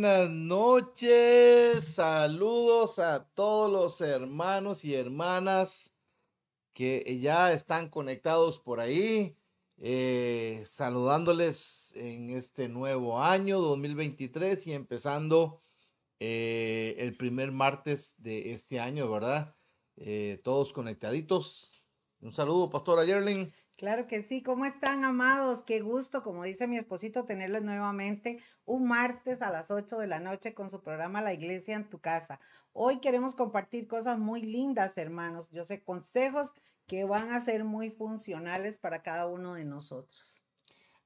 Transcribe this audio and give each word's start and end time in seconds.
Buenas 0.00 0.30
noches. 0.30 1.84
Saludos 1.84 3.00
a 3.00 3.24
todos 3.34 3.68
los 3.68 4.00
hermanos 4.00 4.84
y 4.84 4.94
hermanas 4.94 5.92
que 6.72 7.18
ya 7.20 7.52
están 7.52 7.88
conectados 7.88 8.60
por 8.60 8.78
ahí. 8.78 9.36
Eh, 9.76 10.62
saludándoles 10.64 11.92
en 11.96 12.30
este 12.30 12.68
nuevo 12.68 13.20
año 13.20 13.58
2023 13.58 14.68
y 14.68 14.72
empezando 14.72 15.62
eh, 16.20 16.94
el 17.00 17.16
primer 17.16 17.50
martes 17.50 18.14
de 18.18 18.52
este 18.52 18.78
año, 18.78 19.10
¿verdad? 19.10 19.56
Eh, 19.96 20.40
todos 20.44 20.72
conectaditos. 20.72 21.82
Un 22.20 22.32
saludo, 22.32 22.70
Pastora 22.70 23.04
Yerling. 23.04 23.52
Claro 23.76 24.06
que 24.06 24.22
sí, 24.22 24.44
¿cómo 24.44 24.64
están 24.64 25.04
amados? 25.04 25.64
Qué 25.64 25.80
gusto, 25.80 26.22
como 26.22 26.44
dice 26.44 26.68
mi 26.68 26.78
esposito, 26.78 27.24
tenerles 27.24 27.62
nuevamente 27.62 28.40
un 28.68 28.86
martes 28.86 29.40
a 29.40 29.50
las 29.50 29.70
8 29.70 29.98
de 29.98 30.06
la 30.06 30.20
noche 30.20 30.52
con 30.52 30.68
su 30.68 30.82
programa 30.82 31.22
La 31.22 31.32
Iglesia 31.32 31.74
en 31.74 31.88
tu 31.88 32.00
casa. 32.00 32.38
Hoy 32.74 33.00
queremos 33.00 33.34
compartir 33.34 33.88
cosas 33.88 34.18
muy 34.18 34.42
lindas, 34.42 34.98
hermanos. 34.98 35.48
Yo 35.50 35.64
sé 35.64 35.82
consejos 35.82 36.52
que 36.86 37.04
van 37.04 37.32
a 37.32 37.40
ser 37.40 37.64
muy 37.64 37.90
funcionales 37.90 38.76
para 38.76 39.02
cada 39.02 39.26
uno 39.26 39.54
de 39.54 39.64
nosotros. 39.64 40.44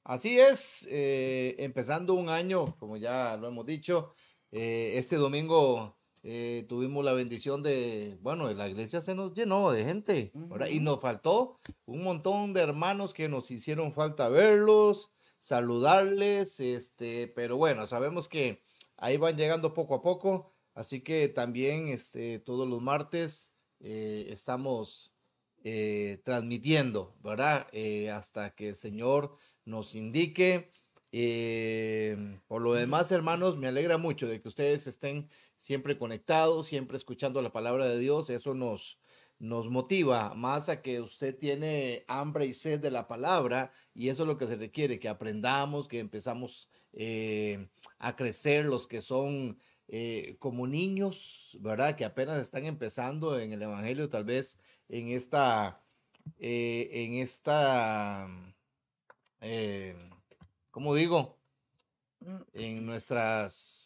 Así 0.02 0.40
es, 0.40 0.88
eh, 0.90 1.54
empezando 1.58 2.14
un 2.14 2.28
año, 2.28 2.76
como 2.78 2.96
ya 2.96 3.36
lo 3.36 3.46
hemos 3.46 3.64
dicho, 3.64 4.12
eh, 4.50 4.94
este 4.96 5.14
domingo 5.14 5.96
eh, 6.24 6.66
tuvimos 6.68 7.04
la 7.04 7.12
bendición 7.12 7.62
de, 7.62 8.18
bueno, 8.22 8.52
la 8.52 8.68
iglesia 8.68 9.00
se 9.00 9.14
nos 9.14 9.34
llenó 9.34 9.70
de 9.70 9.84
gente, 9.84 10.32
Y 10.68 10.80
nos 10.80 11.00
faltó 11.00 11.60
un 11.86 12.02
montón 12.02 12.54
de 12.54 12.62
hermanos 12.62 13.14
que 13.14 13.28
nos 13.28 13.52
hicieron 13.52 13.92
falta 13.92 14.28
verlos, 14.28 15.12
saludarles, 15.42 16.60
este, 16.60 17.26
pero 17.26 17.56
bueno, 17.56 17.88
sabemos 17.88 18.28
que 18.28 18.62
ahí 18.96 19.16
van 19.16 19.36
llegando 19.36 19.74
poco 19.74 19.96
a 19.96 20.00
poco, 20.00 20.52
así 20.74 21.00
que 21.00 21.28
también, 21.28 21.88
este, 21.88 22.38
todos 22.38 22.68
los 22.68 22.80
martes 22.80 23.52
eh, 23.80 24.28
estamos 24.30 25.12
eh, 25.64 26.22
transmitiendo, 26.24 27.16
¿verdad? 27.24 27.66
hasta 28.12 28.54
que 28.54 28.68
el 28.68 28.76
Señor 28.76 29.36
nos 29.64 29.96
indique. 29.96 30.70
por 32.46 32.62
lo 32.62 32.74
demás, 32.74 33.10
hermanos, 33.10 33.56
me 33.56 33.66
alegra 33.66 33.98
mucho 33.98 34.28
de 34.28 34.40
que 34.40 34.48
ustedes 34.48 34.86
estén 34.86 35.28
siempre 35.56 35.98
conectados, 35.98 36.68
siempre 36.68 36.96
escuchando 36.96 37.42
la 37.42 37.52
palabra 37.52 37.88
de 37.88 37.98
Dios. 37.98 38.30
Eso 38.30 38.54
nos, 38.54 39.00
nos 39.42 39.68
motiva 39.68 40.34
más 40.34 40.68
a 40.68 40.82
que 40.82 41.00
usted 41.00 41.36
tiene 41.36 42.04
hambre 42.06 42.46
y 42.46 42.54
sed 42.54 42.78
de 42.78 42.92
la 42.92 43.08
palabra 43.08 43.72
y 43.92 44.08
eso 44.08 44.22
es 44.22 44.28
lo 44.28 44.38
que 44.38 44.46
se 44.46 44.54
requiere, 44.54 45.00
que 45.00 45.08
aprendamos, 45.08 45.88
que 45.88 45.98
empezamos 45.98 46.70
eh, 46.92 47.68
a 47.98 48.14
crecer 48.14 48.66
los 48.66 48.86
que 48.86 49.02
son 49.02 49.58
eh, 49.88 50.36
como 50.38 50.68
niños, 50.68 51.58
¿verdad? 51.60 51.96
Que 51.96 52.04
apenas 52.04 52.40
están 52.40 52.66
empezando 52.66 53.36
en 53.36 53.52
el 53.52 53.62
Evangelio, 53.62 54.08
tal 54.08 54.22
vez 54.22 54.60
en 54.88 55.08
esta, 55.08 55.82
eh, 56.38 56.88
en 56.92 57.14
esta, 57.14 58.28
¿cómo 60.70 60.94
digo? 60.94 61.36
Mm. 62.20 62.36
En 62.54 62.86
nuestras 62.86 63.81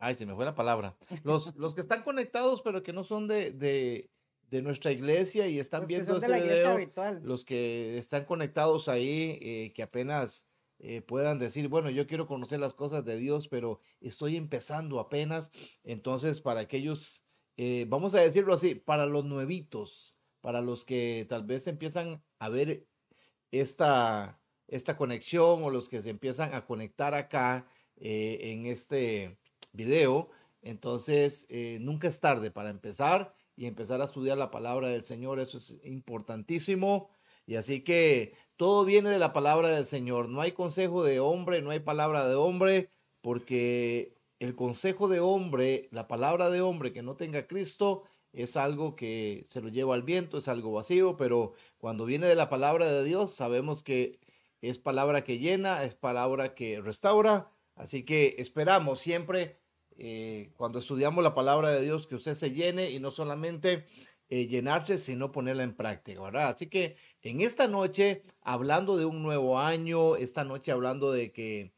Ay, 0.00 0.14
se 0.14 0.24
me 0.24 0.34
fue 0.34 0.46
la 0.46 0.54
palabra. 0.54 0.96
Los, 1.24 1.54
los 1.56 1.74
que 1.74 1.82
están 1.82 2.02
conectados, 2.02 2.62
pero 2.62 2.82
que 2.82 2.94
no 2.94 3.04
son 3.04 3.28
de, 3.28 3.50
de, 3.50 4.10
de 4.48 4.62
nuestra 4.62 4.92
iglesia 4.92 5.46
y 5.46 5.58
están 5.58 5.86
viendo 5.86 6.16
este 6.16 6.40
video, 6.40 6.78
los 7.22 7.44
que 7.44 7.98
están 7.98 8.24
conectados 8.24 8.88
ahí, 8.88 9.38
eh, 9.42 9.72
que 9.74 9.82
apenas 9.82 10.46
eh, 10.78 11.02
puedan 11.02 11.38
decir, 11.38 11.68
bueno, 11.68 11.90
yo 11.90 12.06
quiero 12.06 12.26
conocer 12.26 12.60
las 12.60 12.72
cosas 12.72 13.04
de 13.04 13.18
Dios, 13.18 13.46
pero 13.46 13.78
estoy 14.00 14.36
empezando 14.36 15.00
apenas. 15.00 15.50
Entonces, 15.84 16.40
para 16.40 16.60
aquellos, 16.60 17.22
eh, 17.58 17.84
vamos 17.86 18.14
a 18.14 18.20
decirlo 18.20 18.54
así, 18.54 18.74
para 18.74 19.04
los 19.04 19.26
nuevitos, 19.26 20.16
para 20.40 20.62
los 20.62 20.86
que 20.86 21.26
tal 21.28 21.44
vez 21.44 21.66
empiezan 21.66 22.24
a 22.38 22.48
ver 22.48 22.86
esta, 23.50 24.40
esta 24.66 24.96
conexión 24.96 25.62
o 25.62 25.68
los 25.68 25.90
que 25.90 26.00
se 26.00 26.08
empiezan 26.08 26.54
a 26.54 26.64
conectar 26.64 27.12
acá 27.12 27.66
en 28.02 28.64
este 28.64 29.38
video. 29.72 30.30
Entonces, 30.62 31.46
eh, 31.48 31.78
nunca 31.80 32.08
es 32.08 32.20
tarde 32.20 32.50
para 32.50 32.70
empezar 32.70 33.34
y 33.56 33.66
empezar 33.66 34.00
a 34.00 34.04
estudiar 34.04 34.38
la 34.38 34.50
palabra 34.50 34.88
del 34.88 35.04
Señor. 35.04 35.40
Eso 35.40 35.58
es 35.58 35.78
importantísimo. 35.84 37.10
Y 37.46 37.56
así 37.56 37.82
que 37.82 38.34
todo 38.56 38.84
viene 38.84 39.10
de 39.10 39.18
la 39.18 39.32
palabra 39.32 39.70
del 39.70 39.84
Señor. 39.84 40.28
No 40.28 40.40
hay 40.40 40.52
consejo 40.52 41.02
de 41.02 41.20
hombre, 41.20 41.62
no 41.62 41.70
hay 41.70 41.80
palabra 41.80 42.28
de 42.28 42.34
hombre, 42.34 42.90
porque 43.20 44.14
el 44.38 44.54
consejo 44.54 45.08
de 45.08 45.20
hombre, 45.20 45.88
la 45.92 46.08
palabra 46.08 46.50
de 46.50 46.60
hombre 46.60 46.92
que 46.92 47.02
no 47.02 47.16
tenga 47.16 47.46
Cristo, 47.46 48.04
es 48.32 48.56
algo 48.56 48.96
que 48.96 49.44
se 49.48 49.60
lo 49.60 49.68
lleva 49.68 49.94
al 49.94 50.02
viento, 50.02 50.38
es 50.38 50.48
algo 50.48 50.72
vacío, 50.72 51.16
pero 51.16 51.52
cuando 51.78 52.04
viene 52.04 52.26
de 52.26 52.34
la 52.34 52.48
palabra 52.48 52.86
de 52.86 53.04
Dios, 53.04 53.32
sabemos 53.32 53.82
que 53.82 54.20
es 54.62 54.78
palabra 54.78 55.24
que 55.24 55.38
llena, 55.38 55.84
es 55.84 55.94
palabra 55.94 56.54
que 56.54 56.80
restaura. 56.80 57.50
Así 57.74 58.04
que 58.04 58.36
esperamos 58.38 59.00
siempre 59.00 59.59
eh, 60.02 60.50
cuando 60.56 60.78
estudiamos 60.78 61.22
la 61.22 61.34
palabra 61.34 61.70
de 61.72 61.82
Dios, 61.82 62.06
que 62.06 62.14
usted 62.14 62.32
se 62.32 62.52
llene 62.52 62.90
y 62.90 63.00
no 63.00 63.10
solamente 63.10 63.84
eh, 64.30 64.46
llenarse, 64.46 64.96
sino 64.96 65.30
ponerla 65.30 65.62
en 65.62 65.76
práctica, 65.76 66.22
¿verdad? 66.22 66.48
Así 66.48 66.68
que 66.68 66.96
en 67.20 67.42
esta 67.42 67.68
noche, 67.68 68.22
hablando 68.40 68.96
de 68.96 69.04
un 69.04 69.22
nuevo 69.22 69.58
año, 69.58 70.16
esta 70.16 70.42
noche 70.42 70.72
hablando 70.72 71.12
de 71.12 71.32
que 71.32 71.74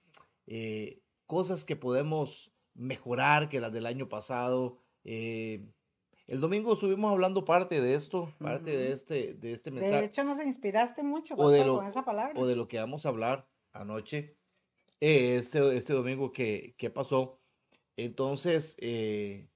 eh, 0.47 1.01
cosas 1.27 1.65
que 1.65 1.75
podemos 1.75 2.53
mejorar 2.75 3.49
que 3.49 3.59
las 3.59 3.73
del 3.73 3.87
año 3.87 4.09
pasado. 4.09 4.79
el 5.03 5.67
domingo 6.29 6.75
estuvimos 6.75 7.11
hablando 7.11 7.45
parte 7.45 7.81
de 7.81 7.97
esto, 7.97 8.33
parte 8.39 8.71
de 8.71 8.93
este, 8.93 9.35
de 9.35 9.53
este 9.53 9.73
mensaje. 9.73 9.99
De 10.01 10.07
hecho, 10.07 10.23
nos 10.23 10.41
inspiraste 10.41 11.03
mucho 11.03 11.35
con 11.35 11.53
esa 11.85 12.05
palabra. 12.05 12.41
O 12.41 12.47
de 12.47 12.55
lo 12.55 12.69
que 12.69 12.79
vamos 12.79 13.05
a 13.05 13.09
hablar 13.09 13.49
anoche, 13.73 14.37
este, 15.01 15.77
este 15.77 15.93
domingo 15.93 16.31
que, 16.31 16.77
que 16.79 16.89
pasó. 16.89 17.42
Entonces, 17.97 18.77
eh, 18.79 19.49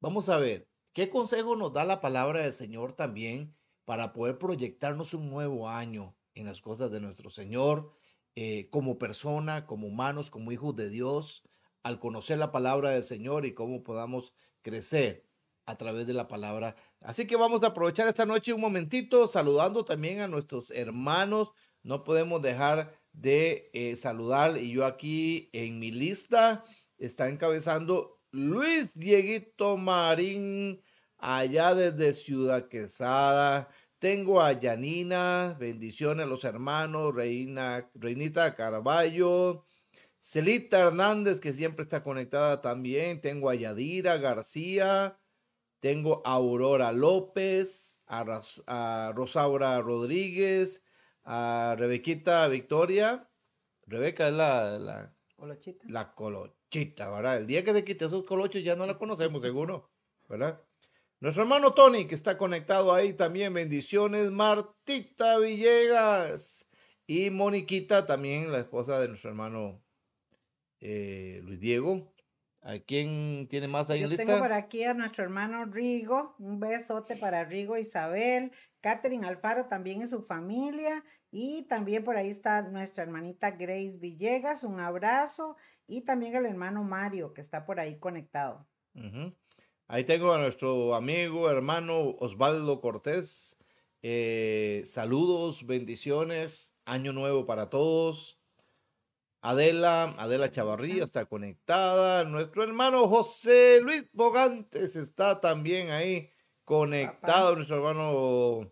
vamos 0.00 0.28
a 0.28 0.38
ver, 0.38 0.68
¿qué 0.92 1.10
consejo 1.10 1.56
nos 1.56 1.72
da 1.72 1.84
la 1.84 2.00
palabra 2.00 2.42
del 2.42 2.52
Señor 2.52 2.92
también 2.94 3.56
para 3.84 4.12
poder 4.12 4.38
proyectarnos 4.38 5.14
un 5.14 5.30
nuevo 5.30 5.68
año 5.68 6.14
en 6.34 6.46
las 6.46 6.60
cosas 6.60 6.90
de 6.90 7.00
nuestro 7.00 7.30
Señor, 7.30 7.92
eh, 8.36 8.68
como 8.70 8.98
persona, 8.98 9.66
como 9.66 9.88
humanos, 9.88 10.30
como 10.30 10.52
hijos 10.52 10.76
de 10.76 10.90
Dios, 10.90 11.42
al 11.82 11.98
conocer 11.98 12.38
la 12.38 12.52
palabra 12.52 12.90
del 12.90 13.04
Señor 13.04 13.46
y 13.46 13.54
cómo 13.54 13.82
podamos 13.82 14.34
crecer 14.62 15.26
a 15.66 15.76
través 15.76 16.06
de 16.06 16.14
la 16.14 16.28
palabra. 16.28 16.76
Así 17.00 17.26
que 17.26 17.36
vamos 17.36 17.62
a 17.62 17.68
aprovechar 17.68 18.08
esta 18.08 18.26
noche 18.26 18.52
un 18.52 18.60
momentito 18.60 19.28
saludando 19.28 19.84
también 19.84 20.20
a 20.20 20.28
nuestros 20.28 20.70
hermanos. 20.70 21.52
No 21.82 22.04
podemos 22.04 22.42
dejar 22.42 22.94
de 23.12 23.70
eh, 23.72 23.96
saludar 23.96 24.56
y 24.58 24.70
yo 24.70 24.84
aquí 24.84 25.50
en 25.52 25.78
mi 25.78 25.90
lista 25.90 26.64
está 26.98 27.28
encabezando 27.28 28.20
Luis 28.30 28.98
Dieguito 28.98 29.76
Marín, 29.76 30.82
allá 31.16 31.74
desde 31.74 32.12
Ciudad 32.14 32.68
Quesada. 32.68 33.68
Tengo 33.98 34.40
a 34.40 34.52
Yanina, 34.52 35.56
bendiciones 35.58 36.26
a 36.26 36.28
los 36.28 36.44
hermanos, 36.44 37.14
Reina, 37.14 37.90
Reinita 37.94 38.54
Carballo, 38.54 39.64
Celita 40.18 40.78
Hernández, 40.78 41.40
que 41.40 41.52
siempre 41.52 41.82
está 41.82 42.02
conectada 42.02 42.60
también. 42.60 43.20
Tengo 43.20 43.50
a 43.50 43.54
Yadira 43.54 44.16
García, 44.18 45.18
tengo 45.80 46.22
a 46.24 46.32
Aurora 46.32 46.92
López, 46.92 48.02
a, 48.06 49.12
Rosaura 49.14 49.80
Rodríguez, 49.80 50.84
a 51.24 51.74
Rebequita 51.78 52.46
Victoria. 52.48 53.28
Rebeca 53.86 54.28
es 54.28 54.34
la, 54.34 54.78
la 54.78 55.14
colochita. 55.34 55.84
La 55.88 56.14
chita, 56.70 57.10
¿verdad? 57.10 57.38
El 57.38 57.46
día 57.46 57.64
que 57.64 57.72
se 57.72 57.84
quite 57.84 58.04
esos 58.04 58.24
colochos 58.24 58.62
ya 58.62 58.76
no 58.76 58.86
la 58.86 58.98
conocemos, 58.98 59.42
seguro, 59.42 59.90
¿verdad? 60.28 60.62
Nuestro 61.20 61.42
hermano 61.42 61.74
Tony, 61.74 62.06
que 62.06 62.14
está 62.14 62.38
conectado 62.38 62.94
ahí 62.94 63.12
también, 63.12 63.52
bendiciones. 63.52 64.30
Martita 64.30 65.38
Villegas 65.38 66.68
y 67.06 67.30
Moniquita, 67.30 68.06
también 68.06 68.52
la 68.52 68.60
esposa 68.60 69.00
de 69.00 69.08
nuestro 69.08 69.30
hermano 69.30 69.82
eh, 70.80 71.40
Luis 71.42 71.58
Diego. 71.58 72.14
¿A 72.60 72.78
quién 72.80 73.46
tiene 73.48 73.66
más 73.66 73.88
ahí 73.88 74.02
en 74.02 74.10
lista? 74.10 74.26
Tengo 74.26 74.38
por 74.38 74.52
aquí 74.52 74.84
a 74.84 74.92
nuestro 74.92 75.24
hermano 75.24 75.64
Rigo, 75.64 76.34
un 76.38 76.60
besote 76.60 77.16
para 77.16 77.44
Rigo 77.44 77.78
Isabel, 77.78 78.52
Catherine 78.80 79.26
Alfaro 79.26 79.66
también 79.66 80.02
en 80.02 80.08
su 80.08 80.22
familia 80.22 81.04
y 81.30 81.62
también 81.68 82.04
por 82.04 82.16
ahí 82.16 82.30
está 82.30 82.62
nuestra 82.62 83.04
hermanita 83.04 83.52
Grace 83.52 83.96
Villegas, 83.98 84.64
un 84.64 84.80
abrazo 84.80 85.56
y 85.88 86.02
también 86.02 86.36
el 86.36 86.46
hermano 86.46 86.84
Mario, 86.84 87.32
que 87.32 87.40
está 87.40 87.64
por 87.64 87.80
ahí 87.80 87.98
conectado. 87.98 88.68
Ahí 89.86 90.04
tengo 90.04 90.32
a 90.32 90.38
nuestro 90.38 90.94
amigo, 90.94 91.50
hermano 91.50 92.10
Osvaldo 92.18 92.80
Cortés. 92.80 93.56
Eh, 94.02 94.82
saludos, 94.84 95.66
bendiciones, 95.66 96.74
año 96.84 97.12
nuevo 97.12 97.46
para 97.46 97.70
todos. 97.70 98.38
Adela, 99.40 100.14
Adela 100.18 100.50
Chavarría 100.50 101.04
está 101.04 101.24
conectada. 101.24 102.24
Nuestro 102.24 102.62
hermano 102.64 103.08
José 103.08 103.80
Luis 103.82 104.08
Bogantes 104.12 104.94
está 104.94 105.40
también 105.40 105.90
ahí 105.90 106.30
conectado. 106.64 107.56
Nuestro 107.56 107.76
hermano 107.76 108.70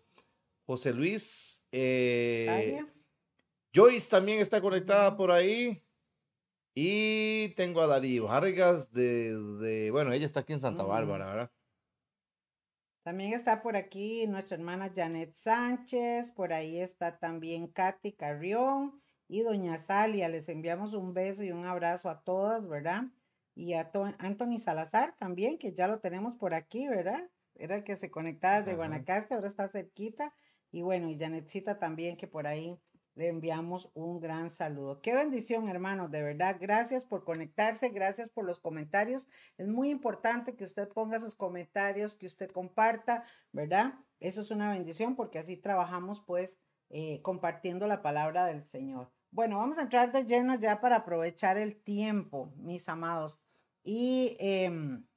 José 0.65 0.93
Luis. 0.93 1.63
Eh, 1.71 2.79
Joyce 3.73 4.09
también 4.09 4.39
está 4.39 4.61
conectada 4.61 5.17
por 5.17 5.31
ahí. 5.31 5.83
Y 6.79 7.55
tengo 7.55 7.81
a 7.81 7.87
Darío 7.87 8.25
Vargas 8.25 8.93
de, 8.93 9.89
bueno, 9.91 10.13
ella 10.13 10.27
está 10.27 10.41
aquí 10.41 10.53
en 10.53 10.61
Santa 10.61 10.83
Bárbara, 10.83 11.25
¿verdad? 11.25 11.51
También 13.01 13.33
está 13.33 13.63
por 13.63 13.75
aquí 13.75 14.27
nuestra 14.27 14.57
hermana 14.57 14.93
Janet 14.95 15.33
Sánchez, 15.33 16.31
por 16.33 16.53
ahí 16.53 16.79
está 16.79 17.17
también 17.17 17.65
Katy 17.65 18.13
Carrión 18.13 19.01
y 19.27 19.41
doña 19.41 19.79
Salia. 19.79 20.29
Les 20.29 20.49
enviamos 20.49 20.93
un 20.93 21.15
beso 21.15 21.43
y 21.43 21.51
un 21.51 21.65
abrazo 21.65 22.09
a 22.09 22.21
todas, 22.21 22.67
¿verdad? 22.67 23.05
Y 23.55 23.73
a 23.73 23.91
Anthony 24.19 24.59
Salazar 24.59 25.15
también, 25.17 25.57
que 25.57 25.73
ya 25.73 25.87
lo 25.87 25.99
tenemos 25.99 26.35
por 26.35 26.53
aquí, 26.53 26.87
¿verdad? 26.87 27.27
Era 27.55 27.77
el 27.77 27.83
que 27.83 27.95
se 27.95 28.11
conectaba 28.11 28.61
de 28.61 28.75
Guanacaste, 28.75 29.33
ahora 29.33 29.47
está 29.47 29.67
cerquita. 29.67 30.31
Y 30.69 30.83
bueno, 30.83 31.09
y 31.09 31.17
Janetcita 31.17 31.79
también, 31.79 32.17
que 32.17 32.27
por 32.27 32.45
ahí 32.45 32.77
le 33.17 33.29
enviamos 33.29 33.89
un 33.95 34.19
gran 34.19 34.51
saludo. 34.51 35.01
Qué 35.01 35.15
bendición, 35.15 35.67
hermanos, 35.69 36.11
de 36.11 36.21
verdad. 36.21 36.57
Gracias 36.61 37.03
por 37.03 37.23
conectarse, 37.23 37.89
gracias 37.89 38.29
por 38.29 38.45
los 38.45 38.59
comentarios. 38.59 39.27
Es 39.57 39.67
muy 39.67 39.89
importante 39.89 40.55
que 40.55 40.63
usted 40.63 40.87
ponga 40.87 41.19
sus 41.19 41.33
comentarios, 41.33 42.13
que 42.13 42.27
usted 42.27 42.51
comparta, 42.51 43.23
¿verdad? 43.51 43.95
Eso 44.19 44.41
es 44.41 44.51
una 44.51 44.71
bendición 44.71 45.15
porque 45.15 45.39
así 45.39 45.57
trabajamos 45.57 46.21
pues 46.21 46.59
eh, 46.91 47.19
compartiendo 47.23 47.87
la 47.87 48.03
palabra 48.03 48.45
del 48.45 48.63
Señor. 48.63 49.11
Bueno, 49.31 49.57
vamos 49.57 49.79
a 49.79 49.81
entrar 49.81 50.11
de 50.11 50.23
lleno 50.23 50.53
ya 50.53 50.79
para 50.79 50.97
aprovechar 50.97 51.57
el 51.57 51.75
tiempo, 51.75 52.53
mis 52.57 52.87
amados. 52.87 53.39
Y 53.83 54.37
em, 54.39 55.07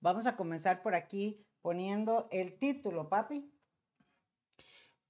vamos 0.00 0.26
a 0.26 0.36
comenzar 0.36 0.82
por 0.82 0.96
aquí 0.96 1.46
poniendo 1.62 2.28
el 2.32 2.58
título, 2.58 3.08
papi. 3.08 3.49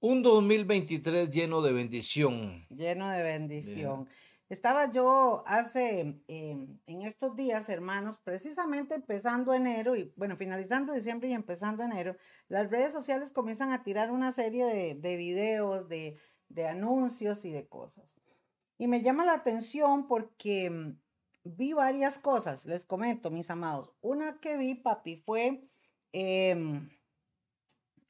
Un 0.03 0.23
2023 0.23 1.29
lleno 1.29 1.61
de 1.61 1.73
bendición. 1.73 2.65
Lleno 2.69 3.07
de 3.07 3.21
bendición. 3.21 4.09
Estaba 4.49 4.89
yo 4.89 5.43
hace, 5.45 6.23
em, 6.27 6.79
en 6.87 7.01
estos 7.03 7.35
días, 7.35 7.69
hermanos, 7.69 8.17
precisamente 8.23 8.95
empezando 8.95 9.53
enero 9.53 9.95
y, 9.95 10.11
bueno, 10.15 10.35
finalizando 10.37 10.91
diciembre 10.91 11.29
y 11.29 11.33
empezando 11.33 11.83
enero, 11.83 12.17
las 12.47 12.71
redes 12.71 12.91
sociales 12.91 13.31
comienzan 13.31 13.73
a 13.73 13.83
tirar 13.83 14.09
una 14.09 14.31
serie 14.31 14.65
de, 14.65 14.95
de 14.95 15.15
videos, 15.17 15.87
de, 15.87 16.17
de 16.49 16.67
anuncios 16.67 17.45
y 17.45 17.51
de 17.51 17.67
cosas. 17.67 18.15
Y 18.79 18.87
me 18.87 19.03
llama 19.03 19.23
la 19.23 19.35
atención 19.35 20.07
porque 20.07 20.65
em, 20.65 20.99
vi 21.43 21.73
varias 21.73 22.17
cosas, 22.17 22.65
les 22.65 22.85
comento, 22.85 23.29
mis 23.29 23.51
amados. 23.51 23.93
Una 24.01 24.39
que 24.39 24.57
vi, 24.57 24.73
papi, 24.73 25.17
fue... 25.17 25.69
Eh, 26.11 26.89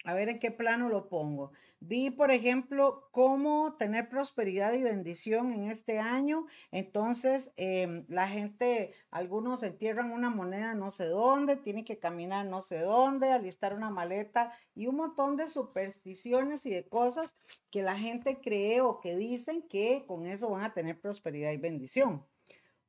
a 0.04 0.14
ver 0.14 0.30
en 0.30 0.40
qué 0.40 0.52
plano 0.52 0.90
lo 0.90 1.10
pongo. 1.10 1.52
Vi, 1.84 2.12
por 2.12 2.30
ejemplo, 2.30 3.10
cómo 3.12 3.76
tener 3.78 4.08
prosperidad 4.08 4.74
y 4.74 4.84
bendición 4.84 5.52
en 5.52 5.66
este 5.66 5.98
año. 5.98 6.46
Entonces, 6.70 7.52
em, 7.58 8.06
la 8.08 8.28
gente, 8.28 8.94
algunos 9.10 9.64
entierran 9.64 10.12
una 10.12 10.30
moneda 10.30 10.76
no 10.76 10.92
sé 10.92 11.06
dónde, 11.06 11.58
tienen 11.58 11.84
que 11.84 11.98
caminar 11.98 12.46
no 12.46 12.62
sé 12.62 12.78
dónde, 12.82 13.32
alistar 13.32 13.74
una 13.74 13.90
maleta 13.90 14.54
y 14.76 14.86
un 14.86 14.98
montón 14.98 15.38
de 15.38 15.48
supersticiones 15.48 16.68
y 16.68 16.70
de 16.70 16.88
cosas 16.88 17.36
que 17.72 17.82
la 17.82 17.98
gente 17.98 18.40
cree 18.42 18.82
o 18.82 19.02
que 19.02 19.16
dicen 19.16 19.64
que 19.68 20.06
con 20.06 20.28
eso 20.28 20.52
van 20.52 20.64
a 20.64 20.74
tener 20.76 21.02
prosperidad 21.02 21.52
y 21.52 21.58
bendición. 21.58 22.24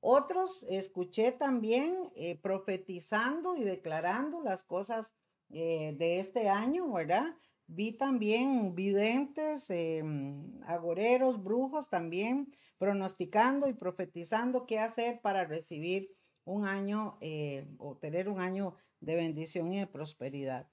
Otros 0.01 0.67
escuché 0.69 1.33
también 1.33 1.97
eh, 2.15 2.39
profetizando 2.43 3.57
y 3.57 3.65
declarando 3.65 4.43
las 4.43 4.65
cosas 4.65 5.15
eh, 5.49 5.95
de 5.97 6.21
este 6.21 6.51
año, 6.51 6.93
¿verdad? 6.93 7.37
Vi 7.67 7.93
también 7.93 8.75
videntes, 8.75 9.71
em, 9.71 10.61
agoreros, 10.67 11.43
brujos 11.43 11.89
también 11.89 12.55
pronosticando 12.79 13.69
y 13.69 13.75
profetizando 13.75 14.67
qué 14.67 14.79
hacer 14.79 15.21
para 15.21 15.45
recibir 15.45 16.11
un 16.45 16.67
año 16.67 17.17
eh, 17.21 17.67
o 17.79 17.97
tener 17.97 18.29
un 18.29 18.41
año 18.41 18.75
de 19.01 19.15
bendición 19.15 19.71
y 19.73 19.79
de 19.79 19.87
prosperidad. 19.87 20.69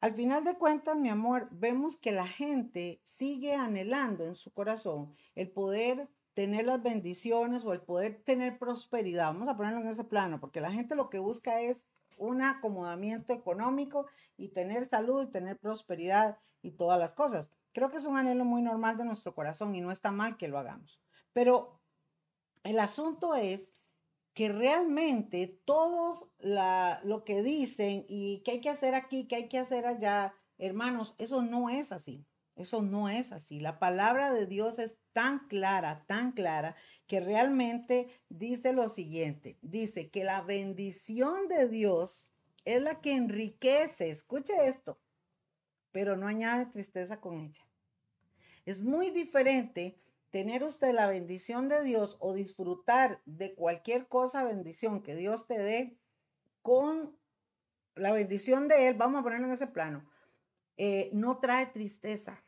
Al 0.00 0.14
final 0.14 0.44
de 0.44 0.56
cuentas, 0.56 0.96
mi 0.96 1.08
amor, 1.08 1.48
vemos 1.50 1.96
que 1.96 2.12
la 2.12 2.26
gente 2.26 3.00
sigue 3.02 3.54
anhelando 3.54 4.24
en 4.24 4.36
su 4.36 4.52
corazón 4.52 5.12
el 5.34 5.50
poder 5.50 6.08
tener 6.34 6.66
las 6.66 6.80
bendiciones 6.80 7.64
o 7.64 7.72
el 7.72 7.80
poder 7.80 8.22
tener 8.22 8.58
prosperidad. 8.58 9.32
Vamos 9.32 9.48
a 9.48 9.56
ponerlo 9.56 9.80
en 9.80 9.88
ese 9.88 10.04
plano, 10.04 10.38
porque 10.38 10.60
la 10.60 10.70
gente 10.70 10.94
lo 10.94 11.10
que 11.10 11.18
busca 11.18 11.60
es 11.60 11.86
un 12.16 12.42
acomodamiento 12.42 13.32
económico 13.32 14.06
y 14.38 14.48
tener 14.48 14.86
salud 14.86 15.22
y 15.22 15.30
tener 15.30 15.58
prosperidad 15.58 16.38
y 16.62 16.70
todas 16.70 16.98
las 16.98 17.12
cosas. 17.12 17.50
Creo 17.72 17.90
que 17.90 17.98
es 17.98 18.06
un 18.06 18.16
anhelo 18.16 18.46
muy 18.46 18.62
normal 18.62 18.96
de 18.96 19.04
nuestro 19.04 19.34
corazón 19.34 19.74
y 19.74 19.82
no 19.82 19.90
está 19.90 20.10
mal 20.10 20.38
que 20.38 20.48
lo 20.48 20.58
hagamos. 20.58 20.98
Pero 21.34 21.78
el 22.64 22.78
asunto 22.78 23.34
es 23.34 23.74
que 24.32 24.48
realmente 24.48 25.60
todos 25.64 26.28
lo 26.38 27.24
que 27.24 27.42
dicen 27.42 28.06
y 28.08 28.40
que 28.44 28.52
hay 28.52 28.60
que 28.60 28.70
hacer 28.70 28.94
aquí, 28.94 29.26
que 29.26 29.36
hay 29.36 29.48
que 29.48 29.58
hacer 29.58 29.84
allá, 29.84 30.32
hermanos, 30.56 31.14
eso 31.18 31.42
no 31.42 31.68
es 31.68 31.92
así. 31.92 32.24
Eso 32.58 32.82
no 32.82 33.08
es 33.08 33.30
así. 33.30 33.60
La 33.60 33.78
palabra 33.78 34.32
de 34.32 34.46
Dios 34.46 34.80
es 34.80 34.98
tan 35.12 35.46
clara, 35.46 36.04
tan 36.08 36.32
clara, 36.32 36.74
que 37.06 37.20
realmente 37.20 38.08
dice 38.28 38.72
lo 38.72 38.88
siguiente. 38.88 39.58
Dice 39.62 40.10
que 40.10 40.24
la 40.24 40.42
bendición 40.42 41.46
de 41.46 41.68
Dios 41.68 42.32
es 42.68 42.82
la 42.82 43.00
que 43.00 43.14
enriquece. 43.14 44.10
Escuche 44.10 44.52
esto, 44.66 45.00
pero 45.90 46.16
no 46.16 46.28
añade 46.28 46.66
tristeza 46.66 47.18
con 47.18 47.40
ella. 47.40 47.66
Es 48.66 48.82
muy 48.82 49.10
diferente 49.10 49.96
tener 50.28 50.62
usted 50.62 50.92
la 50.92 51.06
bendición 51.06 51.70
de 51.70 51.82
Dios 51.82 52.18
o 52.20 52.34
disfrutar 52.34 53.22
de 53.24 53.54
cualquier 53.54 54.06
cosa, 54.06 54.44
bendición 54.44 55.02
que 55.02 55.14
Dios 55.14 55.46
te 55.46 55.58
dé 55.58 55.96
con 56.60 57.16
la 57.94 58.12
bendición 58.12 58.68
de 58.68 58.88
Él, 58.88 58.94
vamos 58.94 59.20
a 59.20 59.22
ponerlo 59.22 59.46
en 59.46 59.54
ese 59.54 59.66
plano, 59.66 60.06
eh, 60.76 61.08
no 61.14 61.38
trae 61.38 61.64
tristeza. 61.66 62.44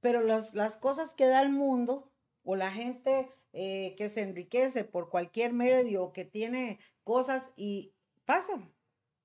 Pero 0.00 0.22
las, 0.22 0.54
las 0.54 0.78
cosas 0.78 1.12
que 1.12 1.26
da 1.26 1.42
el 1.42 1.50
mundo 1.50 2.10
o 2.42 2.56
la 2.56 2.72
gente 2.72 3.30
eh, 3.52 3.94
que 3.98 4.08
se 4.08 4.22
enriquece 4.22 4.84
por 4.84 5.10
cualquier 5.10 5.52
medio, 5.52 6.14
que 6.14 6.24
tiene 6.24 6.78
cosas 7.04 7.52
y 7.54 7.92
pasan. 8.24 8.75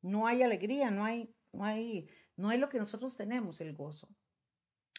No 0.01 0.27
hay 0.27 0.43
alegría, 0.43 0.91
no 0.91 1.05
hay, 1.05 1.33
no 1.51 1.63
hay, 1.63 2.09
no 2.35 2.49
hay 2.49 2.57
lo 2.57 2.69
que 2.69 2.79
nosotros 2.79 3.15
tenemos, 3.15 3.61
el 3.61 3.75
gozo. 3.75 4.07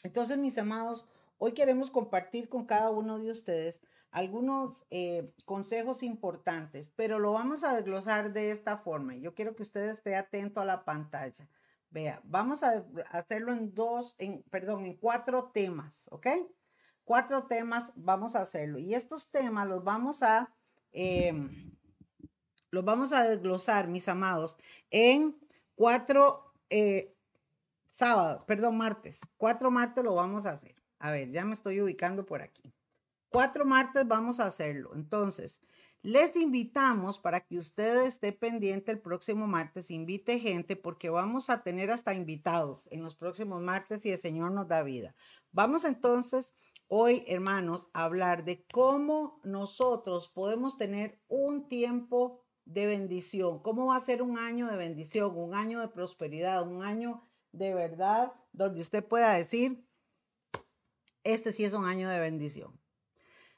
Entonces, 0.02 0.38
mis 0.38 0.58
amados, 0.58 1.06
hoy 1.38 1.52
queremos 1.52 1.90
compartir 1.90 2.48
con 2.48 2.66
cada 2.66 2.90
uno 2.90 3.18
de 3.18 3.30
ustedes 3.30 3.82
algunos 4.12 4.84
eh, 4.90 5.32
consejos 5.46 6.02
importantes, 6.02 6.92
pero 6.94 7.18
lo 7.18 7.32
vamos 7.32 7.64
a 7.64 7.74
desglosar 7.74 8.32
de 8.32 8.50
esta 8.50 8.78
forma. 8.78 9.16
Yo 9.16 9.34
quiero 9.34 9.56
que 9.56 9.62
usted 9.62 9.88
esté 9.88 10.16
atento 10.16 10.60
a 10.60 10.66
la 10.66 10.84
pantalla. 10.84 11.48
Vea, 11.90 12.20
vamos 12.24 12.62
a 12.62 12.86
hacerlo 13.10 13.52
en 13.52 13.74
dos, 13.74 14.14
en, 14.18 14.42
perdón, 14.44 14.84
en 14.84 14.96
cuatro 14.96 15.50
temas, 15.52 16.08
¿ok? 16.10 16.26
Cuatro 17.04 17.46
temas 17.46 17.92
vamos 17.96 18.36
a 18.36 18.42
hacerlo. 18.42 18.78
Y 18.78 18.94
estos 18.94 19.30
temas 19.30 19.66
los 19.66 19.82
vamos 19.82 20.22
a, 20.22 20.54
em, 20.92 21.74
los 22.72 22.84
vamos 22.84 23.12
a 23.12 23.28
desglosar, 23.28 23.86
mis 23.86 24.08
amados, 24.08 24.56
en 24.90 25.38
cuatro 25.74 26.54
eh, 26.70 27.14
sábado, 27.90 28.44
perdón, 28.46 28.78
martes. 28.78 29.20
Cuatro 29.36 29.70
martes 29.70 30.02
lo 30.02 30.14
vamos 30.14 30.46
a 30.46 30.52
hacer. 30.52 30.74
A 30.98 31.12
ver, 31.12 31.30
ya 31.30 31.44
me 31.44 31.52
estoy 31.52 31.80
ubicando 31.82 32.24
por 32.24 32.40
aquí. 32.40 32.72
Cuatro 33.28 33.66
martes 33.66 34.08
vamos 34.08 34.40
a 34.40 34.46
hacerlo. 34.46 34.92
Entonces, 34.94 35.60
les 36.00 36.34
invitamos 36.34 37.18
para 37.18 37.40
que 37.40 37.58
usted 37.58 38.06
esté 38.06 38.32
pendiente 38.32 38.90
el 38.90 39.00
próximo 39.00 39.46
martes, 39.46 39.90
invite 39.90 40.40
gente 40.40 40.74
porque 40.74 41.10
vamos 41.10 41.50
a 41.50 41.62
tener 41.62 41.90
hasta 41.90 42.14
invitados 42.14 42.88
en 42.90 43.02
los 43.02 43.14
próximos 43.14 43.60
martes 43.60 44.06
y 44.06 44.10
el 44.10 44.18
Señor 44.18 44.52
nos 44.52 44.66
da 44.66 44.82
vida. 44.82 45.14
Vamos 45.52 45.84
entonces 45.84 46.54
hoy, 46.88 47.22
hermanos, 47.26 47.86
a 47.92 48.04
hablar 48.04 48.44
de 48.44 48.64
cómo 48.72 49.40
nosotros 49.44 50.28
podemos 50.28 50.78
tener 50.78 51.20
un 51.28 51.68
tiempo 51.68 52.41
de 52.64 52.86
bendición, 52.86 53.60
cómo 53.60 53.86
va 53.86 53.96
a 53.96 54.00
ser 54.00 54.22
un 54.22 54.38
año 54.38 54.68
de 54.68 54.76
bendición, 54.76 55.36
un 55.36 55.54
año 55.54 55.80
de 55.80 55.88
prosperidad, 55.88 56.66
un 56.66 56.82
año 56.82 57.22
de 57.52 57.74
verdad 57.74 58.32
donde 58.52 58.80
usted 58.80 59.04
pueda 59.04 59.34
decir, 59.34 59.84
este 61.24 61.52
sí 61.52 61.64
es 61.64 61.72
un 61.72 61.84
año 61.84 62.08
de 62.08 62.20
bendición. 62.20 62.78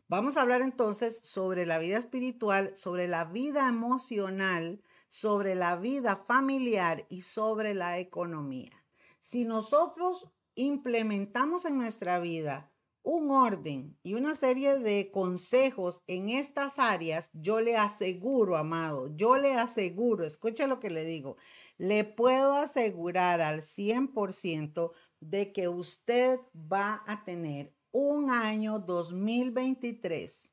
Vamos 0.09 0.37
a 0.37 0.43
hablar 0.43 0.61
entonces 0.61 1.19
sobre 1.23 1.65
la 1.65 1.79
vida 1.79 1.99
espiritual, 1.99 2.77
sobre 2.77 3.09
la 3.09 3.25
vida 3.25 3.69
emocional, 3.69 4.83
sobre 5.09 5.55
la 5.55 5.77
vida 5.77 6.17
familiar 6.17 7.07
y 7.09 7.23
sobre 7.23 7.73
la 7.75 7.99
economía. 7.99 8.73
Si 9.19 9.45
nosotros 9.45 10.29
implementamos 10.55 11.65
en 11.65 11.79
nuestra 11.79 12.19
vida 12.19 12.71
un 13.05 13.31
orden 13.31 13.97
y 14.03 14.15
una 14.15 14.35
serie 14.35 14.79
de 14.79 15.11
consejos 15.13 16.03
en 16.07 16.31
estas 16.31 16.79
áreas, 16.79 17.31
yo 17.35 17.61
le 17.61 17.77
aseguro, 17.77 18.57
amado, 18.57 19.15
yo 19.15 19.37
le 19.37 19.55
aseguro, 19.55 20.25
escucha 20.25 20.67
lo 20.67 20.81
que 20.81 20.89
le 20.89 21.05
digo, 21.05 21.37
le 21.77 22.05
puedo 22.05 22.55
asegurar 22.55 23.43
al 23.43 23.61
100% 23.61 24.93
de 25.21 25.53
que 25.53 25.69
usted 25.69 26.41
va 26.55 27.03
a 27.07 27.25
tener 27.25 27.75
un 27.93 28.31
año 28.31 28.79
2023 28.79 30.53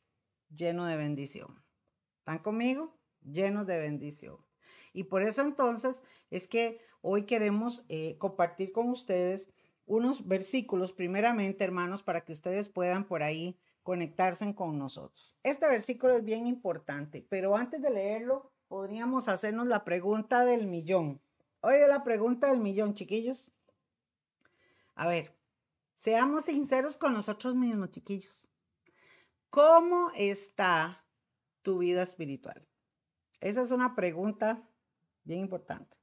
lleno 0.54 0.86
de 0.86 0.98
bendición. 0.98 1.64
¿Están 2.20 2.40
conmigo? 2.40 2.94
Lleno 3.24 3.64
de 3.64 3.80
bendición. 3.80 4.38
Y 4.94 5.06
por 5.06 5.24
eso 5.24 5.42
entonces 5.42 6.04
es 6.30 6.48
que 6.48 6.82
hoy 7.02 7.24
queremos 7.24 7.86
eh, 7.88 8.18
compartir 8.18 8.74
con 8.74 8.90
ustedes 8.90 9.50
unos 9.92 10.26
versículos, 10.26 10.94
primeramente, 10.94 11.66
hermanos, 11.66 12.02
para 12.02 12.22
que 12.22 12.32
ustedes 12.32 12.70
puedan 12.70 13.04
por 13.04 13.24
ahí 13.24 13.60
conectarse 13.84 14.56
con 14.56 14.78
nosotros. 14.78 15.36
Este 15.44 15.68
versículo 15.68 16.14
es 16.14 16.24
bien 16.24 16.48
importante, 16.48 17.26
pero 17.30 17.58
antes 17.58 17.82
de 17.82 17.90
leerlo, 17.90 18.54
podríamos 18.70 19.28
hacernos 19.28 19.68
la 19.68 19.84
pregunta 19.84 20.46
del 20.46 20.66
millón. 20.66 21.20
Oye, 21.60 21.90
la 21.90 22.06
pregunta 22.06 22.50
del 22.50 22.62
millón, 22.62 22.94
chiquillos. 22.94 23.52
A 24.96 25.08
ver, 25.08 25.36
seamos 25.94 26.46
sinceros 26.46 26.96
con 26.96 27.14
nosotros 27.14 27.54
mismos, 27.56 27.92
chiquillos. 27.92 28.48
¿Cómo 29.50 30.12
está 30.16 31.04
tu 31.64 31.80
vida 31.80 32.02
espiritual? 32.02 32.66
Esa 33.42 33.62
es 33.62 33.72
una 33.72 33.94
pregunta 33.94 34.66
bien 35.26 35.42
importante. 35.42 35.98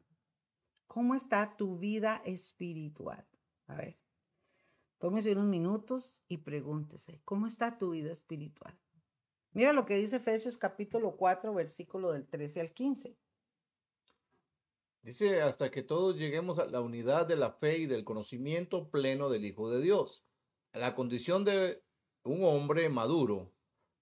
¿Cómo 0.86 1.14
está 1.14 1.56
tu 1.56 1.78
vida 1.78 2.20
espiritual? 2.26 3.27
A 3.68 3.74
ver, 3.74 3.96
tómese 4.98 5.32
unos 5.32 5.44
minutos 5.44 6.20
y 6.26 6.38
pregúntese, 6.38 7.20
¿cómo 7.24 7.46
está 7.46 7.78
tu 7.78 7.90
vida 7.90 8.10
espiritual? 8.10 8.78
Mira 9.52 9.72
lo 9.72 9.84
que 9.84 9.96
dice 9.96 10.16
Efesios 10.16 10.56
capítulo 10.56 11.16
4, 11.16 11.52
versículo 11.54 12.12
del 12.12 12.26
13 12.26 12.60
al 12.60 12.72
15. 12.72 13.16
Dice, 15.02 15.42
hasta 15.42 15.70
que 15.70 15.82
todos 15.82 16.16
lleguemos 16.16 16.58
a 16.58 16.66
la 16.66 16.80
unidad 16.80 17.26
de 17.26 17.36
la 17.36 17.52
fe 17.52 17.78
y 17.78 17.86
del 17.86 18.04
conocimiento 18.04 18.90
pleno 18.90 19.28
del 19.28 19.44
Hijo 19.44 19.70
de 19.70 19.80
Dios, 19.80 20.24
a 20.72 20.78
la 20.78 20.94
condición 20.94 21.44
de 21.44 21.82
un 22.24 22.42
hombre 22.44 22.88
maduro, 22.88 23.52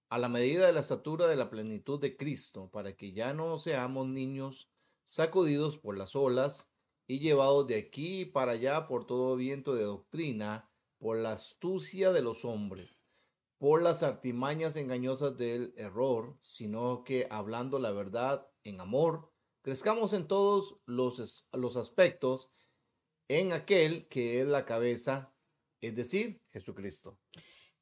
a 0.09 0.17
la 0.17 0.29
medida 0.29 0.65
de 0.65 0.73
la 0.73 0.79
estatura 0.79 1.27
de 1.27 1.35
la 1.35 1.49
plenitud 1.49 1.99
de 1.99 2.15
Cristo, 2.15 2.69
para 2.71 2.95
que 2.95 3.11
ya 3.11 3.33
no 3.33 3.59
seamos 3.59 4.07
niños 4.07 4.69
sacudidos 5.03 5.77
por 5.77 5.97
las 5.97 6.15
olas 6.15 6.69
y 7.07 7.19
llevados 7.19 7.65
de 7.67 7.77
aquí 7.77 8.25
para 8.25 8.51
allá 8.51 8.87
por 8.87 9.07
todo 9.07 9.37
viento 9.37 9.73
de 9.73 9.83
doctrina, 9.83 10.69
por 10.99 11.17
la 11.17 11.31
astucia 11.31 12.11
de 12.11 12.21
los 12.21 12.43
hombres, 12.43 12.97
por 13.57 13.81
las 13.81 14.03
artimañas 14.03 14.75
engañosas 14.75 15.37
del 15.37 15.73
error, 15.77 16.37
sino 16.41 17.03
que 17.03 17.27
hablando 17.31 17.79
la 17.79 17.91
verdad 17.91 18.47
en 18.63 18.81
amor, 18.81 19.31
crezcamos 19.61 20.13
en 20.13 20.27
todos 20.27 20.79
los, 20.85 21.47
los 21.53 21.77
aspectos 21.77 22.51
en 23.29 23.53
aquel 23.53 24.07
que 24.09 24.41
es 24.41 24.47
la 24.47 24.65
cabeza, 24.65 25.33
es 25.81 25.95
decir, 25.95 26.41
Jesucristo. 26.51 27.19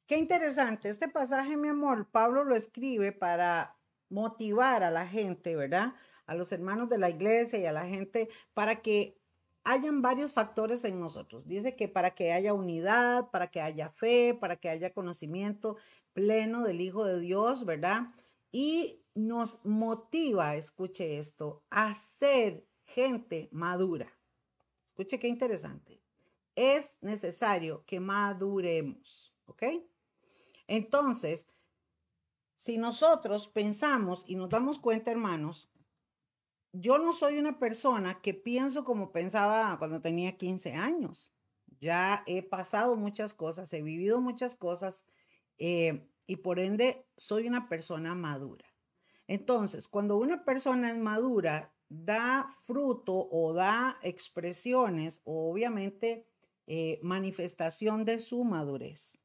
Qué 0.06 0.18
interesante. 0.18 0.88
Este 0.88 1.08
pasaje, 1.08 1.56
mi 1.56 1.68
amor, 1.68 2.10
Pablo 2.10 2.44
lo 2.44 2.54
escribe 2.54 3.12
para 3.12 3.76
motivar 4.08 4.84
a 4.84 4.90
la 4.90 5.06
gente, 5.06 5.56
¿verdad? 5.56 5.94
A 6.26 6.34
los 6.34 6.52
hermanos 6.52 6.88
de 6.88 6.98
la 6.98 7.10
iglesia 7.10 7.58
y 7.58 7.66
a 7.66 7.72
la 7.72 7.86
gente 7.86 8.28
para 8.54 8.82
que 8.82 9.18
hayan 9.64 10.00
varios 10.00 10.32
factores 10.32 10.84
en 10.84 11.00
nosotros. 11.00 11.46
Dice 11.46 11.74
que 11.74 11.88
para 11.88 12.12
que 12.14 12.32
haya 12.32 12.54
unidad, 12.54 13.30
para 13.30 13.48
que 13.48 13.60
haya 13.60 13.90
fe, 13.90 14.34
para 14.34 14.56
que 14.56 14.68
haya 14.68 14.92
conocimiento 14.92 15.76
pleno 16.12 16.62
del 16.62 16.80
Hijo 16.80 17.04
de 17.04 17.20
Dios, 17.20 17.64
¿verdad? 17.64 18.08
Y 18.52 19.02
nos 19.14 19.64
motiva, 19.64 20.54
escuche 20.54 21.18
esto, 21.18 21.64
a 21.70 21.92
ser 21.94 22.64
gente 22.84 23.48
madura. 23.50 24.12
Escuche 24.84 25.18
qué 25.18 25.26
interesante. 25.26 26.00
Es 26.54 26.98
necesario 27.02 27.84
que 27.86 27.98
maduremos, 27.98 29.34
¿ok? 29.46 29.64
Entonces, 30.68 31.48
si 32.54 32.78
nosotros 32.78 33.48
pensamos 33.48 34.24
y 34.26 34.36
nos 34.36 34.48
damos 34.48 34.78
cuenta, 34.78 35.10
hermanos, 35.10 35.68
yo 36.80 36.98
no 36.98 37.12
soy 37.12 37.38
una 37.38 37.58
persona 37.58 38.20
que 38.20 38.34
pienso 38.34 38.84
como 38.84 39.12
pensaba 39.12 39.78
cuando 39.78 40.00
tenía 40.00 40.36
15 40.36 40.74
años. 40.74 41.32
Ya 41.80 42.22
he 42.26 42.42
pasado 42.42 42.96
muchas 42.96 43.34
cosas, 43.34 43.72
he 43.72 43.82
vivido 43.82 44.20
muchas 44.20 44.56
cosas 44.56 45.04
eh, 45.58 46.08
y 46.26 46.36
por 46.36 46.58
ende 46.58 47.06
soy 47.16 47.46
una 47.46 47.68
persona 47.68 48.14
madura. 48.14 48.66
Entonces, 49.26 49.88
cuando 49.88 50.16
una 50.16 50.44
persona 50.44 50.90
es 50.90 50.96
madura, 50.96 51.74
da 51.88 52.48
fruto 52.62 53.28
o 53.30 53.52
da 53.52 53.98
expresiones 54.02 55.20
o 55.24 55.50
obviamente 55.50 56.26
eh, 56.66 56.98
manifestación 57.02 58.04
de 58.04 58.18
su 58.18 58.44
madurez. 58.44 59.18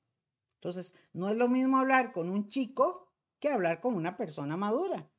Entonces, 0.56 0.94
no 1.14 1.30
es 1.30 1.36
lo 1.36 1.48
mismo 1.48 1.78
hablar 1.78 2.14
con 2.14 2.30
un 2.30 2.48
chico 2.48 3.12
que 3.40 3.50
hablar 3.50 3.82
con 3.82 3.96
una 3.96 4.16
persona 4.16 4.58
madura. 4.58 5.11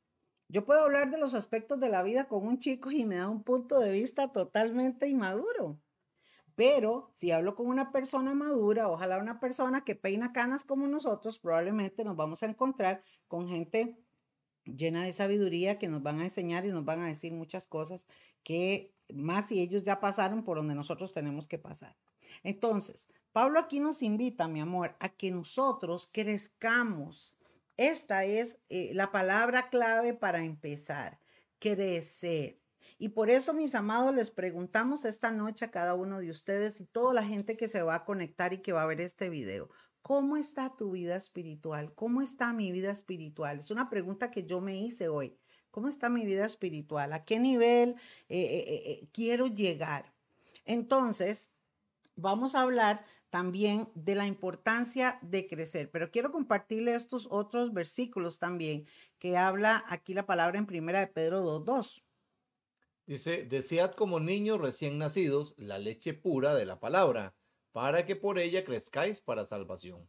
Yo 0.53 0.65
puedo 0.65 0.83
hablar 0.83 1.09
de 1.09 1.17
los 1.17 1.33
aspectos 1.33 1.79
de 1.79 1.89
la 1.89 2.03
vida 2.03 2.27
con 2.27 2.45
un 2.45 2.59
chico 2.59 2.91
y 2.91 3.05
me 3.05 3.15
da 3.15 3.27
un 3.27 3.41
punto 3.41 3.79
de 3.79 3.89
vista 3.89 4.31
totalmente 4.31 5.07
inmaduro. 5.07 5.79
Pero 6.53 7.09
si 7.15 7.31
hablo 7.31 7.55
con 7.55 7.65
una 7.65 7.91
persona 7.91 8.35
madura, 8.35 8.87
ojalá 8.87 9.17
una 9.17 9.39
persona 9.39 9.83
que 9.83 9.95
peina 9.95 10.31
canas 10.31 10.63
como 10.63 10.85
nosotros, 10.85 11.39
probablemente 11.39 12.03
nos 12.03 12.15
vamos 12.15 12.43
a 12.43 12.45
encontrar 12.45 13.03
con 13.27 13.49
gente 13.49 13.97
llena 14.63 15.03
de 15.03 15.13
sabiduría 15.13 15.79
que 15.79 15.87
nos 15.87 16.03
van 16.03 16.19
a 16.19 16.23
enseñar 16.25 16.67
y 16.67 16.71
nos 16.71 16.85
van 16.85 17.01
a 17.01 17.07
decir 17.07 17.33
muchas 17.33 17.65
cosas 17.67 18.05
que 18.43 18.93
más 19.11 19.47
si 19.47 19.59
ellos 19.59 19.81
ya 19.81 19.99
pasaron 19.99 20.43
por 20.43 20.57
donde 20.57 20.75
nosotros 20.75 21.13
tenemos 21.13 21.47
que 21.47 21.57
pasar. 21.57 21.97
Entonces, 22.43 23.09
Pablo 23.31 23.59
aquí 23.59 23.79
nos 23.79 24.03
invita, 24.03 24.47
mi 24.47 24.61
amor, 24.61 24.95
a 24.99 25.09
que 25.09 25.31
nosotros 25.31 26.07
crezcamos. 26.13 27.33
Esta 27.77 28.23
es 28.25 28.59
eh, 28.69 28.91
la 28.93 29.11
palabra 29.11 29.69
clave 29.69 30.13
para 30.13 30.43
empezar, 30.43 31.19
crecer. 31.59 32.59
Y 32.99 33.09
por 33.09 33.29
eso, 33.29 33.53
mis 33.53 33.73
amados, 33.75 34.13
les 34.13 34.31
preguntamos 34.31 35.05
esta 35.05 35.31
noche 35.31 35.65
a 35.65 35.71
cada 35.71 35.95
uno 35.95 36.19
de 36.19 36.29
ustedes 36.29 36.79
y 36.79 36.85
toda 36.85 37.13
la 37.13 37.23
gente 37.23 37.57
que 37.57 37.67
se 37.67 37.81
va 37.81 37.95
a 37.95 38.05
conectar 38.05 38.53
y 38.53 38.61
que 38.61 38.73
va 38.73 38.83
a 38.83 38.87
ver 38.87 39.01
este 39.01 39.29
video. 39.29 39.69
¿Cómo 40.01 40.37
está 40.37 40.75
tu 40.75 40.91
vida 40.91 41.15
espiritual? 41.15 41.93
¿Cómo 41.95 42.21
está 42.21 42.53
mi 42.53 42.71
vida 42.71 42.91
espiritual? 42.91 43.59
Es 43.59 43.71
una 43.71 43.89
pregunta 43.89 44.29
que 44.29 44.45
yo 44.45 44.61
me 44.61 44.77
hice 44.77 45.07
hoy. 45.07 45.37
¿Cómo 45.71 45.87
está 45.87 46.09
mi 46.09 46.25
vida 46.25 46.45
espiritual? 46.45 47.13
¿A 47.13 47.25
qué 47.25 47.39
nivel 47.39 47.95
eh, 48.29 48.65
eh, 48.67 49.09
quiero 49.11 49.47
llegar? 49.47 50.13
Entonces, 50.65 51.51
vamos 52.15 52.53
a 52.53 52.61
hablar 52.61 53.05
también 53.33 53.89
de 53.95 54.13
la 54.13 54.27
importancia 54.27 55.17
de 55.23 55.47
crecer. 55.47 55.89
Pero 55.89 56.11
quiero 56.11 56.31
compartirle 56.31 56.93
estos 56.93 57.27
otros 57.31 57.73
versículos 57.73 58.37
también 58.37 58.85
que 59.17 59.37
habla 59.37 59.83
aquí 59.87 60.13
la 60.13 60.27
palabra 60.27 60.59
en 60.59 60.67
primera 60.67 60.99
de 60.99 61.07
Pedro 61.07 61.43
2.2. 61.43 62.03
Dice, 63.07 63.43
desead 63.45 63.93
como 63.93 64.19
niños 64.19 64.61
recién 64.61 64.99
nacidos 64.99 65.55
la 65.57 65.79
leche 65.79 66.13
pura 66.13 66.53
de 66.53 66.67
la 66.67 66.79
palabra, 66.79 67.33
para 67.71 68.05
que 68.05 68.15
por 68.15 68.37
ella 68.37 68.63
crezcáis 68.63 69.19
para 69.19 69.47
salvación. 69.47 70.07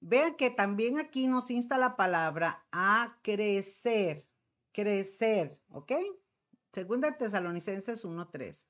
Vean 0.00 0.34
que 0.36 0.48
también 0.48 0.98
aquí 0.98 1.26
nos 1.26 1.50
insta 1.50 1.76
la 1.76 1.94
palabra 1.94 2.66
a 2.72 3.18
crecer, 3.20 4.26
crecer, 4.72 5.60
¿ok? 5.68 5.92
Segunda 6.72 7.18
Tesalonicenses 7.18 8.06
1.3. 8.06 8.64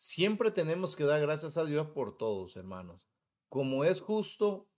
Siempre 0.00 0.52
tenemos 0.52 0.94
que 0.94 1.02
dar 1.02 1.20
gracias 1.20 1.56
a 1.58 1.64
Dios 1.64 1.88
por 1.88 2.16
todos, 2.16 2.56
hermanos, 2.56 3.10
como 3.48 3.82
es 3.82 4.00
justo, 4.00 4.68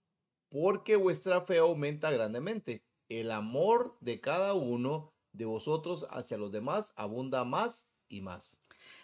porque 0.49 0.95
vuestra 0.95 1.41
fe 1.41 1.59
aumenta 1.59 2.09
grandemente. 2.09 2.83
El 3.07 3.29
amor 3.29 3.95
de 4.01 4.19
cada 4.19 4.55
uno 4.55 5.13
de 5.31 5.45
vosotros 5.45 6.07
hacia 6.09 6.39
los 6.39 6.51
demás 6.51 6.91
abunda 6.95 7.43
más 7.43 7.87
y 8.09 8.21
más. 8.21 8.60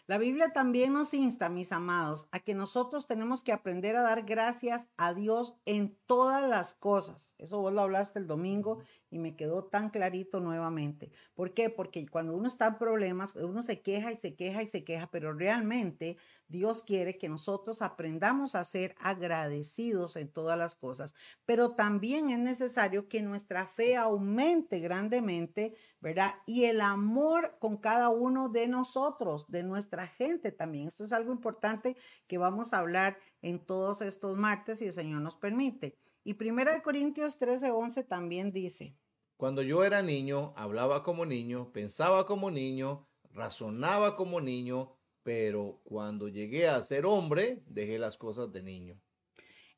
La 0.08 0.18
Biblia 0.18 0.54
también 0.54 0.94
nos 0.94 1.14
insta, 1.14 1.50
mis 1.50 1.74
amados, 1.74 2.30
a 2.32 2.40
que 2.40 2.56
nosotros 2.56 3.08
tenemos 3.08 3.44
que 3.44 3.52
aprender 3.52 3.98
a 3.98 4.04
dar 4.04 4.24
gracias 4.24 4.88
a 4.96 5.14
Dios 5.14 5.56
en 5.66 5.98
todas 6.06 6.48
las 6.48 6.74
cosas. 6.74 7.36
Eso 7.38 7.60
vos 7.60 7.74
lo 7.74 7.82
hablaste 7.82 8.20
el 8.20 8.26
domingo 8.26 8.80
y 9.10 9.20
me 9.20 9.36
quedó 9.36 9.66
tan 9.66 9.90
clarito 9.90 10.40
nuevamente. 10.40 11.12
¿Por 11.34 11.54
qué? 11.54 11.70
Porque 11.70 12.08
cuando 12.08 12.38
uno 12.38 12.48
está 12.48 12.68
en 12.68 12.78
problemas, 12.78 13.36
uno 13.36 13.64
se 13.64 13.82
queja 13.82 14.14
y 14.14 14.16
se 14.16 14.34
queja 14.38 14.64
y 14.64 14.68
se 14.68 14.86
queja, 14.86 15.10
pero 15.12 15.34
realmente 15.34 16.16
Dios 16.50 16.84
quiere 16.84 17.18
que 17.18 17.30
nosotros 17.30 17.82
aprendamos 17.82 18.56
a 18.56 18.64
ser 18.64 18.96
agradecidos 19.00 20.16
en 20.16 20.30
todas 20.30 20.58
las 20.58 20.76
cosas. 20.76 21.14
Pero 21.46 21.76
también 21.76 22.30
es 22.30 22.40
necesario 22.40 23.10
que 23.10 23.22
nuestra 23.22 23.68
fe 23.68 23.98
aumente 23.98 24.80
grandemente, 24.80 25.76
¿verdad? 26.00 26.36
Y 26.46 26.66
el 26.66 26.82
amor 26.82 27.58
con 27.60 27.78
cada 27.78 28.10
uno 28.10 28.50
de 28.50 28.68
nosotros, 28.68 29.46
de 29.50 29.64
nuestra 29.64 30.08
gente 30.08 30.52
también. 30.52 30.88
Esto 30.88 31.04
es 31.04 31.14
algo 31.14 31.32
importante 31.32 31.98
que 32.28 32.38
vamos 32.38 32.74
a 32.74 32.80
hablar 32.80 33.18
en 33.42 33.66
todos 33.66 34.02
estos 34.02 34.38
martes 34.38 34.80
si 34.80 34.86
el 34.86 34.94
Señor 34.94 35.22
nos 35.22 35.36
permite. 35.36 35.98
Y 36.24 36.34
Primera 36.34 36.74
de 36.74 36.82
Corintios 36.82 37.38
13, 37.40 37.72
11 37.72 38.04
también 38.04 38.52
dice. 38.52 38.96
Cuando 39.38 39.62
yo 39.62 39.84
era 39.84 40.02
niño, 40.02 40.54
hablaba 40.58 41.04
como 41.04 41.26
niño, 41.26 41.72
pensaba 41.72 42.26
como 42.26 42.50
niño, 42.50 43.08
razonaba 43.30 44.16
como 44.16 44.42
niño, 44.42 44.97
pero 45.28 45.82
cuando 45.84 46.30
llegué 46.30 46.70
a 46.70 46.82
ser 46.82 47.06
hombre, 47.06 47.62
dejé 47.68 48.00
las 48.00 48.18
cosas 48.18 48.50
de 48.54 48.64
niño. 48.64 48.98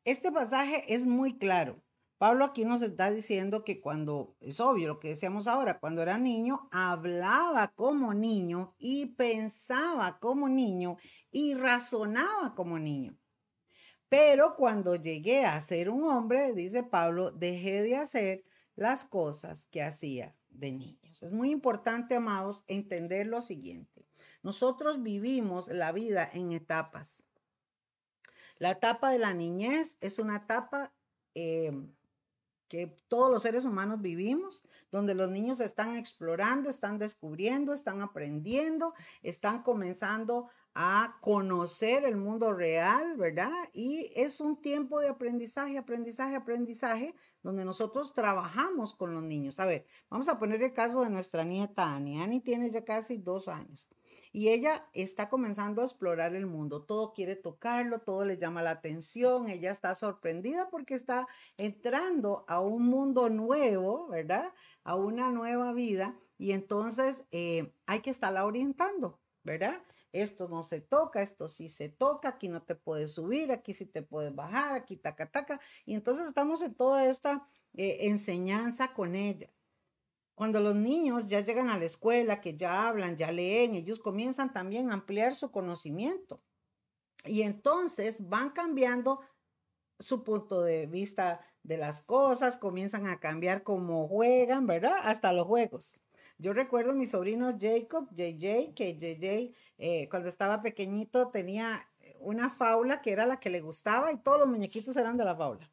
Este 0.03 0.32
pasaje 0.32 0.94
es 0.94 1.08
muy 1.08 1.39
claro. 1.39 1.82
Pablo 2.20 2.46
aquí 2.46 2.65
nos 2.65 2.84
está 2.84 3.10
diciendo 3.10 3.63
que 3.63 3.82
cuando, 3.82 4.38
es 4.41 4.60
obvio 4.60 4.88
lo 4.88 5.00
que 5.00 5.08
decíamos 5.08 5.48
ahora, 5.48 5.79
cuando 5.79 6.03
era 6.03 6.20
niño, 6.20 6.70
hablaba 6.72 7.74
como 7.74 8.13
niño 8.13 8.75
y 8.77 9.08
pensaba 9.08 10.20
como 10.20 10.48
niño 10.48 10.98
y 11.32 11.56
razonaba 11.56 12.53
como 12.53 12.77
niño. 12.77 13.18
Pero 14.08 14.56
cuando 14.56 14.98
llegué 14.98 15.46
a 15.46 15.60
ser 15.62 15.89
un 15.89 16.03
hombre, 16.03 16.53
dice 16.53 16.84
Pablo, 16.84 17.32
dejé 17.32 17.82
de 17.82 17.96
hacer 17.96 18.44
las 18.75 19.03
cosas 19.03 19.65
que 19.65 19.82
hacía 19.82 20.38
de 20.50 20.74
niños. 20.74 21.24
Es 21.24 21.32
muy 21.32 21.50
importante, 21.50 22.18
amados, 22.18 22.63
entender 22.68 23.25
lo 23.25 23.41
siguiente. 23.41 23.99
Nosotros 24.41 25.03
vivimos 25.03 25.67
la 25.67 25.91
vida 25.91 26.29
en 26.34 26.51
etapas. 26.51 27.24
La 28.58 28.72
etapa 28.72 29.12
de 29.12 29.19
la 29.19 29.34
niñez 29.34 29.98
es 30.01 30.19
una 30.19 30.38
etapa 30.38 30.93
eh, 31.36 31.72
que 32.69 32.88
todos 33.08 33.31
los 33.31 33.41
seres 33.41 33.65
humanos 33.65 34.00
vivimos, 34.01 34.63
donde 34.91 35.15
los 35.15 35.29
niños 35.29 35.60
están 35.60 35.96
explorando, 35.96 36.69
están 36.69 37.00
descubriendo, 37.00 37.74
están 37.74 38.01
aprendiendo, 38.01 38.93
están 39.24 39.63
comenzando 39.63 40.50
a 40.75 41.17
conocer 41.22 42.03
el 42.03 42.15
mundo 42.15 42.53
real, 42.53 43.17
¿verdad? 43.17 43.51
Y 43.74 44.12
es 44.15 44.39
un 44.39 44.62
tiempo 44.62 45.00
de 45.00 45.10
aprendizaje, 45.10 45.77
aprendizaje, 45.77 46.36
aprendizaje, 46.36 47.15
donde 47.41 47.65
nosotros 47.65 48.13
trabajamos 48.13 48.93
con 48.93 49.13
los 49.13 49.24
niños. 49.24 49.60
A 49.60 49.65
ver, 49.65 49.86
vamos 50.10 50.29
a 50.29 50.38
poner 50.38 50.62
el 50.62 50.74
caso 50.74 51.01
de 51.01 51.10
nuestra 51.10 51.43
nieta 51.43 51.96
Annie. 51.96 52.22
Annie 52.22 52.41
tiene 52.41 52.69
ya 52.69 52.86
casi 52.86 53.17
dos 53.17 53.48
años. 53.48 53.89
Y 54.31 54.50
ella 54.50 54.88
está 54.93 55.27
comenzando 55.27 55.81
a 55.81 55.86
explorar 55.86 56.36
el 56.36 56.45
mundo. 56.45 56.83
Todo 56.83 57.13
quiere 57.13 57.36
tocarlo, 57.36 58.00
todo 58.00 58.25
le 58.25 58.38
llama 58.38 58.62
la 58.62 58.71
atención. 58.71 59.50
Ella 59.50 59.71
está 59.71 59.95
sorprendida 59.95 60.69
porque 60.69 60.93
está 60.93 61.27
entrando 61.57 62.45
a 62.48 62.59
un 62.59 62.88
mundo 62.88 63.29
nuevo, 63.29 64.07
¿verdad? 64.07 64.53
A 64.83 64.95
una 64.95 65.31
nueva 65.31 65.74
vida. 65.74 66.19
Y 66.38 66.51
entonces 66.51 67.24
eh, 67.31 67.74
hay 67.88 68.01
que 68.01 68.12
estarla 68.12 68.45
orientando, 68.45 69.20
¿verdad? 69.44 69.81
Esto 70.11 70.48
no 70.48 70.63
se 70.63 70.81
toca, 70.81 71.22
esto 71.22 71.48
sí 71.48 71.70
se 71.70 71.89
toca, 71.89 72.29
aquí 72.29 72.50
no 72.50 72.63
te 72.63 72.75
puedes 72.75 73.13
subir, 73.13 73.51
aquí 73.51 73.74
sí 73.74 73.85
te 73.85 74.01
puedes 74.01 74.33
bajar, 74.33 74.75
aquí 74.75 74.96
taca, 74.98 75.29
taca. 75.31 75.59
Y 75.85 75.94
entonces 75.94 76.27
estamos 76.27 76.61
en 76.61 76.74
toda 76.75 77.05
esta 77.05 77.48
eh, 77.74 77.98
enseñanza 78.01 78.94
con 78.94 79.15
ella. 79.15 79.50
Cuando 80.40 80.62
los 80.62 80.74
niños 80.74 81.28
ya 81.28 81.42
llegan 81.42 81.70
a 81.70 81.78
la 81.78 81.84
escuela, 81.84 82.40
que 82.40 82.56
ya 82.56 82.88
hablan, 82.88 83.18
ya 83.18 83.30
leen, 83.30 83.75
ellos 83.75 84.00
comienzan 84.00 84.54
también 84.54 84.90
a 84.90 84.94
ampliar 84.94 85.36
su 85.36 85.52
conocimiento. 85.52 86.42
Y 87.25 87.42
entonces 87.42 88.30
van 88.30 88.52
cambiando 88.52 89.20
su 90.00 90.24
punto 90.24 90.62
de 90.62 90.86
vista 90.86 91.42
de 91.62 91.78
las 91.78 92.00
cosas, 92.00 92.56
comienzan 92.56 93.06
a 93.06 93.20
cambiar 93.20 93.64
cómo 93.64 94.08
juegan, 94.08 94.66
¿verdad? 94.66 94.96
Hasta 95.04 95.34
los 95.34 95.46
juegos. 95.46 96.00
Yo 96.38 96.54
recuerdo 96.54 96.92
a 96.92 96.96
mi 96.96 97.06
sobrino 97.06 97.58
Jacob, 97.60 98.08
JJ, 98.12 98.74
que 98.74 98.98
JJ 98.98 99.54
eh, 99.78 100.08
cuando 100.08 100.30
estaba 100.30 100.62
pequeñito 100.62 101.32
tenía 101.32 101.86
una 102.22 102.50
faula 102.50 103.02
que 103.02 103.12
era 103.12 103.25
la 103.25 103.42
que 103.42 103.50
le 103.50 103.60
gustaba 103.60 104.14
y 104.14 104.20
todos 104.20 104.40
los 104.40 104.48
muñequitos 104.48 104.96
eran 104.96 105.18
de 105.18 105.25
la 105.25 105.36
faula. 105.36 105.70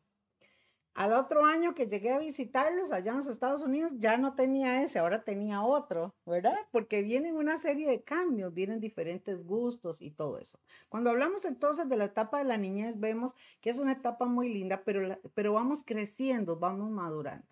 Al 0.96 1.12
otro 1.12 1.44
año 1.44 1.74
que 1.74 1.86
llegué 1.88 2.10
a 2.10 2.18
visitarlos 2.18 2.90
allá 2.90 3.10
en 3.10 3.18
los 3.18 3.26
Estados 3.26 3.62
Unidos, 3.62 3.92
ya 3.98 4.16
no 4.16 4.34
tenía 4.34 4.82
ese, 4.82 4.98
ahora 4.98 5.24
tenía 5.24 5.62
otro, 5.62 6.14
¿verdad? 6.24 6.56
Porque 6.72 7.02
vienen 7.02 7.36
una 7.36 7.58
serie 7.58 7.86
de 7.86 8.02
cambios, 8.02 8.54
vienen 8.54 8.80
diferentes 8.80 9.44
gustos 9.44 10.00
y 10.00 10.10
todo 10.10 10.38
eso. 10.38 10.58
Cuando 10.88 11.10
hablamos 11.10 11.44
entonces 11.44 11.86
de 11.90 11.98
la 11.98 12.06
etapa 12.06 12.38
de 12.38 12.44
la 12.44 12.56
niñez, 12.56 12.98
vemos 12.98 13.34
que 13.60 13.68
es 13.68 13.78
una 13.78 13.92
etapa 13.92 14.24
muy 14.24 14.48
linda, 14.48 14.84
pero, 14.86 15.20
pero 15.34 15.52
vamos 15.52 15.82
creciendo, 15.84 16.58
vamos 16.58 16.90
madurando. 16.90 17.46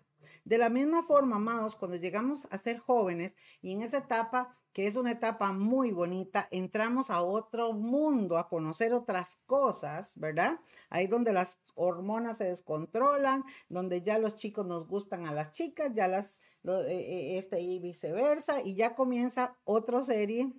De 0.45 0.59
la 0.59 0.69
misma 0.69 1.01
forma, 1.01 1.37
amados, 1.37 1.75
cuando 1.75 1.97
llegamos 1.97 2.47
a 2.51 2.59
ser 2.59 2.77
jóvenes 2.77 3.35
y 3.61 3.71
en 3.71 3.81
esa 3.81 3.97
etapa 3.97 4.55
que 4.73 4.87
es 4.87 4.97
una 4.97 5.13
etapa 5.13 5.53
muy 5.53 5.91
bonita, 5.91 6.49
entramos 6.51 7.09
a 7.09 7.21
otro 7.21 7.71
mundo, 7.71 8.37
a 8.37 8.49
conocer 8.49 8.93
otras 8.93 9.37
cosas, 9.45 10.19
¿verdad? 10.19 10.59
Ahí 10.89 11.07
donde 11.07 11.31
las 11.31 11.61
hormonas 11.75 12.39
se 12.39 12.43
descontrolan, 12.43 13.45
donde 13.69 14.01
ya 14.01 14.17
los 14.17 14.35
chicos 14.35 14.65
nos 14.65 14.85
gustan 14.85 15.25
a 15.27 15.33
las 15.33 15.51
chicas, 15.51 15.93
ya 15.93 16.09
las, 16.09 16.41
eh, 16.65 16.83
eh, 16.89 17.37
este 17.37 17.61
y 17.61 17.79
viceversa, 17.79 18.61
y 18.61 18.75
ya 18.75 18.95
comienza 18.95 19.57
otra 19.63 20.03
serie 20.03 20.51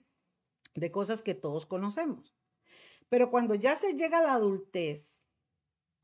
de 0.75 0.91
cosas 0.91 1.21
que 1.21 1.35
todos 1.35 1.67
conocemos. 1.67 2.35
Pero 3.11 3.31
cuando 3.31 3.55
ya 3.55 3.77
se 3.77 3.93
llega 3.93 4.19
a 4.19 4.23
la 4.23 4.33
adultez, 4.33 5.16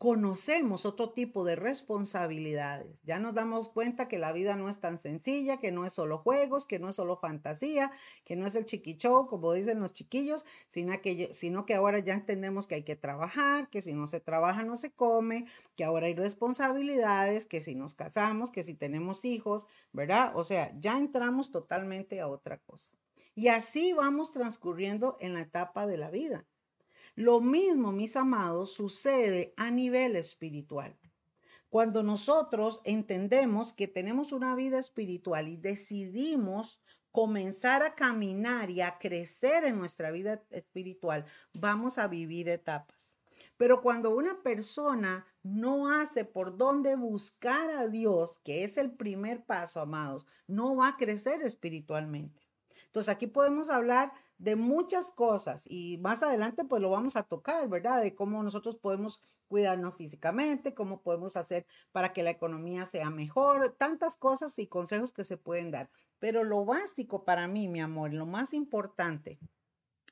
conocemos 0.02 0.84
otro 0.84 1.10
tipo 1.10 1.44
de 1.44 1.54
responsabilidades. 1.54 3.00
Ya 3.04 3.20
nos 3.20 3.34
damos 3.34 3.68
cuenta 3.68 4.08
que 4.08 4.18
la 4.18 4.32
vida 4.32 4.56
no 4.56 4.68
es 4.68 4.80
tan 4.80 4.98
sencilla, 4.98 5.58
que 5.58 5.70
no 5.70 5.86
es 5.86 5.92
solo 5.92 6.18
juegos, 6.18 6.66
que 6.66 6.80
no 6.80 6.88
es 6.88 6.96
solo 6.96 7.18
fantasía, 7.18 7.92
que 8.24 8.34
no 8.34 8.44
es 8.44 8.56
el 8.56 8.64
chiquichou, 8.64 9.28
como 9.28 9.52
dicen 9.52 9.78
los 9.78 9.92
chiquillos, 9.92 10.44
sino 10.66 11.00
que, 11.00 11.32
sino 11.34 11.66
que 11.66 11.76
ahora 11.76 12.00
ya 12.00 12.14
entendemos 12.14 12.66
que 12.66 12.74
hay 12.74 12.82
que 12.82 12.96
trabajar, 12.96 13.70
que 13.70 13.80
si 13.80 13.94
no 13.94 14.08
se 14.08 14.18
trabaja 14.18 14.64
no 14.64 14.76
se 14.76 14.90
come, 14.90 15.46
que 15.76 15.84
ahora 15.84 16.08
hay 16.08 16.16
responsabilidades, 16.16 17.46
que 17.46 17.60
si 17.60 17.76
nos 17.76 17.94
casamos, 17.94 18.50
que 18.50 18.64
si 18.64 18.74
tenemos 18.74 19.24
hijos, 19.24 19.68
¿verdad? 19.92 20.32
O 20.34 20.42
sea, 20.42 20.72
ya 20.80 20.98
entramos 20.98 21.52
totalmente 21.52 22.20
a 22.20 22.26
otra 22.26 22.58
cosa. 22.58 22.90
Y 23.36 23.48
así 23.48 23.92
vamos 23.92 24.32
transcurriendo 24.32 25.16
en 25.20 25.34
la 25.34 25.42
etapa 25.42 25.86
de 25.86 25.96
la 25.96 26.10
vida. 26.10 26.44
Lo 27.14 27.40
mismo, 27.40 27.92
mis 27.92 28.16
amados, 28.16 28.72
sucede 28.72 29.52
a 29.56 29.70
nivel 29.70 30.16
espiritual. 30.16 30.98
Cuando 31.68 32.02
nosotros 32.02 32.80
entendemos 32.84 33.72
que 33.72 33.88
tenemos 33.88 34.32
una 34.32 34.54
vida 34.54 34.78
espiritual 34.78 35.48
y 35.48 35.56
decidimos 35.56 36.82
comenzar 37.10 37.82
a 37.82 37.94
caminar 37.94 38.70
y 38.70 38.80
a 38.80 38.98
crecer 38.98 39.64
en 39.64 39.78
nuestra 39.78 40.10
vida 40.10 40.42
espiritual, 40.50 41.26
vamos 41.52 41.98
a 41.98 42.08
vivir 42.08 42.48
etapas. 42.48 43.14
Pero 43.58 43.82
cuando 43.82 44.14
una 44.14 44.42
persona 44.42 45.26
no 45.42 45.88
hace 45.88 46.24
por 46.24 46.56
dónde 46.56 46.96
buscar 46.96 47.70
a 47.70 47.86
Dios, 47.86 48.38
que 48.38 48.64
es 48.64 48.76
el 48.76 48.90
primer 48.90 49.44
paso, 49.44 49.80
amados, 49.80 50.26
no 50.46 50.76
va 50.76 50.88
a 50.88 50.96
crecer 50.96 51.42
espiritualmente. 51.42 52.40
Entonces 52.86 53.14
aquí 53.14 53.26
podemos 53.26 53.70
hablar 53.70 54.12
de 54.42 54.56
muchas 54.56 55.12
cosas 55.12 55.66
y 55.70 55.98
más 55.98 56.24
adelante 56.24 56.64
pues 56.64 56.82
lo 56.82 56.90
vamos 56.90 57.14
a 57.14 57.22
tocar, 57.22 57.68
¿verdad? 57.68 58.02
De 58.02 58.16
cómo 58.16 58.42
nosotros 58.42 58.74
podemos 58.74 59.20
cuidarnos 59.46 59.94
físicamente, 59.94 60.74
cómo 60.74 61.00
podemos 61.00 61.36
hacer 61.36 61.64
para 61.92 62.12
que 62.12 62.24
la 62.24 62.30
economía 62.30 62.84
sea 62.86 63.08
mejor, 63.08 63.76
tantas 63.78 64.16
cosas 64.16 64.58
y 64.58 64.66
consejos 64.66 65.12
que 65.12 65.24
se 65.24 65.36
pueden 65.36 65.70
dar. 65.70 65.90
Pero 66.18 66.42
lo 66.42 66.64
básico 66.64 67.24
para 67.24 67.46
mí, 67.46 67.68
mi 67.68 67.80
amor, 67.80 68.12
lo 68.12 68.26
más 68.26 68.52
importante 68.52 69.38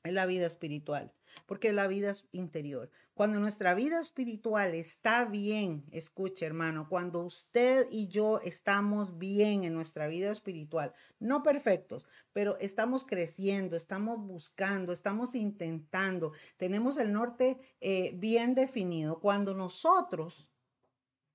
es 0.05 0.13
la 0.13 0.25
vida 0.25 0.45
espiritual, 0.45 1.11
porque 1.45 1.73
la 1.73 1.87
vida 1.87 2.11
es 2.11 2.29
interior. 2.31 2.89
Cuando 3.21 3.39
nuestra 3.39 3.75
vida 3.75 3.99
espiritual 3.99 4.73
está 4.73 5.25
bien, 5.25 5.85
escuche 5.91 6.43
hermano, 6.43 6.89
cuando 6.89 7.19
usted 7.19 7.87
y 7.91 8.07
yo 8.07 8.39
estamos 8.39 9.19
bien 9.19 9.63
en 9.63 9.75
nuestra 9.75 10.07
vida 10.07 10.31
espiritual, 10.31 10.91
no 11.19 11.43
perfectos, 11.43 12.07
pero 12.33 12.57
estamos 12.57 13.05
creciendo, 13.05 13.75
estamos 13.75 14.25
buscando, 14.25 14.91
estamos 14.91 15.35
intentando, 15.35 16.31
tenemos 16.57 16.97
el 16.97 17.13
norte 17.13 17.59
eh, 17.79 18.11
bien 18.15 18.55
definido. 18.55 19.19
Cuando 19.19 19.53
nosotros 19.53 20.49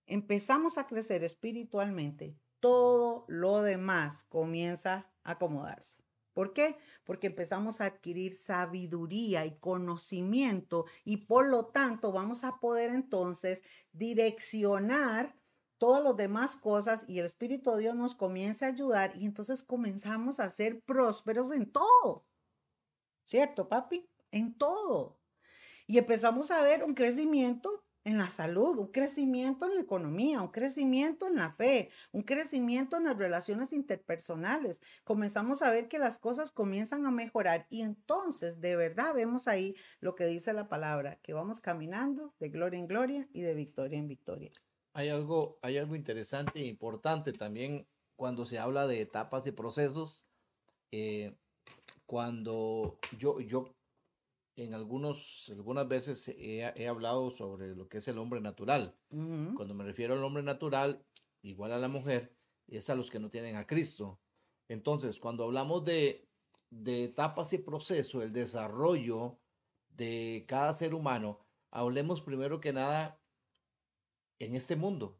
empezamos 0.06 0.78
a 0.78 0.88
crecer 0.88 1.22
espiritualmente, 1.22 2.36
todo 2.58 3.26
lo 3.28 3.62
demás 3.62 4.24
comienza 4.24 5.08
a 5.22 5.30
acomodarse. 5.30 6.05
¿Por 6.36 6.52
qué? 6.52 6.76
Porque 7.06 7.28
empezamos 7.28 7.80
a 7.80 7.86
adquirir 7.86 8.34
sabiduría 8.34 9.46
y 9.46 9.56
conocimiento 9.56 10.84
y 11.02 11.16
por 11.24 11.48
lo 11.48 11.68
tanto 11.68 12.12
vamos 12.12 12.44
a 12.44 12.60
poder 12.60 12.90
entonces 12.90 13.62
direccionar 13.92 15.34
todas 15.78 16.04
las 16.04 16.14
demás 16.14 16.56
cosas 16.56 17.08
y 17.08 17.20
el 17.20 17.24
Espíritu 17.24 17.70
de 17.70 17.80
Dios 17.80 17.94
nos 17.96 18.14
comienza 18.14 18.66
a 18.66 18.68
ayudar 18.68 19.12
y 19.16 19.24
entonces 19.24 19.62
comenzamos 19.62 20.38
a 20.38 20.50
ser 20.50 20.82
prósperos 20.82 21.52
en 21.52 21.72
todo. 21.72 22.26
¿Cierto, 23.24 23.66
papi? 23.66 24.06
En 24.30 24.58
todo. 24.58 25.18
Y 25.86 25.96
empezamos 25.96 26.50
a 26.50 26.60
ver 26.60 26.84
un 26.84 26.92
crecimiento 26.92 27.85
en 28.06 28.18
la 28.18 28.30
salud, 28.30 28.78
un 28.78 28.86
crecimiento 28.86 29.66
en 29.66 29.74
la 29.74 29.80
economía, 29.80 30.40
un 30.40 30.52
crecimiento 30.52 31.26
en 31.26 31.34
la 31.34 31.50
fe, 31.50 31.90
un 32.12 32.22
crecimiento 32.22 32.96
en 32.96 33.04
las 33.04 33.18
relaciones 33.18 33.72
interpersonales. 33.72 34.80
Comenzamos 35.02 35.60
a 35.60 35.72
ver 35.72 35.88
que 35.88 35.98
las 35.98 36.16
cosas 36.16 36.52
comienzan 36.52 37.04
a 37.04 37.10
mejorar 37.10 37.66
y 37.68 37.82
entonces 37.82 38.60
de 38.60 38.76
verdad 38.76 39.12
vemos 39.12 39.48
ahí 39.48 39.74
lo 39.98 40.14
que 40.14 40.24
dice 40.26 40.52
la 40.52 40.68
palabra, 40.68 41.18
que 41.20 41.32
vamos 41.32 41.60
caminando 41.60 42.32
de 42.38 42.48
gloria 42.48 42.78
en 42.78 42.86
gloria 42.86 43.28
y 43.32 43.40
de 43.40 43.54
victoria 43.54 43.98
en 43.98 44.06
victoria. 44.06 44.52
Hay 44.92 45.08
algo, 45.08 45.58
hay 45.62 45.76
algo 45.76 45.96
interesante 45.96 46.60
e 46.60 46.66
importante 46.66 47.32
también 47.32 47.88
cuando 48.14 48.46
se 48.46 48.60
habla 48.60 48.86
de 48.86 49.00
etapas 49.00 49.44
y 49.48 49.50
procesos. 49.50 50.28
Eh, 50.92 51.36
cuando 52.06 53.00
yo, 53.18 53.40
yo 53.40 53.74
en 54.56 54.72
algunos, 54.72 55.50
algunas 55.50 55.86
veces 55.86 56.28
he, 56.28 56.88
hablado 56.88 57.30
sobre 57.30 57.74
lo 57.74 57.88
que 57.88 57.98
es 57.98 58.08
el 58.08 58.18
hombre 58.18 58.40
natural. 58.40 58.96
Cuando 59.10 59.74
me 59.74 59.84
refiero 59.84 60.14
al 60.14 60.24
hombre 60.24 60.42
natural, 60.42 61.04
igual 61.42 61.72
a 61.72 61.78
la 61.78 61.88
mujer, 61.88 62.34
es 62.66 62.88
a 62.88 62.94
los 62.94 63.10
que 63.10 63.20
no 63.20 63.30
tienen 63.30 63.56
a 63.56 63.66
Cristo. 63.66 64.18
Entonces, 64.68 65.20
cuando 65.20 65.44
hablamos 65.44 65.84
de, 65.84 66.26
de 66.70 67.04
etapas 67.04 67.52
y 67.52 67.58
proceso, 67.58 68.22
el 68.22 68.32
desarrollo 68.32 69.38
de 69.90 70.44
cada 70.48 70.72
ser 70.72 70.94
humano, 70.94 71.38
hablemos 71.70 72.22
primero 72.22 72.60
que 72.60 72.72
nada 72.72 73.20
en 74.38 74.54
este 74.54 74.74
mundo. 74.74 75.18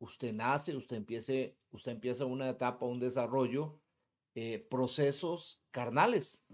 Usted 0.00 0.34
nace, 0.34 0.76
usted, 0.76 0.96
empiece, 0.96 1.56
usted 1.70 1.92
empieza 1.92 2.24
una 2.24 2.48
etapa, 2.50 2.86
un 2.86 2.98
desarrollo 2.98 3.80
eh, 4.34 4.66
procesos 4.70 5.62
carnales, 5.70 6.44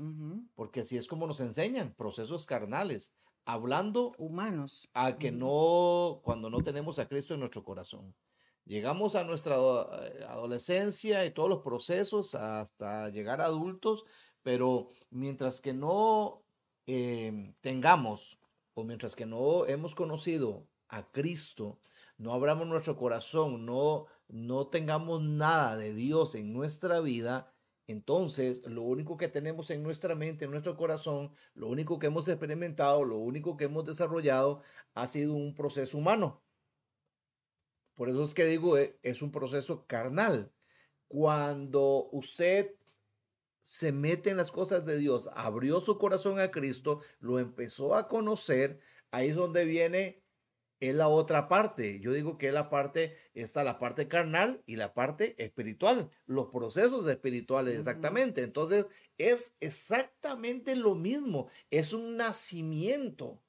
porque 0.55 0.81
así 0.81 0.97
es 0.97 1.07
como 1.07 1.27
nos 1.27 1.41
enseñan, 1.41 1.95
procesos 1.95 2.47
carnales, 2.47 3.13
hablando 3.45 4.13
humanos, 4.19 4.89
a 4.95 5.17
que 5.17 5.33
no, 5.33 6.21
cuando 6.23 6.51
no 6.51 6.63
tenemos 6.63 6.99
a 6.99 7.09
Cristo 7.09 7.35
en 7.35 7.41
nuestro 7.41 7.65
corazón. 7.65 8.15
Llegamos 8.67 9.15
a 9.15 9.25
nuestra 9.25 9.57
eh, 9.57 10.25
adolescencia 10.29 11.25
y 11.25 11.33
todos 11.33 11.49
los 11.49 11.63
procesos 11.63 12.35
hasta 12.35 13.09
llegar 13.09 13.41
a 13.41 13.47
adultos, 13.47 14.05
pero 14.43 14.89
mientras 15.11 15.61
que 15.61 15.73
no 15.73 16.45
em, 16.87 17.55
tengamos 17.61 18.39
o 18.75 18.85
mientras 18.85 19.17
que 19.17 19.27
no 19.27 19.67
hemos 19.67 19.95
conocido 19.95 20.67
a 20.89 21.11
Cristo, 21.11 21.81
no 22.19 22.33
abramos 22.33 22.67
nuestro 22.67 22.97
corazón, 22.97 23.65
no, 23.65 24.07
no 24.29 24.67
tengamos 24.67 25.23
nada 25.23 25.77
de 25.77 25.95
Dios 25.95 26.35
en 26.35 26.53
nuestra 26.53 27.01
vida, 27.01 27.53
entonces, 27.91 28.63
lo 28.67 28.83
único 28.83 29.17
que 29.17 29.29
tenemos 29.29 29.69
en 29.71 29.83
nuestra 29.83 30.15
mente, 30.15 30.45
en 30.45 30.53
nuestro 30.53 30.77
corazón, 30.77 31.33
lo 31.55 31.67
único 31.69 31.99
que 31.99 32.07
hemos 32.07 32.29
experimentado, 32.29 33.05
lo 33.05 33.19
único 33.19 33.57
que 33.57 33.65
hemos 33.65 33.85
desarrollado 33.85 34.63
ha 34.95 35.09
sido 35.09 35.35
un 35.35 35.55
proceso 35.55 35.99
humano. 35.99 36.41
Por 37.97 38.09
eso 38.09 38.23
es 38.23 38.33
que 38.33 38.47
digo, 38.47 38.79
eh, 38.79 38.97
es 39.03 39.23
un 39.23 39.33
proceso 39.33 39.87
carnal. 39.89 40.53
Cuando 41.09 42.09
usted 42.13 42.77
se 43.63 43.91
mete 43.91 44.31
en 44.31 44.37
las 44.37 44.53
cosas 44.53 44.87
de 44.87 44.97
Dios, 44.97 45.29
abrió 45.35 45.81
su 45.81 45.99
corazón 45.99 46.39
a 46.39 46.53
Cristo, 46.53 47.01
lo 47.19 47.41
empezó 47.41 47.97
a 47.97 48.07
conocer, 48.07 48.81
ahí 49.11 49.31
es 49.31 49.37
donde 49.37 49.65
viene 49.65 50.20
es 50.81 50.95
la 50.95 51.09
otra 51.09 51.47
parte. 51.47 52.01
Yo 52.01 52.13
digo 52.13 52.39
que 52.39 52.49
es 52.49 52.55
la 52.55 52.71
parte, 52.71 53.17
está 53.35 53.63
la 53.63 53.79
parte 53.79 54.09
carnal 54.09 54.63
y 54.67 54.77
la 54.77 54.95
parte 54.95 55.35
espiritual, 55.43 56.11
los 56.27 56.47
procesos 56.47 57.07
espirituales, 57.07 57.79
exactamente. 57.79 58.43
Entonces, 58.43 58.87
es 59.19 59.55
exactamente 59.61 60.75
lo 60.77 60.95
mismo, 60.95 61.49
es 61.71 61.93
un 61.93 62.17
nacimiento 62.17 63.43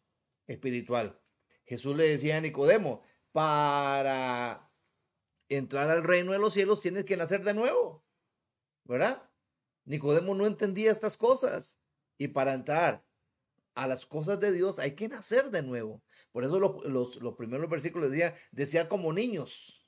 espiritual. 0.48 1.20
Jesús 1.66 1.96
le 1.96 2.10
decía 2.10 2.38
a 2.38 2.42
Nicodemo, 2.42 3.02
para 3.32 4.70
entrar 5.48 5.90
al 5.90 6.04
reino 6.04 6.34
de 6.34 6.40
los 6.40 6.54
cielos 6.54 6.82
tienes 6.82 7.06
que 7.06 7.16
nacer 7.18 7.44
de 7.44 7.54
nuevo, 7.54 8.04
¿verdad? 8.84 9.30
Nicodemo 9.86 10.36
no 10.36 10.46
entendía 10.46 10.92
estas 10.92 11.18
cosas 11.18 11.80
y 12.18 12.28
para 12.30 12.54
entrar 12.54 13.06
a 13.82 13.88
las 13.88 14.06
cosas 14.06 14.40
de 14.40 14.52
Dios 14.52 14.78
hay 14.78 14.92
que 14.92 15.10
nacer 15.10 15.50
de 15.50 15.64
nuevo. 15.64 16.04
Por 16.32 16.44
eso 16.44 16.60
los, 16.60 17.16
los, 17.16 17.36
primeros 17.36 17.68
versículos 17.68 18.12
decía, 18.12 18.36
decía 18.52 18.88
como 18.88 19.12
niños. 19.12 19.88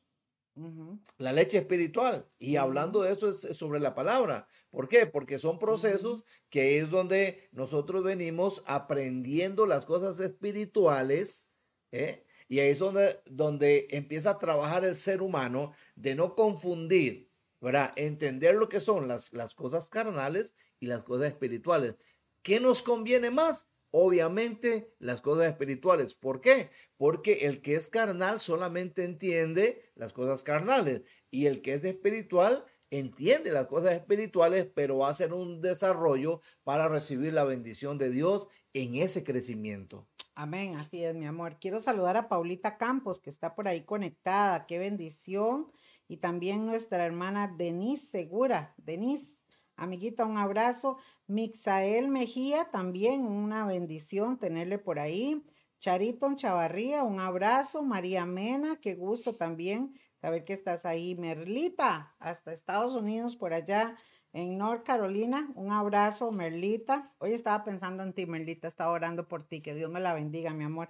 La 1.18 1.32
leche 1.32 1.60
espiritual. 1.60 2.28
Y 2.40 2.56
hablando 2.56 3.04
de 3.04 3.14
eso 3.14 3.30
es, 3.30 3.42
sobre 3.56 3.80
la 3.80 3.94
palabra. 3.94 4.48
¿Por 4.72 4.88
qué? 4.88 5.06
Porque 5.06 5.38
son 5.38 5.60
procesos 5.60 6.24
que 6.50 6.80
es 6.80 6.90
donde 6.90 7.50
nosotros 7.52 8.04
venimos 8.04 8.64
aprendiendo 8.66 9.68
las 9.68 9.86
cosas 9.86 10.20
espirituales. 10.20 11.52
¿eh? 11.92 12.26
Y 12.48 12.60
ahí 12.60 12.72
es 12.72 12.80
donde, 12.80 13.22
donde 13.26 13.88
empieza 13.92 14.32
a 14.32 14.40
trabajar 14.40 14.86
el 14.86 14.96
ser 14.96 15.22
humano 15.22 15.74
de 15.96 16.16
no 16.16 16.34
confundir, 16.34 17.30
¿verdad? 17.62 17.94
Entender 17.96 18.56
lo 18.56 18.70
que 18.70 18.80
son 18.80 19.08
las, 19.08 19.34
las 19.34 19.54
cosas 19.54 19.90
carnales 19.90 20.56
y 20.80 20.88
las 20.88 21.04
cosas 21.04 21.28
espirituales. 21.28 21.96
¿Qué 22.42 22.60
nos 22.60 22.82
conviene 22.82 23.32
más? 23.32 23.68
Obviamente 23.96 24.92
las 24.98 25.22
cosas 25.22 25.48
espirituales. 25.48 26.16
¿Por 26.16 26.42
qué? 26.42 26.72
Porque 26.98 27.46
el 27.46 27.62
que 27.62 27.76
es 27.76 27.90
carnal 27.90 28.40
solamente 28.40 29.04
entiende 29.04 29.92
las 29.94 30.14
cosas 30.14 30.42
carnales 30.42 31.04
y 31.30 31.46
el 31.46 31.62
que 31.62 31.74
es 31.74 31.84
espiritual 31.84 32.66
entiende 32.90 33.52
las 33.52 33.68
cosas 33.68 33.94
espirituales, 33.94 34.68
pero 34.74 35.00
va 35.00 35.08
a 35.08 35.12
hacer 35.12 35.34
un 35.34 35.62
desarrollo 35.62 36.42
para 36.64 36.88
recibir 36.88 37.34
la 37.34 37.44
bendición 37.44 37.98
de 37.98 38.10
Dios 38.10 38.48
en 38.74 38.96
ese 38.96 39.24
crecimiento. 39.24 40.08
Amén, 40.36 40.76
así 40.76 41.04
es, 41.04 41.14
mi 41.14 41.28
amor. 41.28 41.58
Quiero 41.60 41.80
saludar 41.80 42.18
a 42.18 42.28
Paulita 42.30 42.78
Campos, 42.78 43.20
que 43.20 43.30
está 43.30 43.54
por 43.54 43.68
ahí 43.68 43.84
conectada. 43.84 44.66
Qué 44.66 44.80
bendición. 44.80 45.72
Y 46.08 46.18
también 46.18 46.66
nuestra 46.66 47.06
hermana 47.06 47.48
Denise 47.48 48.08
Segura. 48.08 48.74
Denise, 48.78 49.38
amiguita, 49.76 50.26
un 50.26 50.38
abrazo. 50.38 50.98
Mixael 51.28 52.10
Mejía, 52.10 52.70
también 52.72 53.26
una 53.26 53.66
bendición 53.66 54.38
tenerle 54.38 54.78
por 54.78 55.00
ahí. 55.00 55.46
Chariton 55.80 56.36
Chavarría, 56.36 57.04
un 57.04 57.20
abrazo. 57.20 57.84
María 57.84 58.26
Mena, 58.26 58.80
qué 58.82 58.96
gusto 58.96 59.36
también 59.36 59.94
saber 60.22 60.46
que 60.46 60.54
estás 60.54 60.86
ahí. 60.86 61.16
Merlita, 61.16 62.16
hasta 62.20 62.54
Estados 62.54 62.94
Unidos, 62.94 63.36
por 63.36 63.54
allá 63.54 63.98
en 64.34 64.58
North 64.58 64.84
Carolina. 64.84 65.52
Un 65.56 65.72
abrazo, 65.72 66.32
Merlita. 66.32 67.14
Hoy 67.20 67.34
estaba 67.34 67.64
pensando 67.64 68.04
en 68.04 68.14
ti, 68.14 68.26
Merlita, 68.26 68.68
estaba 68.68 68.92
orando 68.92 69.28
por 69.28 69.44
ti. 69.44 69.62
Que 69.62 69.76
Dios 69.76 69.92
me 69.92 70.00
la 70.00 70.14
bendiga, 70.14 70.54
mi 70.54 70.64
amor. 70.64 70.90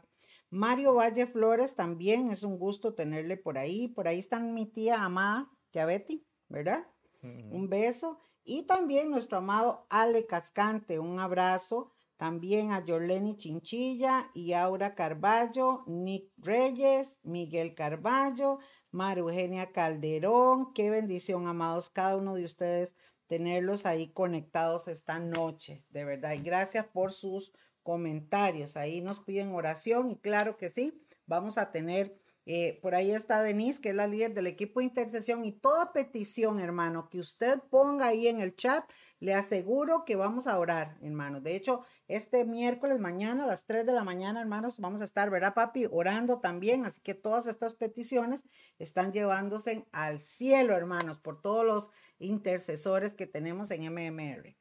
Mario 0.50 0.94
Valle 0.94 1.26
Flores 1.26 1.76
también, 1.76 2.30
es 2.30 2.44
un 2.44 2.60
gusto 2.60 2.94
tenerle 2.94 3.38
por 3.38 3.58
ahí. 3.58 3.88
Por 3.88 4.08
ahí 4.08 4.20
están 4.20 4.54
mi 4.54 4.68
tía 4.68 5.04
amada, 5.04 5.50
ya 5.72 5.86
Betty, 5.88 6.24
¿verdad? 6.48 6.88
Un 7.24 7.70
beso. 7.70 8.20
Y 8.44 8.64
también 8.64 9.10
nuestro 9.10 9.38
amado 9.38 9.86
Ale 9.90 10.26
Cascante, 10.26 11.00
un 11.00 11.20
abrazo. 11.20 11.92
También 12.18 12.72
a 12.72 12.84
Jorleni 12.86 13.38
Chinchilla 13.38 14.30
y 14.34 14.54
Aura 14.54 14.96
Carballo, 14.96 15.84
Nick 15.88 16.32
Reyes, 16.38 17.20
Miguel 17.24 17.74
Carballo, 17.74 18.60
María 18.92 19.22
Eugenia 19.22 19.72
Calderón. 19.72 20.74
Qué 20.74 20.90
bendición, 20.90 21.48
amados, 21.48 21.90
cada 21.90 22.16
uno 22.16 22.36
de 22.36 22.46
ustedes 22.46 22.96
tenerlos 23.28 23.86
ahí 23.86 24.10
conectados 24.14 24.88
esta 24.88 25.20
noche, 25.20 25.84
de 25.90 26.06
verdad. 26.06 26.34
Y 26.34 26.44
gracias 26.44 26.86
por 26.86 27.12
sus 27.12 27.52
comentarios. 27.82 28.78
Ahí 28.78 29.02
nos 29.02 29.20
piden 29.20 29.54
oración 29.54 30.08
y 30.08 30.18
claro 30.18 30.58
que 30.58 30.70
sí, 30.70 31.04
vamos 31.26 31.58
a 31.58 31.72
tener 31.72 32.18
eh, 32.46 32.80
por 32.82 32.94
ahí 32.94 33.12
está 33.12 33.42
Denise, 33.42 33.80
que 33.80 33.90
es 33.90 33.96
la 33.96 34.08
líder 34.08 34.34
del 34.34 34.48
equipo 34.48 34.80
de 34.80 34.88
intercesión. 34.88 35.46
Y 35.46 35.54
toda 35.54 35.94
petición, 35.94 36.60
hermano, 36.60 37.10
que 37.10 37.20
usted 37.20 37.60
ponga 37.70 38.08
ahí 38.08 38.28
en 38.28 38.42
el 38.42 38.56
chat, 38.56 38.84
le 39.20 39.34
aseguro 39.34 40.04
que 40.04 40.18
vamos 40.18 40.48
a 40.48 40.60
orar, 40.60 40.98
hermano. 41.02 41.40
De 41.40 41.56
hecho, 41.56 41.86
este 42.10 42.44
miércoles 42.44 43.00
mañana 43.00 43.46
a 43.46 43.48
las 43.48 43.66
3 43.66 43.86
de 43.86 43.94
la 43.94 44.04
mañana, 44.04 44.42
hermanos, 44.42 44.80
vamos 44.80 45.02
a 45.02 45.06
estar, 45.06 45.30
¿verdad, 45.30 45.54
papi? 45.54 45.88
Orando 45.90 46.42
también. 46.42 46.86
Así 46.86 47.00
que 47.00 47.14
todas 47.14 47.48
estas 47.48 47.74
peticiones 47.74 48.44
están 48.80 49.14
llevándose 49.14 49.88
al 49.94 50.20
cielo, 50.20 50.76
hermanos, 50.76 51.20
por 51.20 51.42
todos 51.42 51.66
los 51.66 51.90
intercesores 52.20 53.14
que 53.14 53.26
tenemos 53.26 53.72
en 53.72 53.84
MMR. 53.94 54.58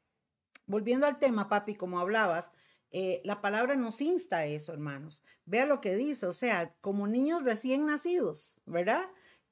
Volviendo 0.65 1.07
al 1.07 1.19
tema, 1.19 1.49
papi, 1.49 1.75
como 1.75 1.99
hablabas, 1.99 2.53
eh, 2.95 3.21
la 3.23 3.41
palabra 3.41 3.75
nos 3.75 4.01
insta 4.01 4.37
a 4.37 4.45
eso, 4.45 4.71
hermanos. 4.71 5.23
Vea 5.45 5.65
lo 5.65 5.81
que 5.81 5.95
dice, 5.95 6.27
o 6.27 6.33
sea, 6.33 6.75
como 6.79 7.07
niños 7.07 7.43
recién 7.43 7.87
nacidos, 7.87 8.61
¿verdad? 8.67 9.03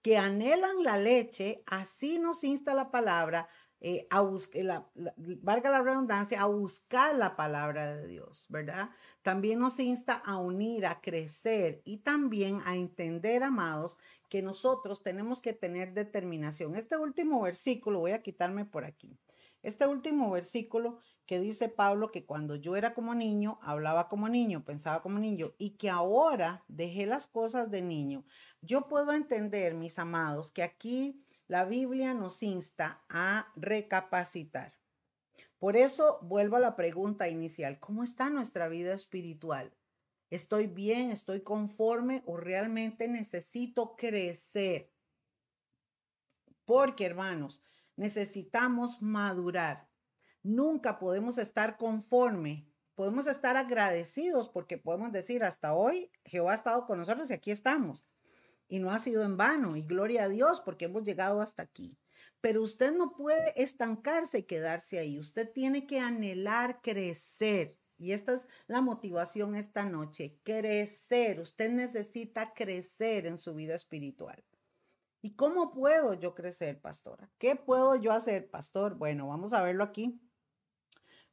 Que 0.04 0.18
anhelan 0.18 0.84
la 0.84 0.98
leche, 0.98 1.64
así 1.66 2.20
nos 2.20 2.44
insta 2.44 2.76
la 2.76 2.92
palabra 2.92 3.50
eh, 3.80 4.06
a 4.12 4.22
buscar, 4.22 4.64
la, 4.64 4.88
valga 5.42 5.72
la 5.72 5.82
redundancia, 5.82 6.40
a 6.40 6.46
buscar 6.46 7.16
la 7.16 7.36
palabra 7.36 7.96
de 7.96 8.08
Dios, 8.08 8.46
¿verdad? 8.50 8.92
También 9.24 9.60
nos 9.60 9.80
insta 9.80 10.14
a 10.14 10.38
unir, 10.38 10.86
a 10.86 11.02
crecer 11.02 11.82
y 11.84 11.98
también 11.98 12.62
a 12.66 12.76
entender, 12.76 13.42
amados, 13.42 13.98
que 14.30 14.44
nosotros 14.44 15.02
tenemos 15.02 15.42
que 15.42 15.54
tener 15.54 15.94
determinación. 15.94 16.76
Este 16.76 16.96
último 16.96 17.42
versículo, 17.42 18.02
voy 18.02 18.12
a 18.12 18.22
quitarme 18.22 18.66
por 18.66 18.86
aquí. 18.86 19.18
Este 19.64 19.88
último 19.88 20.30
versículo 20.30 21.00
que 21.26 21.40
dice 21.40 21.70
Pablo 21.70 22.12
que 22.12 22.26
cuando 22.26 22.56
yo 22.56 22.76
era 22.76 22.94
como 22.94 23.16
niño, 23.16 23.60
hablaba 23.62 24.10
como 24.10 24.28
niño, 24.28 24.66
pensaba 24.66 25.02
como 25.02 25.20
niño 25.20 25.54
y 25.58 25.72
que 25.72 25.90
ahora 25.90 26.64
dejé 26.68 27.06
las 27.06 27.28
cosas 27.28 27.72
de 27.72 27.82
niño. 27.82 28.26
Yo 28.62 28.88
puedo 28.88 29.14
entender, 29.14 29.74
mis 29.74 29.98
amados, 30.00 30.52
que 30.52 30.64
aquí 30.64 31.24
la 31.48 31.66
Biblia 31.66 32.14
nos 32.14 32.44
insta 32.44 33.04
a 33.10 33.52
recapacitar. 33.56 34.74
Por 35.60 35.78
eso 35.78 36.18
vuelvo 36.24 36.56
a 36.56 36.60
la 36.60 36.76
pregunta 36.76 37.30
inicial, 37.30 37.80
¿cómo 37.80 38.04
está 38.04 38.30
nuestra 38.30 38.68
vida 38.68 38.94
espiritual? 38.94 39.72
¿Estoy 40.32 40.68
bien? 40.68 41.12
¿Estoy 41.12 41.42
conforme 41.42 42.24
o 42.26 42.38
realmente 42.38 43.08
necesito 43.08 43.96
crecer? 43.96 44.92
Porque, 46.66 47.06
hermanos, 47.06 47.62
necesitamos 47.96 49.02
madurar. 49.02 49.91
Nunca 50.44 50.98
podemos 50.98 51.38
estar 51.38 51.78
conforme. 51.78 52.68
Podemos 52.96 53.28
estar 53.28 53.58
agradecidos 53.58 54.50
porque 54.50 54.78
podemos 54.78 55.12
decir, 55.12 55.44
hasta 55.44 55.74
hoy 55.74 56.12
Jehová 56.26 56.54
ha 56.54 56.56
estado 56.56 56.86
con 56.86 56.98
nosotros 56.98 57.30
y 57.30 57.34
aquí 57.34 57.52
estamos. 57.52 58.06
Y 58.68 58.80
no 58.80 58.92
ha 58.92 59.00
sido 59.00 59.24
en 59.24 59.38
vano. 59.38 59.76
Y 59.76 59.84
gloria 59.84 60.24
a 60.24 60.30
Dios 60.30 60.62
porque 60.62 60.86
hemos 60.86 61.04
llegado 61.04 61.42
hasta 61.42 61.64
aquí. 61.64 61.98
Pero 62.42 62.64
usted 62.64 62.92
no 62.92 63.16
puede 63.16 63.54
estancarse 63.62 64.40
y 64.40 64.44
quedarse 64.44 64.98
ahí. 64.98 65.20
Usted 65.20 65.52
tiene 65.52 65.86
que 65.86 66.00
anhelar 66.00 66.82
crecer. 66.82 67.78
Y 67.98 68.14
esta 68.14 68.34
es 68.34 68.48
la 68.66 68.82
motivación 68.82 69.56
esta 69.56 69.86
noche, 69.86 70.40
crecer. 70.42 71.40
Usted 71.40 71.70
necesita 71.70 72.54
crecer 72.54 73.28
en 73.28 73.38
su 73.38 73.54
vida 73.54 73.76
espiritual. 73.76 74.44
¿Y 75.22 75.36
cómo 75.36 75.72
puedo 75.72 76.16
yo 76.16 76.34
crecer, 76.34 76.82
pastora? 76.82 77.30
¿Qué 77.38 77.56
puedo 77.56 77.96
yo 77.96 78.12
hacer, 78.12 78.50
pastor? 78.50 78.96
Bueno, 78.96 79.28
vamos 79.28 79.54
a 79.54 79.62
verlo 79.62 79.84
aquí 79.84 80.20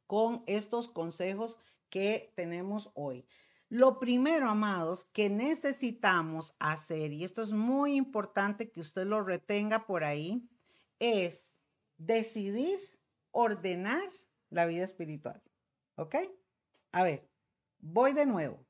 con 0.09 0.43
estos 0.47 0.87
consejos 0.87 1.59
que 1.91 2.33
tenemos 2.35 2.89
hoy. 2.95 3.27
Lo 3.69 3.99
primero, 3.99 4.49
amados, 4.49 5.03
que 5.03 5.29
necesitamos 5.29 6.55
hacer, 6.57 7.13
y 7.13 7.23
esto 7.23 7.43
es 7.43 7.51
muy 7.51 7.95
importante 7.95 8.71
que 8.71 8.79
usted 8.79 9.05
lo 9.05 9.21
retenga 9.21 9.85
por 9.85 10.03
ahí, 10.03 10.49
es 10.97 11.53
decidir 11.97 12.79
ordenar 13.29 14.01
la 14.49 14.65
vida 14.65 14.83
espiritual. 14.83 15.43
¿Ok? 15.93 16.15
A 16.91 17.03
ver, 17.03 17.29
voy 17.77 18.13
de 18.13 18.25
nuevo. 18.25 18.65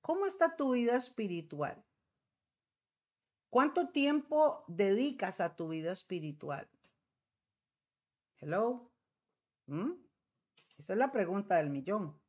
¿Cómo 0.00 0.26
está 0.26 0.56
tu 0.56 0.72
vida 0.72 0.96
espiritual? 0.96 1.80
¿Cuánto 3.50 3.90
tiempo 3.90 4.64
dedicas 4.66 5.40
a 5.40 5.54
tu 5.54 5.68
vida 5.68 5.92
espiritual? 5.92 6.68
Hello. 8.38 8.90
¿Mm? 9.66 9.92
Esa 10.82 10.94
es 10.94 10.98
la 10.98 11.12
pregunta 11.12 11.54
del 11.54 11.70
millón. 11.70 12.20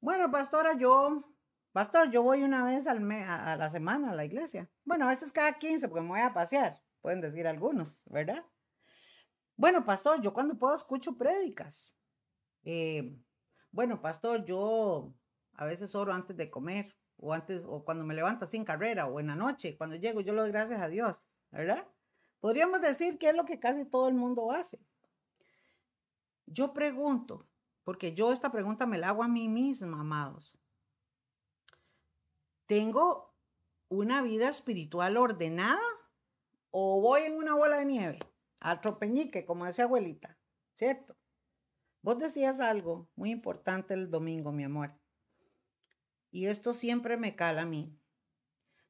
Bueno, 0.00 0.30
pastora, 0.30 0.72
yo, 0.72 1.34
pastor, 1.72 2.10
yo 2.10 2.22
voy 2.22 2.44
una 2.44 2.64
vez 2.64 2.86
al 2.86 3.06
a, 3.12 3.56
la 3.58 3.68
semana 3.68 4.12
a 4.12 4.14
la 4.14 4.24
iglesia. 4.24 4.70
Bueno, 4.86 5.04
a 5.04 5.08
veces 5.08 5.32
cada 5.32 5.58
15 5.58 5.86
porque 5.88 6.00
me 6.00 6.08
voy 6.08 6.20
a 6.20 6.32
pasear, 6.32 6.80
pueden 7.02 7.20
decir 7.20 7.46
algunos, 7.46 8.04
¿verdad? 8.06 8.42
Bueno, 9.54 9.84
pastor, 9.84 10.22
yo 10.22 10.32
cuando 10.32 10.58
puedo 10.58 10.74
escucho 10.74 11.18
prédicas. 11.18 11.94
Eh, 12.64 13.20
bueno, 13.70 14.00
pastor, 14.00 14.46
yo 14.46 15.12
a 15.52 15.66
veces 15.66 15.94
oro 15.94 16.14
antes 16.14 16.38
de 16.38 16.50
comer 16.50 16.96
o 17.18 17.34
antes 17.34 17.64
o 17.66 17.84
cuando 17.84 18.02
me 18.02 18.14
levanto 18.14 18.46
sin 18.46 18.64
carrera 18.64 19.08
o 19.08 19.20
en 19.20 19.26
la 19.26 19.36
noche, 19.36 19.76
cuando 19.76 19.96
llego 19.96 20.22
yo 20.22 20.32
lo 20.32 20.40
doy 20.40 20.52
gracias 20.52 20.80
a 20.80 20.88
Dios, 20.88 21.26
¿verdad? 21.50 21.86
Podríamos 22.40 22.80
decir 22.80 23.18
que 23.18 23.28
es 23.28 23.36
lo 23.36 23.44
que 23.44 23.60
casi 23.60 23.84
todo 23.84 24.08
el 24.08 24.14
mundo 24.14 24.52
hace. 24.52 24.80
Yo 26.52 26.74
pregunto, 26.74 27.48
porque 27.82 28.14
yo 28.14 28.30
esta 28.30 28.52
pregunta 28.52 28.86
me 28.86 28.98
la 28.98 29.08
hago 29.08 29.22
a 29.22 29.28
mí 29.28 29.48
misma, 29.48 30.00
amados. 30.00 30.58
¿Tengo 32.66 33.34
una 33.88 34.22
vida 34.22 34.48
espiritual 34.48 35.16
ordenada 35.16 35.80
o 36.70 37.00
voy 37.00 37.22
en 37.22 37.36
una 37.36 37.54
bola 37.54 37.78
de 37.78 37.86
nieve? 37.86 38.18
Al 38.60 38.80
tropeñique, 38.80 39.46
como 39.46 39.64
decía 39.64 39.84
abuelita, 39.84 40.38
¿cierto? 40.74 41.16
Vos 42.02 42.18
decías 42.18 42.60
algo 42.60 43.08
muy 43.16 43.30
importante 43.30 43.94
el 43.94 44.10
domingo, 44.10 44.52
mi 44.52 44.64
amor. 44.64 44.94
Y 46.30 46.46
esto 46.46 46.72
siempre 46.72 47.16
me 47.16 47.34
cala 47.34 47.62
a 47.62 47.66
mí. 47.66 47.98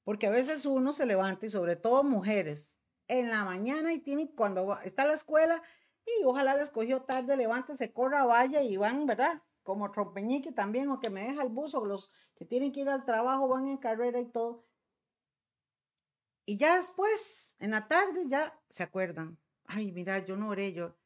Porque 0.04 0.26
a 0.26 0.30
veces 0.30 0.66
uno 0.66 0.92
se 0.92 1.06
levanta 1.06 1.46
y 1.46 1.50
sobre 1.50 1.76
todo 1.76 2.02
mujeres 2.02 2.76
en 3.08 3.30
la 3.30 3.44
mañana 3.44 3.92
y 3.92 4.00
tiene 4.00 4.34
cuando 4.34 4.78
está 4.80 5.06
la 5.06 5.14
escuela 5.14 5.62
y 6.06 6.24
ojalá 6.24 6.56
les 6.56 6.70
cogió 6.70 7.02
tarde, 7.02 7.36
levántese, 7.36 7.92
corra, 7.92 8.24
vaya 8.24 8.62
y 8.62 8.76
van, 8.76 9.06
¿verdad? 9.06 9.42
Como 9.62 9.90
trompeñique 9.90 10.52
también, 10.52 10.88
o 10.90 11.00
que 11.00 11.10
me 11.10 11.22
deja 11.22 11.42
el 11.42 11.48
bus, 11.48 11.74
o 11.74 11.84
los 11.84 12.10
que 12.34 12.44
tienen 12.44 12.72
que 12.72 12.80
ir 12.80 12.88
al 12.88 13.04
trabajo 13.04 13.48
van 13.48 13.66
en 13.66 13.76
carrera 13.76 14.20
y 14.20 14.26
todo. 14.26 14.64
Y 16.44 16.56
ya 16.56 16.76
después, 16.76 17.54
en 17.58 17.70
la 17.70 17.86
tarde, 17.86 18.26
ya 18.26 18.58
se 18.68 18.82
acuerdan. 18.82 19.38
Ay, 19.64 19.92
mira, 19.92 20.18
yo 20.24 20.36
no 20.36 20.48
oré, 20.48 20.72
yo. 20.72 20.96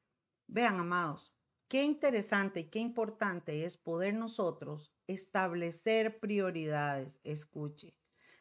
Vean, 0.47 0.81
amados, 0.81 1.35
qué 1.69 1.83
interesante 1.83 2.61
y 2.61 2.71
qué 2.71 2.79
importante 2.79 3.65
es 3.65 3.77
poder 3.77 4.15
nosotros 4.15 4.95
establecer 5.07 6.19
prioridades. 6.19 7.21
Escuche, 7.23 7.95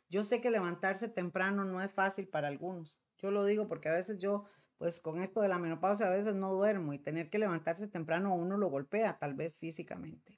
yo 0.10 0.24
sé 0.24 0.40
que 0.40 0.52
levantarse 0.52 1.10
temprano 1.10 1.66
no 1.66 1.82
es 1.82 1.92
fácil 1.92 2.28
para 2.28 2.48
algunos. 2.48 3.00
Yo 3.18 3.32
lo 3.32 3.44
digo 3.46 3.68
porque 3.68 3.90
a 3.90 3.94
veces 3.94 4.20
yo 4.20 4.46
pues 4.78 5.00
con 5.00 5.22
esto 5.22 5.42
de 5.42 5.48
la 5.48 5.58
menopausia 5.58 6.08
a 6.08 6.12
veces 6.12 6.36
no 6.36 6.54
duermo 6.54 6.94
y 6.94 7.00
tener 7.00 7.30
que 7.30 7.40
levantarse 7.40 7.88
temprano 7.88 8.32
a 8.32 8.36
uno 8.36 8.58
lo 8.58 8.70
golpea, 8.70 9.18
tal 9.18 9.34
vez 9.34 9.58
físicamente. 9.58 10.38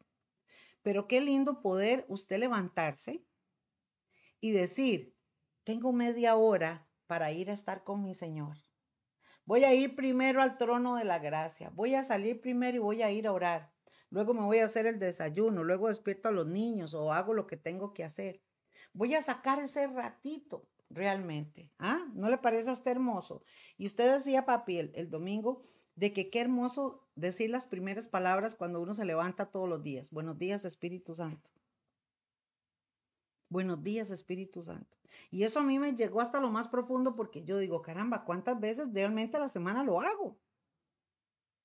Pero 0.84 1.08
qué 1.08 1.22
lindo 1.22 1.62
poder 1.62 2.06
usted 2.08 2.40
levantarse 2.40 3.26
y 4.40 4.52
decir, 4.52 5.16
tengo 5.64 5.92
media 5.92 6.36
hora 6.36 6.88
para 7.08 7.32
ir 7.32 7.50
a 7.50 7.54
estar 7.54 7.84
con 7.84 8.04
mi 8.04 8.14
Señor. 8.14 8.58
Voy 9.46 9.64
a 9.64 9.74
ir 9.74 9.96
primero 9.96 10.42
al 10.42 10.58
trono 10.58 10.96
de 10.96 11.06
la 11.06 11.20
gracia, 11.20 11.70
voy 11.70 11.96
a 11.96 12.04
salir 12.04 12.42
primero 12.42 12.78
y 12.78 12.80
voy 12.80 13.02
a 13.02 13.12
ir 13.12 13.28
a 13.28 13.34
orar. 13.34 13.72
Luego 14.10 14.34
me 14.34 14.42
voy 14.42 14.60
a 14.60 14.66
hacer 14.66 14.86
el 14.86 15.00
desayuno, 15.00 15.64
luego 15.64 15.88
despierto 15.88 16.30
a 16.30 16.32
los 16.32 16.48
niños 16.48 16.94
o 16.94 17.12
hago 17.12 17.34
lo 17.34 17.48
que 17.48 17.58
tengo 17.58 17.94
que 17.94 18.04
hacer. 18.04 18.42
Voy 18.94 19.16
a 19.16 19.22
sacar 19.22 19.60
ese 19.60 19.88
ratito 19.88 20.68
realmente. 20.90 21.72
¿Ah? 21.80 22.06
¿No 22.14 22.30
le 22.30 22.38
parece 22.38 22.70
a 22.70 22.74
usted 22.74 22.92
hermoso? 22.92 23.44
Y 23.78 23.86
usted 23.86 24.12
decía, 24.12 24.46
papi, 24.46 24.80
el, 24.80 25.10
domingo, 25.10 25.64
de 25.96 26.14
que 26.14 26.30
qué 26.30 26.42
hermoso 26.42 27.08
decir 27.16 27.50
las 27.50 27.66
primeras 27.66 28.08
palabras 28.08 28.56
cuando 28.56 28.82
uno 28.82 28.94
se 28.94 29.06
levanta 29.06 29.52
todos 29.52 29.68
los 29.68 29.84
días. 29.84 30.12
Buenos 30.12 30.38
días, 30.38 30.66
Espíritu 30.66 31.16
Santo. 31.16 31.52
Buenos 33.50 33.82
días, 33.82 34.12
Espíritu 34.12 34.62
Santo. 34.62 34.98
Y 35.32 35.44
eso 35.44 35.60
a 35.60 35.64
mí 35.64 35.80
me 35.80 35.94
llegó 35.94 36.22
hasta 36.22 36.42
lo 36.42 36.50
más 36.50 36.68
profundo 36.68 37.16
porque 37.16 37.44
yo 37.44 37.58
digo, 37.58 37.82
caramba, 37.82 38.26
¿cuántas 38.26 38.60
veces 38.60 38.94
realmente 38.94 39.38
a 39.38 39.40
la 39.40 39.50
semana 39.50 39.84
lo 39.84 40.02
hago? 40.02 40.38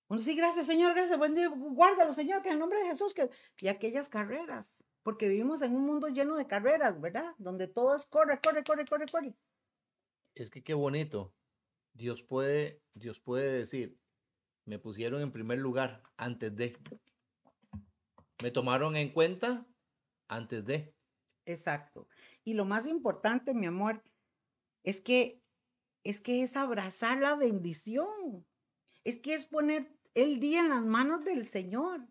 Bueno, 0.09 0.23
sí, 0.23 0.37
gracias, 0.37 0.67
Señor, 0.67 0.95
gracias, 0.95 1.19
buen 1.19 1.35
día, 1.35 1.49
guárdalo, 1.49 2.13
Señor, 2.13 2.43
que 2.43 2.49
en 2.49 2.55
el 2.55 2.61
nombre 2.61 2.81
de 2.81 2.89
Jesús, 2.89 3.15
que... 3.15 3.31
Y 3.61 3.69
aquellas 3.69 4.09
carreras, 4.09 4.83
porque 5.03 5.29
vivimos 5.29 5.63
en 5.63 5.75
un 5.75 5.87
mundo 5.87 6.09
lleno 6.09 6.37
de 6.37 6.47
carreras, 6.47 7.01
¿verdad? 7.01 7.35
Donde 7.39 7.69
todo 7.69 7.97
es 7.97 8.07
corre, 8.07 8.41
corre, 8.41 8.63
corre, 8.65 8.85
corre, 8.87 9.07
corre. 9.07 9.35
Es 10.35 10.51
que 10.51 10.63
qué 10.63 10.75
bonito. 10.75 11.35
Dios 11.93 12.23
puede, 12.23 12.83
Dios 12.95 13.21
puede 13.21 13.53
decir, 13.53 13.99
me 14.65 14.79
pusieron 14.79 15.21
en 15.21 15.33
primer 15.33 15.59
lugar 15.59 16.03
antes 16.17 16.55
de. 16.55 16.79
Me 18.43 18.51
tomaron 18.51 18.97
en 18.97 19.13
cuenta 19.13 19.67
antes 20.29 20.65
de. 20.65 20.95
Exacto. 21.45 22.09
Y 22.45 22.55
lo 22.55 22.65
más 22.65 22.87
importante, 22.87 23.55
mi 23.55 23.67
amor, 23.67 24.03
es 24.85 25.01
que 25.01 25.43
es 26.05 26.21
que 26.21 26.43
es 26.43 26.57
abrazar 26.57 27.19
la 27.19 27.37
bendición. 27.37 28.47
Es 29.05 29.17
que 29.17 29.35
es 29.35 29.47
poner 29.47 29.93
el 30.15 30.41
día 30.41 30.61
en 30.61 30.69
las 30.69 30.85
manos 30.85 31.25
del 31.25 31.45
Señor. 31.45 32.09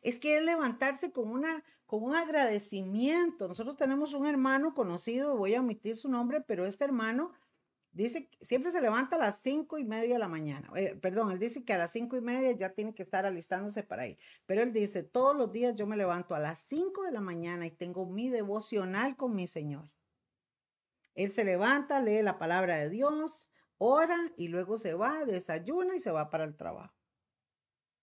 Es 0.00 0.18
que 0.18 0.38
es 0.38 0.42
levantarse 0.42 1.12
con 1.12 1.30
una 1.30 1.62
con 1.90 2.04
un 2.04 2.14
agradecimiento. 2.14 3.48
Nosotros 3.48 3.76
tenemos 3.76 4.14
un 4.14 4.24
hermano 4.24 4.74
conocido, 4.74 5.36
voy 5.36 5.56
a 5.56 5.60
omitir 5.60 5.96
su 5.96 6.08
nombre, 6.08 6.40
pero 6.40 6.64
este 6.64 6.84
hermano 6.84 7.32
dice 7.90 8.28
que 8.28 8.44
siempre 8.44 8.70
se 8.70 8.80
levanta 8.80 9.16
a 9.16 9.18
las 9.18 9.40
cinco 9.42 9.76
y 9.76 9.84
media 9.84 10.12
de 10.12 10.20
la 10.20 10.28
mañana. 10.28 10.70
Eh, 10.76 10.94
perdón, 10.94 11.32
él 11.32 11.40
dice 11.40 11.64
que 11.64 11.72
a 11.72 11.78
las 11.78 11.90
cinco 11.90 12.16
y 12.16 12.20
media 12.20 12.52
ya 12.52 12.74
tiene 12.74 12.94
que 12.94 13.02
estar 13.02 13.26
alistándose 13.26 13.82
para 13.82 14.06
ir. 14.06 14.18
Pero 14.46 14.62
él 14.62 14.72
dice, 14.72 15.02
todos 15.02 15.36
los 15.36 15.50
días 15.50 15.74
yo 15.74 15.88
me 15.88 15.96
levanto 15.96 16.36
a 16.36 16.38
las 16.38 16.60
cinco 16.60 17.02
de 17.02 17.10
la 17.10 17.20
mañana 17.20 17.66
y 17.66 17.72
tengo 17.72 18.06
mi 18.06 18.28
devocional 18.28 19.16
con 19.16 19.34
mi 19.34 19.48
Señor. 19.48 19.90
Él 21.16 21.30
se 21.30 21.42
levanta, 21.42 22.00
lee 22.00 22.22
la 22.22 22.38
palabra 22.38 22.76
de 22.76 22.88
Dios, 22.88 23.48
ora 23.78 24.16
y 24.36 24.46
luego 24.46 24.78
se 24.78 24.94
va, 24.94 25.24
desayuna 25.24 25.96
y 25.96 25.98
se 25.98 26.12
va 26.12 26.30
para 26.30 26.44
el 26.44 26.56
trabajo. 26.56 26.94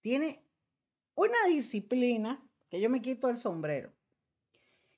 Tiene 0.01 0.46
una 1.17 1.47
disciplina 1.47 2.47
que 2.69 2.79
yo 2.79 2.89
me 2.89 3.01
quito 3.01 3.29
el 3.29 3.37
sombrero. 3.37 3.91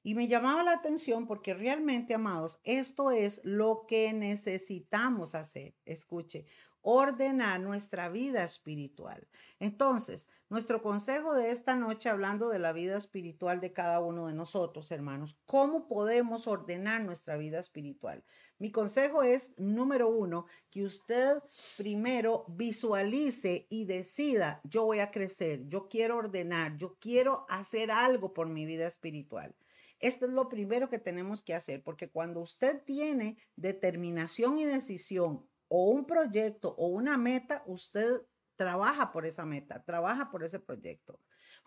Y 0.03 0.15
me 0.15 0.27
llamaba 0.27 0.63
la 0.63 0.73
atención 0.73 1.25
porque 1.27 1.53
realmente, 1.53 2.13
amados, 2.13 2.59
esto 2.63 3.11
es 3.11 3.41
lo 3.43 3.85
que 3.87 4.11
necesitamos 4.13 5.33
hacer. 5.33 5.75
Escuche, 5.85 6.45
ordenar 6.81 7.59
nuestra 7.61 8.09
vida 8.09 8.43
espiritual. 8.43 9.27
Entonces, 9.59 10.27
nuestro 10.49 10.81
consejo 10.81 11.33
de 11.33 11.51
esta 11.51 11.75
noche, 11.75 12.09
hablando 12.09 12.49
de 12.49 12.59
la 12.59 12.73
vida 12.73 12.97
espiritual 12.97 13.61
de 13.61 13.71
cada 13.71 13.99
uno 13.99 14.27
de 14.27 14.33
nosotros, 14.33 14.91
hermanos, 14.91 15.37
¿cómo 15.45 15.87
podemos 15.87 16.47
ordenar 16.47 17.03
nuestra 17.03 17.37
vida 17.37 17.59
espiritual? 17.59 18.25
Mi 18.59 18.71
consejo 18.71 19.23
es, 19.23 19.53
número 19.57 20.09
uno, 20.09 20.45
que 20.69 20.83
usted 20.83 21.37
primero 21.77 22.43
visualice 22.49 23.67
y 23.69 23.85
decida, 23.85 24.59
yo 24.65 24.83
voy 24.83 24.99
a 24.99 25.11
crecer, 25.11 25.65
yo 25.65 25.87
quiero 25.87 26.17
ordenar, 26.17 26.75
yo 26.75 26.97
quiero 26.99 27.45
hacer 27.47 27.89
algo 27.89 28.33
por 28.33 28.49
mi 28.49 28.65
vida 28.65 28.85
espiritual. 28.85 29.55
Esto 29.99 30.25
es 30.25 30.33
lo 30.33 30.49
primero 30.49 30.89
que 30.89 30.99
tenemos 30.99 31.41
que 31.41 31.55
hacer, 31.55 31.81
porque 31.83 32.09
cuando 32.09 32.41
usted 32.41 32.83
tiene 32.83 33.37
determinación 33.55 34.57
y 34.57 34.65
decisión 34.65 35.47
o 35.69 35.89
un 35.89 36.05
proyecto 36.05 36.75
o 36.77 36.87
una 36.87 37.17
meta, 37.17 37.63
usted 37.65 38.23
trabaja 38.57 39.13
por 39.13 39.25
esa 39.25 39.45
meta, 39.45 39.85
trabaja 39.85 40.29
por 40.31 40.43
ese 40.43 40.59
proyecto. 40.59 41.21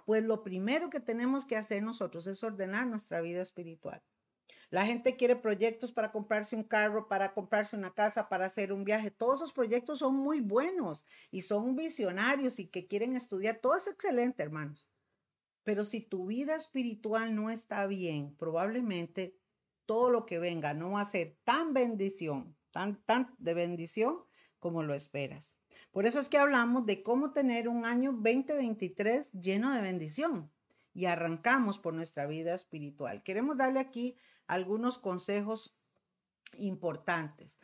Pues 0.04 0.24
lo 0.24 0.42
primero 0.42 0.90
que 0.90 1.00
tenemos 1.00 1.46
que 1.46 1.56
hacer 1.56 1.82
nosotros 1.82 2.26
es 2.26 2.42
ordenar 2.44 2.86
nuestra 2.86 3.22
vida 3.22 3.40
espiritual. 3.40 4.02
La 4.72 4.84
gente 4.84 5.16
quiere 5.16 5.36
proyectos 5.36 5.92
para 5.92 6.10
comprarse 6.10 6.56
un 6.56 6.64
carro, 6.64 7.06
para 7.06 7.34
comprarse 7.34 7.76
una 7.76 7.94
casa, 7.94 8.28
para 8.28 8.46
hacer 8.46 8.72
un 8.72 8.84
viaje. 8.84 9.12
Todos 9.12 9.40
esos 9.40 9.52
proyectos 9.52 10.00
son 10.00 10.16
muy 10.16 10.40
buenos 10.40 11.04
y 11.30 11.42
son 11.42 11.76
visionarios 11.76 12.58
y 12.58 12.66
que 12.66 12.88
quieren 12.88 13.14
estudiar. 13.14 13.58
Todo 13.58 13.76
es 13.76 13.86
excelente, 13.86 14.42
hermanos. 14.42 14.88
Pero 15.62 15.84
si 15.84 16.00
tu 16.00 16.26
vida 16.26 16.56
espiritual 16.56 17.36
no 17.36 17.50
está 17.50 17.86
bien, 17.86 18.34
probablemente 18.34 19.36
todo 19.86 20.10
lo 20.10 20.26
que 20.26 20.40
venga 20.40 20.74
no 20.74 20.92
va 20.92 21.02
a 21.02 21.04
ser 21.04 21.36
tan 21.44 21.72
bendición 21.72 22.56
tan, 22.72 23.00
tan 23.04 23.32
de 23.38 23.54
bendición 23.54 24.18
como 24.58 24.82
lo 24.82 24.94
esperas. 24.94 25.56
Por 25.92 26.06
eso 26.06 26.18
es 26.18 26.28
que 26.28 26.38
hablamos 26.38 26.86
de 26.86 27.02
cómo 27.02 27.32
tener 27.32 27.68
un 27.68 27.84
año 27.84 28.12
2023 28.12 29.32
lleno 29.32 29.72
de 29.72 29.82
bendición 29.82 30.50
y 30.94 31.04
arrancamos 31.04 31.78
por 31.78 31.94
nuestra 31.94 32.26
vida 32.26 32.54
espiritual. 32.54 33.22
Queremos 33.22 33.56
darle 33.56 33.78
aquí 33.78 34.16
algunos 34.52 34.98
consejos 34.98 35.74
importantes. 36.58 37.58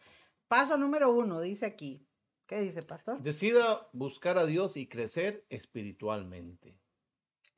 Paso 0.48 0.78
número 0.78 1.12
uno, 1.12 1.40
dice 1.40 1.66
aquí. 1.66 2.06
¿Qué 2.46 2.60
dice, 2.60 2.82
pastor? 2.82 3.20
Decida 3.22 3.88
buscar 3.92 4.38
a 4.38 4.46
Dios 4.46 4.78
y 4.78 4.88
crecer 4.88 5.44
espiritualmente. 5.50 6.80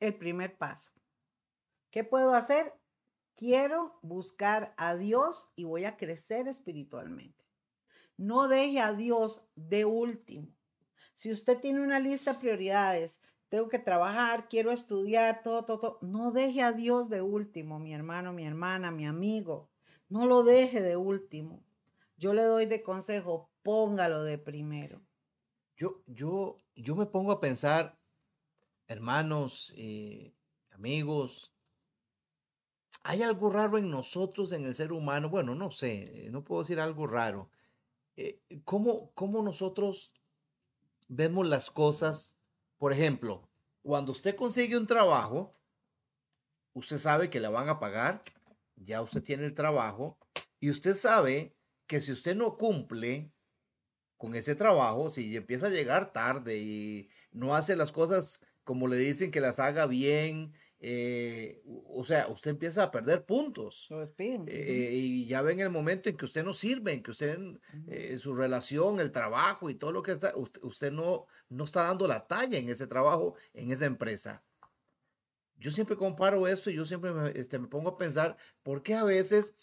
El 0.01 0.17
primer 0.17 0.57
paso. 0.57 0.91
¿Qué 1.91 2.03
puedo 2.03 2.33
hacer? 2.33 2.73
Quiero 3.35 3.97
buscar 4.01 4.73
a 4.77 4.95
Dios 4.95 5.49
y 5.55 5.63
voy 5.63 5.85
a 5.85 5.95
crecer 5.95 6.49
espiritualmente. 6.49 7.45
No 8.17 8.49
deje 8.49 8.81
a 8.81 8.93
Dios 8.93 9.47
de 9.55 9.85
último. 9.85 10.53
Si 11.13 11.31
usted 11.31 11.59
tiene 11.59 11.79
una 11.79 12.01
lista 12.01 12.33
de 12.33 12.39
prioridades, 12.39 13.21
tengo 13.51 13.67
que 13.67 13.79
trabajar, 13.79 14.47
quiero 14.47 14.71
estudiar, 14.71 15.43
todo, 15.43 15.65
todo, 15.65 15.79
todo, 15.79 15.97
no 15.99 16.31
deje 16.31 16.61
a 16.61 16.71
Dios 16.71 17.09
de 17.09 17.21
último, 17.21 17.79
mi 17.79 17.93
hermano, 17.93 18.31
mi 18.31 18.45
hermana, 18.45 18.91
mi 18.91 19.05
amigo. 19.05 19.69
No 20.07 20.25
lo 20.25 20.43
deje 20.43 20.81
de 20.81 20.95
último. 20.95 21.61
Yo 22.15 22.33
le 22.33 22.43
doy 22.43 22.65
de 22.65 22.81
consejo, 22.81 23.49
póngalo 23.61 24.23
de 24.23 24.37
primero. 24.37 25.01
Yo, 25.75 26.01
yo, 26.07 26.59
yo 26.75 26.95
me 26.95 27.05
pongo 27.07 27.33
a 27.33 27.41
pensar, 27.41 27.99
hermanos, 28.87 29.73
eh, 29.75 30.33
amigos, 30.71 31.53
hay 33.03 33.21
algo 33.21 33.49
raro 33.49 33.77
en 33.77 33.91
nosotros, 33.91 34.53
en 34.53 34.63
el 34.63 34.75
ser 34.75 34.93
humano. 34.93 35.29
Bueno, 35.29 35.55
no 35.55 35.71
sé, 35.71 36.29
no 36.31 36.45
puedo 36.45 36.61
decir 36.61 36.79
algo 36.79 37.05
raro. 37.05 37.49
Eh, 38.15 38.39
¿cómo, 38.63 39.11
¿Cómo 39.11 39.41
nosotros 39.41 40.13
vemos 41.09 41.45
las 41.45 41.69
cosas? 41.69 42.37
Por 42.81 42.93
ejemplo, 42.93 43.47
cuando 43.83 44.11
usted 44.11 44.35
consigue 44.35 44.75
un 44.75 44.87
trabajo, 44.87 45.55
usted 46.73 46.97
sabe 46.97 47.29
que 47.29 47.39
le 47.39 47.47
van 47.47 47.69
a 47.69 47.79
pagar, 47.79 48.23
ya 48.75 49.03
usted 49.03 49.21
tiene 49.21 49.45
el 49.45 49.53
trabajo, 49.53 50.17
y 50.59 50.71
usted 50.71 50.95
sabe 50.95 51.55
que 51.85 52.01
si 52.01 52.11
usted 52.11 52.35
no 52.35 52.57
cumple 52.57 53.31
con 54.17 54.33
ese 54.33 54.55
trabajo, 54.55 55.11
si 55.11 55.37
empieza 55.37 55.67
a 55.67 55.69
llegar 55.69 56.11
tarde 56.11 56.57
y 56.57 57.09
no 57.29 57.53
hace 57.53 57.75
las 57.75 57.91
cosas 57.91 58.41
como 58.63 58.87
le 58.87 58.97
dicen 58.97 59.29
que 59.29 59.41
las 59.41 59.59
haga 59.59 59.85
bien, 59.85 60.51
eh, 60.83 61.61
o 61.63 62.03
sea, 62.03 62.27
usted 62.29 62.49
empieza 62.49 62.81
a 62.81 62.91
perder 62.91 63.23
puntos. 63.25 63.87
Eh, 64.47 64.89
y 64.91 65.27
ya 65.27 65.43
ven 65.43 65.59
el 65.59 65.69
momento 65.69 66.09
en 66.09 66.17
que 66.17 66.25
usted 66.25 66.43
no 66.43 66.55
sirve, 66.55 66.93
en 66.93 67.03
que 67.03 67.11
usted, 67.11 67.37
eh, 67.87 68.17
su 68.17 68.33
relación, 68.33 68.99
el 68.99 69.11
trabajo 69.11 69.69
y 69.69 69.75
todo 69.75 69.91
lo 69.91 70.01
que 70.01 70.13
está, 70.13 70.33
usted, 70.35 70.91
no, 70.91 71.27
no 71.51 71.65
está 71.65 71.83
dando 71.83 72.07
la 72.07 72.27
talla 72.27 72.57
en 72.57 72.69
ese 72.69 72.87
trabajo, 72.87 73.35
en 73.53 73.71
esa 73.71 73.85
empresa. 73.85 74.43
Yo 75.57 75.71
siempre 75.71 75.95
comparo 75.95 76.47
esto 76.47 76.71
y 76.71 76.75
yo 76.75 76.85
siempre 76.85 77.13
me, 77.13 77.31
este, 77.39 77.59
me 77.59 77.67
pongo 77.67 77.89
a 77.89 77.97
pensar, 77.97 78.35
¿por 78.63 78.81
qué 78.81 78.95
a 78.95 79.03
veces 79.03 79.53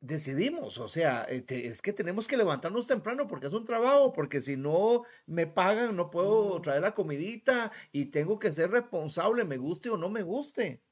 decidimos, 0.00 0.78
o 0.78 0.88
sea, 0.88 1.26
eh, 1.28 1.44
es 1.48 1.82
que 1.82 1.92
tenemos 1.92 2.28
que 2.28 2.36
levantarnos 2.36 2.86
temprano 2.86 3.26
porque 3.26 3.48
es 3.48 3.52
un 3.52 3.64
trabajo, 3.64 4.12
porque 4.12 4.40
si 4.40 4.56
no 4.56 5.02
me 5.26 5.46
pagan 5.46 5.96
no 5.96 6.10
puedo 6.10 6.60
traer 6.60 6.82
la 6.82 6.94
comidita 6.94 7.72
y 7.90 8.06
tengo 8.06 8.38
que 8.38 8.52
ser 8.52 8.70
responsable, 8.70 9.44
me 9.44 9.56
guste 9.56 9.90
o 9.90 9.96
no 9.96 10.08
me 10.08 10.22
guste. 10.22 10.82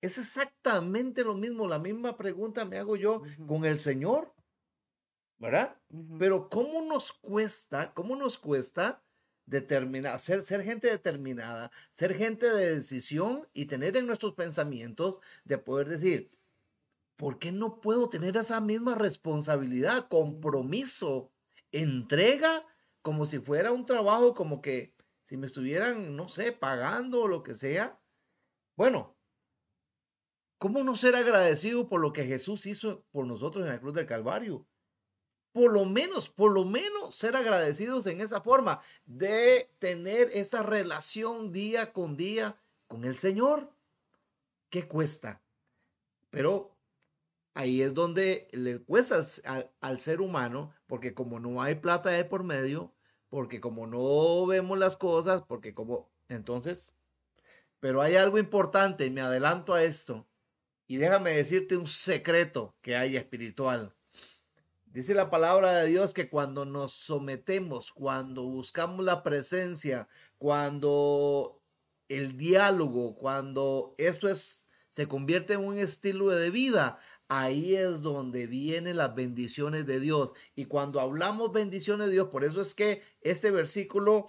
Es 0.00 0.18
exactamente 0.18 1.24
lo 1.24 1.34
mismo, 1.34 1.66
la 1.66 1.78
misma 1.78 2.16
pregunta 2.16 2.64
me 2.64 2.78
hago 2.78 2.96
yo 2.96 3.22
con 3.46 3.64
el 3.64 3.80
Señor, 3.80 4.32
¿verdad? 5.38 5.76
Pero 6.18 6.48
¿cómo 6.48 6.82
nos 6.82 7.12
cuesta, 7.12 7.92
cómo 7.94 8.16
nos 8.16 8.38
cuesta 8.38 9.02
determinar, 9.46 10.18
ser, 10.20 10.42
ser 10.42 10.62
gente 10.62 10.88
determinada, 10.88 11.70
ser 11.92 12.16
gente 12.16 12.48
de 12.52 12.74
decisión 12.74 13.48
y 13.54 13.64
tener 13.66 13.96
en 13.96 14.06
nuestros 14.06 14.34
pensamientos 14.34 15.20
de 15.44 15.58
poder 15.58 15.88
decir, 15.88 16.30
¿por 17.16 17.38
qué 17.38 17.50
no 17.50 17.80
puedo 17.80 18.08
tener 18.08 18.36
esa 18.36 18.60
misma 18.60 18.94
responsabilidad, 18.94 20.08
compromiso, 20.08 21.32
entrega, 21.72 22.66
como 23.00 23.24
si 23.24 23.38
fuera 23.38 23.72
un 23.72 23.86
trabajo, 23.86 24.34
como 24.34 24.60
que 24.60 24.94
si 25.22 25.36
me 25.36 25.46
estuvieran, 25.46 26.14
no 26.14 26.28
sé, 26.28 26.52
pagando 26.52 27.22
o 27.22 27.28
lo 27.28 27.42
que 27.42 27.54
sea? 27.54 27.98
Bueno, 28.76 29.16
¿cómo 30.58 30.84
no 30.84 30.94
ser 30.94 31.16
agradecido 31.16 31.88
por 31.88 32.00
lo 32.00 32.12
que 32.12 32.24
Jesús 32.24 32.66
hizo 32.66 33.04
por 33.12 33.26
nosotros 33.26 33.64
en 33.64 33.72
la 33.72 33.80
cruz 33.80 33.94
del 33.94 34.06
Calvario? 34.06 34.66
Por 35.58 35.72
lo 35.72 35.86
menos, 35.86 36.28
por 36.28 36.52
lo 36.52 36.64
menos 36.64 37.16
ser 37.16 37.34
agradecidos 37.34 38.06
en 38.06 38.20
esa 38.20 38.40
forma 38.40 38.80
de 39.06 39.68
tener 39.80 40.30
esa 40.32 40.62
relación 40.62 41.50
día 41.50 41.92
con 41.92 42.16
día 42.16 42.56
con 42.86 43.04
el 43.04 43.18
Señor. 43.18 43.68
¿Qué 44.70 44.86
cuesta? 44.86 45.42
Pero 46.30 46.76
ahí 47.54 47.82
es 47.82 47.92
donde 47.92 48.46
le 48.52 48.78
cuesta 48.84 49.20
al, 49.80 49.98
ser 49.98 50.20
humano, 50.20 50.72
porque 50.86 51.12
como 51.12 51.40
no 51.40 51.60
hay 51.60 51.74
plata 51.74 52.10
de 52.10 52.24
por 52.24 52.44
medio, 52.44 52.94
porque 53.28 53.60
como 53.60 53.88
no 53.88 54.46
vemos 54.46 54.78
las 54.78 54.96
cosas, 54.96 55.42
porque 55.42 55.74
como, 55.74 56.08
entonces, 56.28 56.94
pero 57.80 58.00
hay 58.00 58.14
algo 58.14 58.38
importante, 58.38 59.10
me 59.10 59.22
adelanto 59.22 59.74
a 59.74 59.82
esto, 59.82 60.24
y 60.86 60.98
déjame 60.98 61.32
decirte 61.32 61.76
un 61.76 61.88
secreto 61.88 62.76
que 62.80 62.94
hay 62.94 63.16
espiritual. 63.16 63.97
Dice 64.92 65.14
la 65.14 65.30
palabra 65.30 65.72
de 65.76 65.88
Dios 65.88 66.14
que 66.14 66.30
cuando 66.30 66.64
nos 66.64 66.92
sometemos, 66.92 67.92
cuando 67.92 68.44
buscamos 68.44 69.04
la 69.04 69.22
presencia, 69.22 70.08
cuando 70.38 71.62
el 72.08 72.36
diálogo, 72.36 73.16
cuando 73.16 73.94
esto 73.98 74.28
es 74.28 74.66
se 74.88 75.06
convierte 75.06 75.54
en 75.54 75.60
un 75.60 75.78
estilo 75.78 76.28
de 76.28 76.50
vida, 76.50 76.98
ahí 77.28 77.76
es 77.76 78.00
donde 78.00 78.46
vienen 78.46 78.96
las 78.96 79.14
bendiciones 79.14 79.86
de 79.86 80.00
Dios. 80.00 80.32
Y 80.56 80.64
cuando 80.64 81.00
hablamos 81.00 81.52
bendiciones 81.52 82.06
de 82.06 82.14
Dios, 82.14 82.28
por 82.28 82.42
eso 82.42 82.60
es 82.60 82.74
que 82.74 83.02
este 83.20 83.50
versículo 83.50 84.26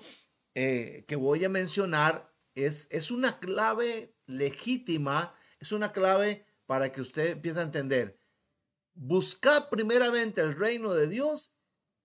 eh, 0.55 1.05
que 1.07 1.16
voy 1.16 1.43
a 1.45 1.49
mencionar 1.49 2.34
es, 2.53 2.88
es 2.91 3.10
una 3.12 3.39
clave 3.39 4.14
legítima, 4.26 5.34
es 5.60 5.72
una 5.72 5.93
clave 5.93 6.45
para 6.66 6.91
que 6.91 7.01
usted 7.01 7.32
empiece 7.32 7.60
a 7.60 7.64
entender. 7.64 8.18
Buscad 8.94 9.70
primeramente 9.70 10.42
el 10.42 10.56
reino 10.56 10.94
de 10.94 11.08
Dios 11.08 11.54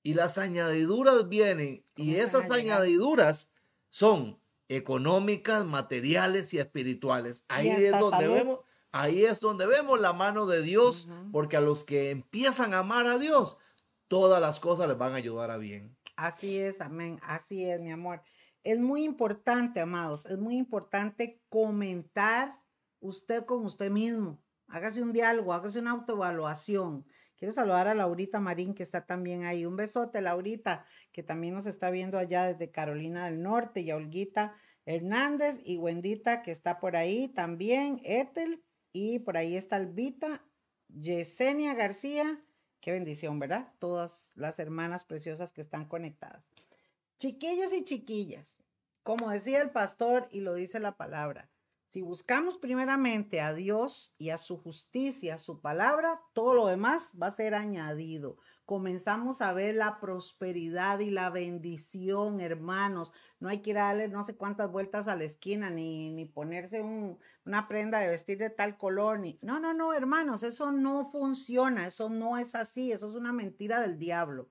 y 0.03 0.15
las 0.15 0.39
añadiduras 0.39 1.29
vienen. 1.29 1.85
Y 1.97 2.17
esas 2.17 2.51
añadiduras 2.51 3.51
son 3.91 4.39
económicas, 4.69 5.65
materiales 5.65 6.55
y 6.55 6.59
espirituales. 6.59 7.45
Ahí 7.49 7.69
es 7.69 7.99
donde 7.99 8.29
vemos 8.29 8.61
Ahí 8.97 9.25
es 9.25 9.41
donde 9.41 9.67
vemos 9.67 10.01
la 10.01 10.13
mano 10.13 10.47
de 10.47 10.63
Dios, 10.63 11.09
porque 11.33 11.57
a 11.57 11.61
los 11.61 11.83
que 11.83 12.11
empiezan 12.11 12.75
a 12.75 12.79
amar 12.79 13.09
a 13.09 13.19
Dios, 13.19 13.59
todas 14.07 14.41
las 14.41 14.61
cosas 14.61 14.87
les 14.87 14.97
van 14.97 15.15
a 15.15 15.17
ayudar 15.17 15.51
a 15.51 15.57
bien. 15.57 15.97
Así 16.15 16.59
es, 16.59 16.81
amén. 16.81 17.19
Así 17.25 17.69
es, 17.69 17.81
mi 17.81 17.91
amor. 17.91 18.23
Es 18.63 18.79
muy 18.79 19.03
importante, 19.03 19.81
amados, 19.81 20.27
es 20.27 20.39
muy 20.39 20.57
importante 20.57 21.43
comentar 21.49 22.61
usted 23.01 23.45
con 23.47 23.65
usted 23.65 23.91
mismo. 23.91 24.39
Hágase 24.75 25.03
un 25.03 25.13
diálogo, 25.13 25.53
hágase 25.53 25.79
una 25.79 25.93
autoevaluación. 25.93 27.07
Quiero 27.37 27.53
saludar 27.53 27.87
a 27.87 27.95
Laurita 27.95 28.41
Marín, 28.41 28.75
que 28.75 28.83
está 28.83 29.07
también 29.07 29.45
ahí. 29.45 29.65
Un 29.65 29.77
besote, 29.77 30.21
Laurita, 30.21 30.85
que 31.13 31.23
también 31.23 31.55
nos 31.55 31.69
está 31.69 31.91
viendo 31.91 32.19
allá 32.19 32.47
desde 32.47 32.73
Carolina 32.73 33.27
del 33.27 33.41
Norte, 33.41 33.83
y 33.83 33.93
a 33.93 33.97
Olguita 33.97 34.57
Hernández 34.85 35.61
y 35.65 35.77
Wendita, 35.77 36.43
que 36.43 36.51
está 36.51 36.81
por 36.81 36.97
ahí 36.97 37.29
también, 37.29 38.01
Ethel, 38.03 38.65
y 38.93 39.21
por 39.21 39.37
ahí 39.37 39.57
está 39.57 39.77
Albita, 39.77 40.45
Yesenia 40.89 41.75
García. 41.75 42.45
Qué 42.81 42.91
bendición, 42.91 43.39
¿verdad? 43.39 43.73
Todas 43.79 44.33
las 44.35 44.59
hermanas 44.59 45.05
preciosas 45.05 45.53
que 45.53 45.61
están 45.61 45.85
conectadas. 45.85 46.51
Chiquillos 47.19 47.73
y 47.73 47.85
chiquillas, 47.85 48.59
como 49.05 49.31
decía 49.31 49.63
el 49.63 49.71
pastor 49.71 50.27
y 50.33 50.41
lo 50.41 50.53
dice 50.55 50.81
la 50.81 50.97
palabra, 50.97 51.49
si 51.95 52.03
buscamos 52.03 52.59
primeramente 52.59 53.41
a 53.41 53.55
Dios 53.55 54.13
y 54.19 54.31
a 54.31 54.37
su 54.37 54.59
justicia, 54.59 55.37
a 55.37 55.39
su 55.39 55.61
palabra, 55.61 56.21
todo 56.33 56.53
lo 56.53 56.67
demás 56.67 57.13
va 57.23 57.29
a 57.29 57.31
ser 57.31 57.55
añadido. 57.55 58.37
Comenzamos 58.67 59.41
a 59.41 59.53
ver 59.53 59.77
la 59.77 60.01
prosperidad 60.01 60.99
y 60.99 61.11
la 61.11 61.31
bendición, 61.31 62.41
hermanos. 62.41 63.13
No 63.39 63.49
hay 63.49 63.63
que 63.63 63.71
ir 63.71 63.79
a 63.79 63.85
darle 63.85 64.09
no 64.09 64.25
sé 64.25 64.35
cuántas 64.35 64.73
vueltas 64.73 65.07
a 65.07 65.15
la 65.15 65.23
esquina, 65.23 65.71
ni, 65.71 66.11
ni 66.11 66.25
ponerse 66.25 66.83
una 66.83 67.69
prenda 67.69 68.01
de 68.01 68.09
vestir 68.09 68.39
de 68.39 68.51
tal 68.51 68.77
color. 68.77 69.21
Ni... 69.21 69.39
No, 69.43 69.61
no, 69.61 69.73
no, 69.73 69.95
hermanos, 69.95 70.43
eso 70.43 70.73
no 70.73 71.05
funciona, 71.05 71.87
eso 71.87 72.11
no 72.11 72.39
es 72.39 72.57
así, 72.57 72.91
eso 72.91 73.09
es 73.09 73.15
una 73.15 73.33
mentira 73.33 73.81
del 73.81 74.01
diablo. 74.01 74.51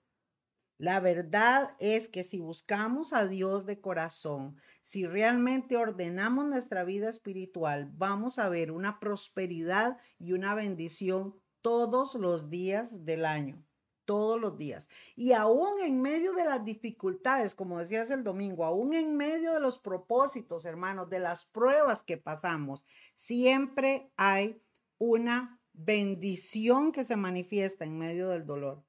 La 0.78 1.00
verdad 1.00 1.76
es 1.80 2.10
que 2.10 2.24
si 2.24 2.40
buscamos 2.40 3.14
a 3.14 3.28
Dios 3.28 3.66
de 3.66 3.80
corazón, 3.80 4.58
si 4.82 5.06
realmente 5.06 5.78
ordenamos 5.78 6.46
nuestra 6.46 6.84
vida 6.84 7.10
espiritual, 7.10 7.92
vamos 7.96 8.40
a 8.40 8.50
ver 8.50 8.72
una 8.72 9.00
prosperidad 9.00 9.98
y 10.20 10.34
una 10.34 10.56
bendición 10.56 11.36
todos 11.62 12.16
los 12.16 12.50
días 12.50 13.06
del 13.06 13.24
año, 13.24 13.64
todos 14.04 14.42
los 14.42 14.58
días. 14.58 14.90
Y 15.16 15.32
aún 15.32 15.80
en 15.82 16.02
medio 16.02 16.34
de 16.34 16.44
las 16.44 16.66
dificultades, 16.66 17.56
como 17.56 17.80
decías 17.80 18.12
el 18.12 18.24
domingo, 18.24 18.66
aún 18.66 18.94
en 18.94 19.16
medio 19.16 19.54
de 19.54 19.62
los 19.62 19.80
propósitos, 19.80 20.66
hermanos, 20.66 21.10
de 21.10 21.20
las 21.20 21.46
pruebas 21.46 22.04
que 22.04 22.18
pasamos, 22.18 22.84
siempre 23.16 24.12
hay 24.18 24.62
una 24.98 25.62
bendición 25.72 26.92
que 26.92 27.04
se 27.04 27.16
manifiesta 27.16 27.86
en 27.86 27.98
medio 27.98 28.30
del 28.30 28.46
dolor. 28.46 28.84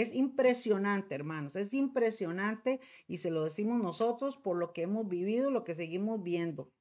Es 0.00 0.14
impresionante, 0.14 1.14
hermanos, 1.14 1.56
es 1.56 1.74
impresionante 1.74 2.80
y 3.06 3.18
se 3.18 3.30
lo 3.30 3.44
decimos 3.44 3.82
nosotros 3.82 4.38
por 4.38 4.56
lo 4.56 4.72
que 4.72 4.80
hemos 4.80 5.06
vivido, 5.06 5.50
lo 5.50 5.62
que 5.62 5.74
seguimos 5.74 6.22
viendo. 6.22 6.72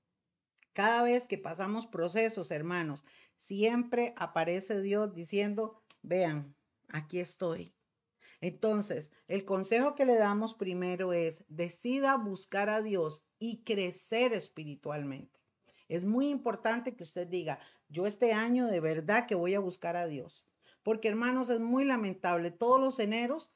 Cada 0.71 1.03
vez 1.03 1.27
que 1.27 1.37
pasamos 1.37 1.85
procesos, 1.85 2.49
hermanos, 2.49 3.03
siempre 3.35 4.13
aparece 4.15 4.81
Dios 4.81 5.13
diciendo, 5.13 5.83
vean, 6.01 6.55
aquí 6.87 7.19
estoy. 7.19 7.73
Entonces, 8.39 9.11
el 9.27 9.43
consejo 9.43 9.95
que 9.95 10.05
le 10.05 10.15
damos 10.15 10.53
primero 10.53 11.11
es, 11.11 11.43
decida 11.49 12.15
buscar 12.15 12.69
a 12.69 12.81
Dios 12.81 13.25
y 13.37 13.65
crecer 13.65 14.31
espiritualmente. 14.31 15.41
Es 15.89 16.05
muy 16.05 16.29
importante 16.29 16.95
que 16.95 17.03
usted 17.03 17.27
diga, 17.27 17.59
yo 17.89 18.07
este 18.07 18.31
año 18.31 18.67
de 18.67 18.79
verdad 18.79 19.27
que 19.27 19.35
voy 19.35 19.55
a 19.55 19.59
buscar 19.59 19.97
a 19.97 20.07
Dios. 20.07 20.48
Porque 20.89 21.07
hermanos, 21.07 21.51
es 21.51 21.59
muy 21.59 21.85
lamentable. 21.85 22.49
Todos 22.49 22.81
los 22.81 22.97
eneros 22.97 23.51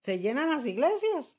se 0.00 0.18
llenan 0.18 0.50
las 0.50 0.66
iglesias. 0.66 1.38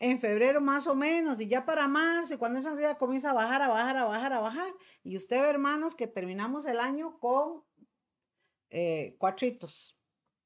En 0.00 0.18
febrero 0.18 0.60
más 0.60 0.88
o 0.88 0.96
menos, 0.96 1.40
y 1.40 1.46
ya 1.46 1.64
para 1.64 1.86
marzo, 1.86 2.36
cuando 2.36 2.58
esa 2.58 2.98
comienza 2.98 3.30
a 3.30 3.34
bajar, 3.34 3.62
a 3.62 3.68
bajar, 3.68 3.96
a 3.98 4.04
bajar, 4.04 4.32
a 4.32 4.40
bajar. 4.40 4.74
Y 5.04 5.14
usted 5.14 5.40
ve, 5.42 5.48
hermanos, 5.48 5.94
que 5.94 6.08
terminamos 6.08 6.66
el 6.66 6.80
año 6.80 7.20
con 7.20 7.62
eh, 8.70 9.14
cuatritos. 9.20 9.96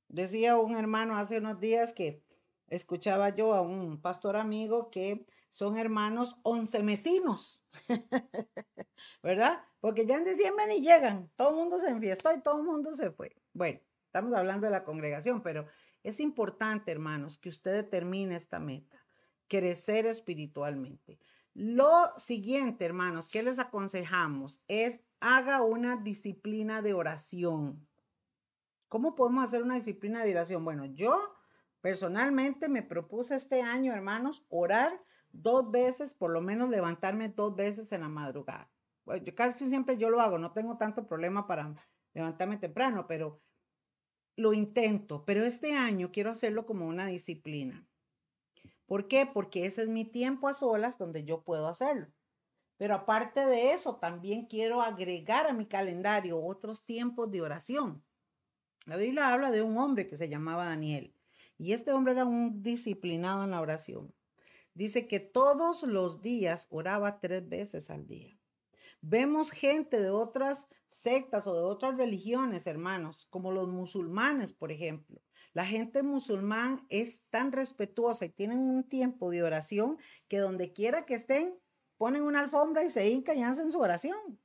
Decía 0.09 0.59
un 0.59 0.77
hermano 0.77 1.17
hace 1.17 1.39
unos 1.39 1.59
días 1.59 1.95
que 1.95 2.23
escuchaba 2.67 3.31
yo 3.31 3.55
a 3.55 3.63
un 3.63 4.03
pastor 4.03 4.37
amigo 4.37 4.91
que 4.91 5.25
son 5.49 5.79
hermanos 5.79 6.37
once 6.43 6.83
mesinos, 6.83 7.63
¿verdad? 9.23 9.65
Porque 9.81 10.07
ya 10.07 10.17
en 10.17 10.25
diciembre 10.25 10.67
ni 10.69 10.81
llegan, 10.81 11.31
todo 11.37 11.51
el 11.51 11.57
mundo 11.57 11.79
se 11.79 11.89
enfiestó 11.89 12.33
y 12.33 12.41
todo 12.43 12.59
el 12.59 12.67
mundo 12.67 12.93
se 12.93 13.11
fue. 13.11 13.35
Bueno, 13.53 13.81
estamos 14.05 14.35
hablando 14.35 14.67
de 14.67 14.73
la 14.73 14.85
congregación, 14.85 15.43
pero 15.43 15.67
es 16.03 16.21
importante, 16.21 16.91
hermanos, 16.91 17.39
que 17.39 17.49
usted 17.49 17.73
determine 17.73 18.37
esta 18.37 18.61
meta, 18.61 19.05
crecer 19.49 20.07
espiritualmente. 20.07 21.19
Lo 21.55 22.13
siguiente, 22.17 22.85
hermanos, 22.85 23.29
que 23.29 23.43
les 23.43 23.59
aconsejamos 23.59 24.61
es 24.69 25.01
haga 25.21 25.63
una 25.63 25.97
disciplina 25.97 26.83
de 26.83 26.95
oración. 26.95 27.87
¿Cómo 28.89 29.15
podemos 29.15 29.45
hacer 29.45 29.63
una 29.63 29.75
disciplina 29.75 30.23
de 30.25 30.33
oración? 30.33 30.65
Bueno, 30.65 30.85
yo 30.87 31.37
personalmente 31.81 32.69
me 32.69 32.83
propuse 32.83 33.35
este 33.35 33.63
año, 33.63 33.93
hermanos, 33.93 34.45
orar 34.49 35.03
dos 35.33 35.71
veces, 35.71 36.15
por 36.15 36.31
lo 36.31 36.41
menos 36.41 36.71
levantarme 36.71 37.29
dos 37.29 37.55
veces 37.55 37.93
en 37.93 38.03
la 38.03 38.09
madrugada. 38.09 38.71
Casi 39.35 39.69
siempre 39.69 39.99
yo 39.99 40.11
lo 40.11 40.21
hago, 40.21 40.39
no 40.39 40.53
tengo 40.53 40.77
tanto 40.77 41.07
problema 41.07 41.47
para 41.47 41.75
levantarme 42.15 42.59
temprano, 42.59 43.07
pero 43.07 43.41
lo 44.37 44.53
intento, 44.53 45.25
pero 45.25 45.45
este 45.45 45.75
año 45.75 46.11
quiero 46.13 46.31
hacerlo 46.31 46.67
como 46.67 46.87
una 46.87 47.07
disciplina. 47.07 47.87
¿Por 48.87 49.07
qué? 49.07 49.27
Porque 49.27 49.67
ese 49.67 49.83
es 49.83 49.89
mi 49.89 50.05
tiempo 50.05 50.49
a 50.49 50.55
solas 50.55 50.99
donde 50.99 51.25
yo 51.25 51.43
puedo 51.43 51.69
hacerlo. 51.69 52.09
Pero 52.77 52.95
aparte 52.95 53.47
de 53.47 53.73
eso, 53.73 53.97
también 53.97 54.47
quiero 54.47 54.81
agregar 54.81 55.47
a 55.47 55.53
mi 55.53 55.67
calendario 55.67 56.43
otros 56.43 56.85
tiempos 56.87 57.31
de 57.31 57.43
oración. 57.43 58.03
La 58.87 58.97
Biblia 58.97 59.33
habla 59.33 59.51
de 59.51 59.63
un 59.63 59.77
hombre 59.77 60.09
que 60.09 60.17
se 60.17 60.29
llamaba 60.29 60.65
Daniel 60.65 61.15
y 61.59 61.75
este 61.75 61.93
hombre 61.93 62.15
era 62.15 62.25
un 62.25 62.63
disciplinado 62.63 63.45
en 63.45 63.51
la 63.51 63.61
oración. 63.61 64.15
Dice 64.73 65.07
que 65.07 65.21
todos 65.21 65.83
los 65.83 66.23
días 66.23 66.67
oraba 66.71 67.21
tres 67.21 67.47
veces 67.47 67.91
al 67.91 68.07
día. 68.07 68.40
Vemos 69.03 69.51
gente 69.51 70.01
de 70.01 70.11
otras 70.11 70.69
sectas 70.87 71.47
o 71.47 71.55
de 71.55 71.63
otras 71.63 71.97
religiones, 71.97 72.67
hermanos, 72.67 73.27
como 73.31 73.53
los 73.53 73.69
musulmanes, 73.69 74.53
por 74.53 74.73
ejemplo. 74.73 75.23
La 75.53 75.65
gente 75.65 76.03
musulmán 76.03 76.87
es 76.91 77.23
tan 77.31 77.53
respetuosa 77.53 78.25
y 78.27 78.29
tienen 78.29 78.59
un 78.59 78.89
tiempo 78.89 79.31
de 79.31 79.43
oración 79.43 79.99
que 80.29 80.39
donde 80.39 80.73
quiera 80.73 81.07
que 81.07 81.15
estén, 81.15 81.59
ponen 81.97 82.23
una 82.23 82.41
alfombra 82.41 82.85
y 82.85 82.91
se 82.91 83.09
hincan 83.09 83.39
y 83.39 83.45
hacen 83.45 83.71
su 83.71 83.81
oración. 83.81 84.39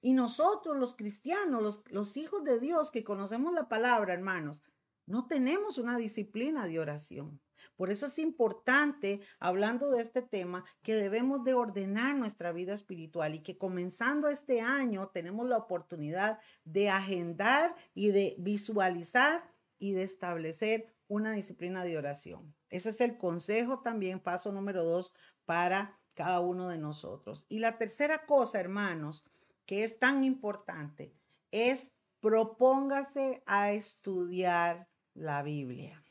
Y 0.00 0.14
nosotros, 0.14 0.76
los 0.76 0.94
cristianos, 0.94 1.62
los, 1.62 1.82
los 1.90 2.16
hijos 2.16 2.42
de 2.44 2.58
Dios 2.58 2.90
que 2.90 3.04
conocemos 3.04 3.52
la 3.52 3.68
palabra, 3.68 4.14
hermanos, 4.14 4.62
no 5.06 5.26
tenemos 5.26 5.78
una 5.78 5.96
disciplina 5.96 6.66
de 6.66 6.80
oración. 6.80 7.40
Por 7.76 7.90
eso 7.90 8.06
es 8.06 8.18
importante, 8.18 9.20
hablando 9.38 9.90
de 9.90 10.02
este 10.02 10.22
tema, 10.22 10.64
que 10.82 10.94
debemos 10.94 11.44
de 11.44 11.54
ordenar 11.54 12.16
nuestra 12.16 12.52
vida 12.52 12.74
espiritual 12.74 13.34
y 13.34 13.42
que 13.42 13.58
comenzando 13.58 14.28
este 14.28 14.60
año 14.60 15.08
tenemos 15.08 15.46
la 15.48 15.56
oportunidad 15.56 16.38
de 16.64 16.88
agendar 16.88 17.74
y 17.94 18.10
de 18.10 18.36
visualizar 18.38 19.42
y 19.78 19.92
de 19.92 20.02
establecer 20.02 20.86
una 21.08 21.32
disciplina 21.32 21.82
de 21.82 21.98
oración. 21.98 22.54
Ese 22.68 22.90
es 22.90 23.00
el 23.00 23.18
consejo 23.18 23.80
también, 23.80 24.20
paso 24.20 24.52
número 24.52 24.84
dos, 24.84 25.12
para 25.44 25.98
cada 26.14 26.40
uno 26.40 26.68
de 26.68 26.78
nosotros. 26.78 27.46
Y 27.48 27.58
la 27.58 27.78
tercera 27.78 28.26
cosa, 28.26 28.60
hermanos, 28.60 29.24
que 29.66 29.84
es 29.84 29.98
tan 29.98 30.22
importante, 30.22 31.14
es 31.50 31.92
propóngase 32.20 33.42
a 33.46 33.72
estudiar 33.72 34.88
la 35.14 35.42
Biblia. 35.42 36.04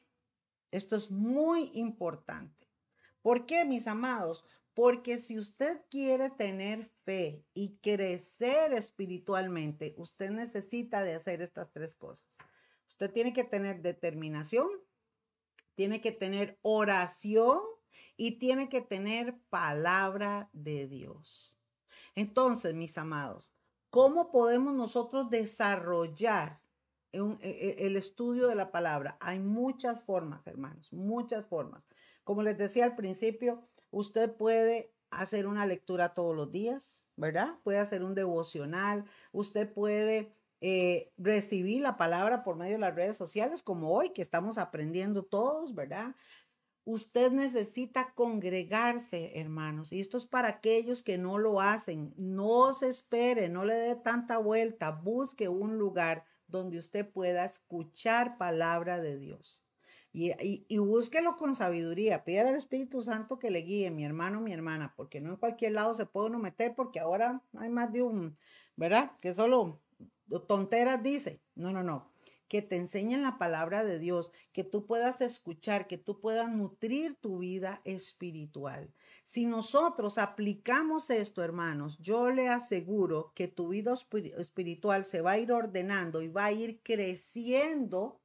Esto 0.71 0.95
es 0.95 1.09
muy 1.11 1.71
importante. 1.73 2.67
¿Por 3.21 3.45
qué, 3.45 3.65
mis 3.65 3.87
amados? 3.87 4.45
Porque 4.73 5.17
si 5.17 5.37
usted 5.37 5.81
quiere 5.89 6.29
tener 6.29 6.89
fe 7.03 7.43
y 7.53 7.77
crecer 7.77 8.73
espiritualmente, 8.73 9.93
usted 9.97 10.29
necesita 10.29 11.03
de 11.03 11.15
hacer 11.15 11.41
estas 11.41 11.71
tres 11.71 11.95
cosas. 11.95 12.37
Usted 12.87 13.11
tiene 13.11 13.33
que 13.33 13.43
tener 13.43 13.81
determinación, 13.81 14.67
tiene 15.75 16.01
que 16.01 16.11
tener 16.11 16.59
oración 16.61 17.59
y 18.15 18.39
tiene 18.39 18.69
que 18.69 18.81
tener 18.81 19.39
palabra 19.49 20.49
de 20.53 20.87
Dios. 20.87 21.57
Entonces, 22.15 22.73
mis 22.73 22.97
amados, 22.97 23.53
¿cómo 23.89 24.31
podemos 24.31 24.73
nosotros 24.73 25.29
desarrollar 25.29 26.61
e, 27.11 27.19
e, 27.19 27.85
el 27.87 27.95
estudio 27.95 28.47
de 28.47 28.55
la 28.55 28.71
palabra. 28.71 29.17
Hay 29.19 29.39
muchas 29.39 30.03
formas, 30.03 30.45
hermanos, 30.45 30.91
muchas 30.93 31.45
formas. 31.45 31.87
Como 32.23 32.43
les 32.43 32.57
decía 32.57 32.85
al 32.85 32.95
principio, 32.95 33.67
usted 33.91 34.31
puede 34.35 34.93
hacer 35.09 35.47
una 35.47 35.65
lectura 35.65 36.13
todos 36.13 36.35
los 36.35 36.51
días, 36.51 37.03
¿verdad? 37.15 37.55
Puede 37.63 37.79
hacer 37.79 38.03
un 38.03 38.13
devocional, 38.13 39.05
usted 39.31 39.71
puede 39.71 40.33
eh, 40.61 41.11
recibir 41.17 41.81
la 41.81 41.97
palabra 41.97 42.43
por 42.43 42.55
medio 42.55 42.73
de 42.73 42.79
las 42.79 42.95
redes 42.95 43.17
sociales, 43.17 43.63
como 43.63 43.91
hoy 43.91 44.09
que 44.09 44.21
estamos 44.21 44.57
aprendiendo 44.57 45.23
todos, 45.23 45.73
¿verdad? 45.73 46.15
Usted 46.85 47.31
necesita 47.31 48.13
congregarse, 48.13 49.39
hermanos, 49.39 49.91
y 49.91 49.99
esto 49.99 50.17
es 50.17 50.25
para 50.25 50.47
aquellos 50.47 51.01
que 51.01 51.17
no 51.17 51.37
lo 51.37 51.61
hacen. 51.61 52.13
No 52.17 52.73
se 52.73 52.89
espere, 52.89 53.47
no 53.47 53.63
le 53.63 53.75
dé 53.75 53.95
tanta 53.95 54.37
vuelta, 54.37 54.91
busque 54.91 55.47
un 55.47 55.77
lugar 55.77 56.25
donde 56.49 56.77
usted 56.77 57.09
pueda 57.09 57.45
escuchar 57.45 58.37
palabra 58.37 58.99
de 58.99 59.17
Dios. 59.17 59.63
Y, 60.11 60.33
y, 60.67 60.77
búsquelo 60.79 61.37
con 61.37 61.55
sabiduría. 61.55 62.23
Pídale 62.23 62.49
al 62.49 62.55
Espíritu 62.55 63.01
Santo 63.01 63.37
que 63.37 63.51
le 63.51 63.59
guíe, 63.59 63.91
mi 63.91 64.03
hermano, 64.03 64.41
mi 64.41 64.51
hermana, 64.51 64.93
porque 64.95 65.21
no 65.21 65.29
en 65.29 65.35
cualquier 65.35 65.73
lado 65.73 65.93
se 65.93 66.07
puede 66.07 66.27
uno 66.27 66.39
meter, 66.39 66.73
porque 66.75 66.99
ahora 66.99 67.43
hay 67.53 67.69
más 67.69 67.91
de 67.91 68.01
un, 68.01 68.35
¿verdad? 68.75 69.11
Que 69.21 69.35
solo 69.35 69.79
tonteras 70.47 71.03
dice. 71.03 71.41
No, 71.55 71.71
no, 71.71 71.83
no. 71.83 72.11
Que 72.47 72.63
te 72.63 72.75
enseñen 72.77 73.21
la 73.21 73.37
palabra 73.37 73.85
de 73.85 73.99
Dios, 73.99 74.31
que 74.51 74.63
tú 74.63 74.87
puedas 74.87 75.21
escuchar, 75.21 75.87
que 75.87 75.99
tú 75.99 76.19
puedas 76.19 76.49
nutrir 76.49 77.13
tu 77.15 77.39
vida 77.39 77.81
espiritual. 77.83 78.91
Si 79.29 79.45
nosotros 79.45 80.17
aplicamos 80.17 81.11
esto, 81.11 81.43
hermanos, 81.43 81.99
yo 81.99 82.31
le 82.31 82.49
aseguro 82.49 83.31
que 83.35 83.47
tu 83.47 83.67
vida 83.67 83.93
espiritual 83.93 85.05
se 85.05 85.21
va 85.21 85.33
a 85.33 85.37
ir 85.37 85.51
ordenando 85.51 86.23
y 86.23 86.29
va 86.29 86.45
a 86.45 86.51
ir 86.51 86.81
creciendo 86.81 88.19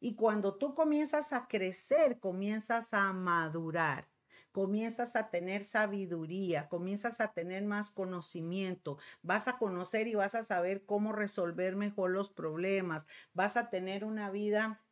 y 0.00 0.14
cuando 0.14 0.54
tú 0.54 0.74
comienzas 0.74 1.34
a 1.34 1.46
crecer, 1.46 2.20
comienzas 2.20 2.94
a 2.94 3.12
madurar, 3.12 4.08
comienzas 4.50 5.14
a 5.14 5.28
tener 5.28 5.62
sabiduría, 5.62 6.70
comienzas 6.70 7.20
a 7.20 7.34
tener 7.34 7.62
más 7.66 7.90
conocimiento, 7.90 8.96
vas 9.20 9.48
a 9.48 9.58
conocer 9.58 10.08
y 10.08 10.14
vas 10.14 10.34
a 10.34 10.42
saber 10.42 10.86
cómo 10.86 11.12
resolver 11.12 11.76
mejor 11.76 12.12
los 12.12 12.30
problemas, 12.30 13.06
vas 13.34 13.58
a 13.58 13.68
tener 13.68 14.06
una 14.06 14.30
vida 14.30 14.82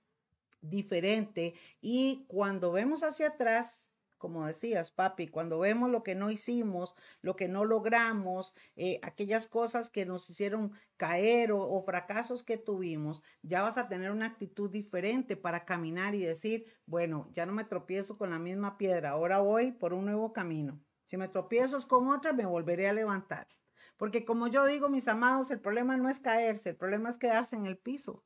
diferente 0.61 1.55
y 1.81 2.27
cuando 2.29 2.71
vemos 2.71 3.03
hacia 3.03 3.29
atrás, 3.29 3.89
como 4.25 4.47
decías, 4.47 4.91
papi, 4.91 5.29
cuando 5.29 5.59
vemos 5.59 5.91
lo 5.91 6.03
que 6.03 6.14
no 6.14 6.31
hicimos, 6.31 6.95
lo 7.20 7.37
que 7.37 7.47
no 7.47 7.66
logramos, 7.66 8.55
eh, 8.75 8.99
aquellas 9.03 9.49
cosas 9.49 9.91
que 9.91 10.07
nos 10.07 10.31
hicieron 10.31 10.72
caer 10.97 11.53
o, 11.53 11.79
fracasos 11.83 12.43
que 12.43 12.57
tuvimos, 12.57 13.22
ya 13.43 13.61
vas 13.61 13.77
a 13.77 13.87
tener 13.87 14.11
una 14.12 14.25
actitud 14.25 14.70
diferente 14.70 15.37
para 15.37 15.66
caminar 15.66 16.14
y 16.14 16.20
decir, 16.20 16.64
bueno, 16.87 17.29
ya 17.33 17.45
no 17.45 17.53
me 17.53 17.64
tropiezo 17.64 18.16
con 18.16 18.31
la 18.31 18.39
misma 18.39 18.79
piedra, 18.79 19.11
ahora 19.11 19.41
voy 19.41 19.72
por 19.72 19.93
un 19.93 20.07
nuevo 20.07 20.33
camino. 20.33 20.81
Si 21.05 21.18
me 21.18 21.29
tropiezo 21.29 21.87
con 21.87 22.09
otra, 22.09 22.33
me 22.33 22.47
volveré 22.47 22.89
a 22.89 22.95
levantar. 22.95 23.47
Porque 23.99 24.25
como 24.25 24.47
yo 24.47 24.64
digo, 24.64 24.89
mis 24.89 25.07
amados, 25.07 25.51
el 25.51 25.61
problema 25.61 25.99
no 25.99 26.09
es 26.09 26.18
caerse, 26.18 26.70
el 26.70 26.77
problema 26.77 27.11
es 27.11 27.18
quedarse 27.18 27.57
en 27.57 27.66
el 27.66 27.77
piso. 27.77 28.25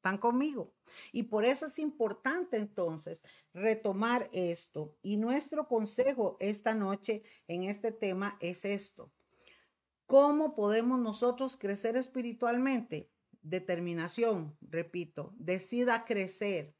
Están 0.00 0.16
conmigo. 0.16 0.72
Y 1.12 1.24
por 1.24 1.44
eso 1.44 1.66
es 1.66 1.78
importante 1.78 2.56
entonces 2.56 3.22
retomar 3.52 4.30
esto. 4.32 4.96
Y 5.02 5.18
nuestro 5.18 5.68
consejo 5.68 6.38
esta 6.40 6.74
noche 6.74 7.22
en 7.48 7.64
este 7.64 7.92
tema 7.92 8.38
es 8.40 8.64
esto. 8.64 9.12
¿Cómo 10.06 10.54
podemos 10.54 10.98
nosotros 10.98 11.58
crecer 11.58 11.98
espiritualmente? 11.98 13.10
Determinación, 13.42 14.56
repito, 14.62 15.34
decida 15.36 16.06
crecer, 16.06 16.74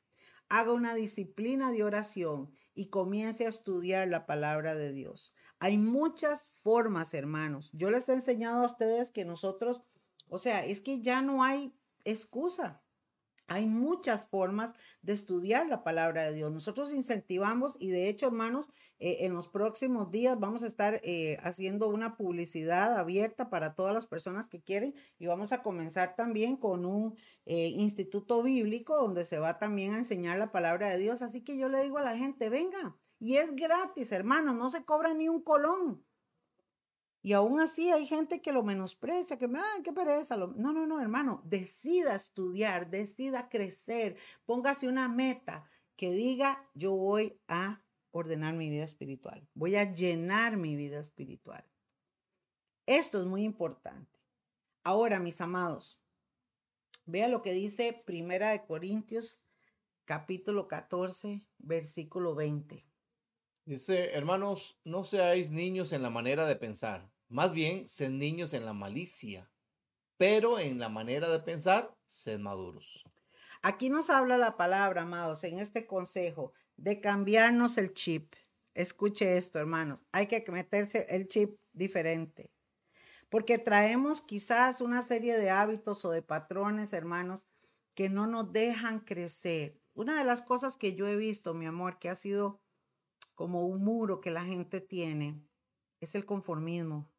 haga 0.49 0.73
una 0.73 0.95
disciplina 0.95 1.73
de 1.73 1.85
oración 1.85 2.51
y 2.75 2.87
comience 2.87 3.45
a 3.45 3.51
estudiar 3.51 4.09
la 4.09 4.25
palabra 4.25 4.75
de 4.75 4.95
Dios. 4.95 5.35
Hay 5.59 5.77
muchas 5.77 6.53
formas, 6.53 7.13
hermanos. 7.13 7.69
Yo 7.75 7.91
les 7.91 8.09
he 8.09 8.15
enseñado 8.15 8.63
a 8.63 8.67
ustedes 8.67 9.11
que 9.11 9.27
nosotros, 9.27 9.83
o 10.31 10.39
sea, 10.39 10.65
es 10.65 10.81
que 10.81 11.03
ya 11.03 11.21
no 11.21 11.45
hay 11.45 11.75
excusa. 12.05 12.83
Hay 13.53 13.67
muchas 13.67 14.29
formas 14.29 14.75
de 15.03 15.13
estudiar 15.13 15.67
la 15.67 15.83
palabra 15.83 16.23
de 16.23 16.35
Dios. 16.35 16.53
Nosotros 16.53 16.95
incentivamos 16.95 17.77
y 17.81 17.89
de 17.91 18.09
hecho, 18.09 18.27
hermanos, 18.29 18.69
eh, 19.01 19.27
en 19.27 19.35
los 19.35 19.49
próximos 19.49 20.13
días 20.13 20.39
vamos 20.39 20.63
a 20.63 20.69
estar 20.69 21.01
eh, 21.03 21.37
haciendo 21.43 21.89
una 21.89 22.17
publicidad 22.17 22.97
abierta 22.97 23.51
para 23.51 23.75
todas 23.75 23.93
las 23.93 24.07
personas 24.07 24.49
que 24.49 24.63
quieren 24.63 24.95
y 25.19 25.27
vamos 25.27 25.51
a 25.51 25.65
comenzar 25.65 26.15
también 26.15 26.57
con 26.57 26.87
un 26.87 27.17
eh, 27.45 27.67
instituto 27.71 28.41
bíblico 28.45 28.97
donde 28.97 29.25
se 29.25 29.41
va 29.41 29.59
también 29.59 29.95
a 29.95 29.99
enseñar 29.99 30.39
la 30.39 30.53
palabra 30.53 30.89
de 30.89 30.99
Dios. 30.99 31.21
Así 31.21 31.43
que 31.43 31.59
yo 31.59 31.69
le 31.69 31.83
digo 31.83 31.99
a 31.99 32.05
la 32.05 32.17
gente, 32.17 32.51
venga, 32.51 32.97
y 33.19 33.39
es 33.39 33.53
gratis, 33.57 34.13
hermanos, 34.13 34.55
no 34.55 34.71
se 34.71 34.85
cobra 34.85 35.13
ni 35.13 35.29
un 35.29 35.43
colón. 35.43 36.05
Y 37.23 37.35
aún 37.35 37.61
así 37.61 37.91
hay 37.91 38.07
gente 38.07 38.41
que 38.41 38.53
lo 38.53 38.63
menosprecia, 38.63 39.39
que, 39.39 39.45
ah, 39.45 39.81
qué 39.85 39.93
pereza. 39.93 40.37
No, 40.37 40.73
no, 40.73 40.87
no, 40.87 41.01
hermano, 41.01 41.43
decida 41.45 42.15
estudiar, 42.15 42.89
decida 42.89 43.49
crecer, 43.49 44.17
póngase 44.47 44.89
una 44.89 45.09
meta 45.09 45.69
que 45.97 46.13
diga, 46.13 46.67
yo 46.75 46.93
voy 46.93 47.39
a 47.47 47.83
ordenar 48.11 48.55
mi 48.55 48.71
vida 48.71 48.85
espiritual, 48.85 49.47
voy 49.55 49.77
a 49.77 49.93
llenar 49.93 50.57
mi 50.57 50.77
vida 50.77 50.99
espiritual. 50.99 51.65
Esto 52.87 53.21
es 53.21 53.27
muy 53.27 53.45
importante. 53.45 54.19
Ahora, 54.83 55.21
mis 55.21 55.41
amados, 55.43 56.01
vea 57.05 57.29
lo 57.29 57.43
que 57.43 57.53
dice 57.53 58.03
Primera 58.07 58.51
de 58.51 58.65
Corintios, 58.65 59.43
capítulo 60.07 60.69
14, 60.69 61.47
versículo 61.59 62.35
20. 62.35 62.90
Dice, 63.71 64.11
hermanos, 64.15 64.81
no 64.83 65.05
seáis 65.05 65.53
niños 65.53 65.93
en 65.93 66.03
la 66.03 66.11
manera 66.11 66.45
de 66.45 66.57
pensar, 66.57 67.09
más 67.29 67.53
bien 67.53 67.89
sed 67.89 68.11
niños 68.11 68.53
en 68.53 68.65
la 68.65 68.73
malicia, 68.73 69.49
pero 70.17 70.59
en 70.59 70.81
la 70.81 70.89
manera 70.89 71.29
de 71.29 71.39
pensar, 71.39 71.97
sed 72.05 72.41
maduros. 72.41 73.05
Aquí 73.63 73.89
nos 73.89 74.11
habla 74.11 74.39
la 74.39 74.57
palabra, 74.57 75.03
amados, 75.03 75.45
en 75.45 75.61
este 75.61 75.87
consejo, 75.87 76.53
de 76.77 77.01
cambiarnos 77.01 77.79
el 77.79 77.95
chip. 77.95 78.35
Escuche 78.75 79.37
esto, 79.37 79.61
hermanos, 79.61 80.03
hay 80.11 80.27
que 80.27 80.45
meterse 80.51 81.07
el 81.09 81.29
chip 81.29 81.57
diferente, 81.73 82.51
porque 83.29 83.57
traemos 83.59 84.21
quizás 84.21 84.81
una 84.81 85.03
serie 85.03 85.39
de 85.39 85.51
hábitos 85.51 86.05
o 86.05 86.11
de 86.11 86.23
patrones, 86.23 86.93
hermanos, 86.93 87.47
que 87.95 88.09
no 88.09 88.27
nos 88.27 88.53
dejan 88.53 88.99
crecer. 88.99 89.81
Una 89.95 90.19
de 90.19 90.25
las 90.25 90.43
cosas 90.43 90.77
que 90.77 90.97
yo 90.97 91.07
he 91.07 91.15
visto, 91.15 91.55
mi 91.55 91.67
amor, 91.67 92.01
que 92.01 92.09
ha 92.09 92.17
sido 92.17 92.60
como 93.41 93.67
un 93.67 93.83
muro 93.83 94.21
que 94.21 94.31
la 94.31 94.45
gente 94.45 94.83
tiene, 94.83 95.43
es 95.99 96.15
el 96.15 96.27
conformismo. 96.27 97.11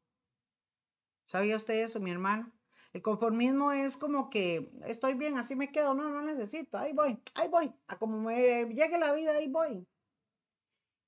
¿Sabía 1.26 1.56
usted 1.56 1.74
eso, 1.84 2.00
mi 2.00 2.12
hermano? 2.12 2.52
El 2.94 3.02
conformismo 3.02 3.72
es 3.72 3.98
como 3.98 4.30
que 4.30 4.72
estoy 4.86 5.16
bien, 5.16 5.40
así 5.40 5.56
me 5.56 5.72
quedo, 5.72 5.96
no, 5.96 6.10
no 6.10 6.22
necesito, 6.22 6.78
ahí 6.78 6.94
voy, 6.94 7.20
ahí 7.34 7.48
voy, 7.48 7.74
a 7.88 7.98
como 7.98 8.20
me 8.22 8.66
llegue 8.66 9.00
la 9.00 9.14
vida, 9.14 9.32
ahí 9.32 9.50
voy. 9.50 9.88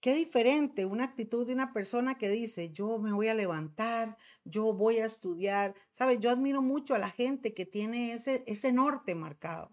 Qué 0.01 0.16
diferente 0.16 0.88
una 0.88 1.03
actitud 1.03 1.45
de 1.45 1.53
una 1.53 1.74
persona 1.74 2.18
que 2.18 2.30
dice, 2.30 2.72
yo 2.72 2.97
me 2.97 3.14
voy 3.14 3.28
a 3.28 3.36
levantar, 3.36 4.18
yo 4.43 4.74
voy 4.74 4.97
a 4.97 5.05
estudiar. 5.05 5.76
¿Sabe? 5.91 6.18
Yo 6.18 6.32
admiro 6.32 6.64
mucho 6.64 6.95
a 6.95 6.97
la 6.97 7.11
gente 7.11 7.53
que 7.53 7.68
tiene 7.68 8.14
ese, 8.14 8.43
ese 8.47 8.74
norte 8.74 9.14
marcado. 9.14 9.72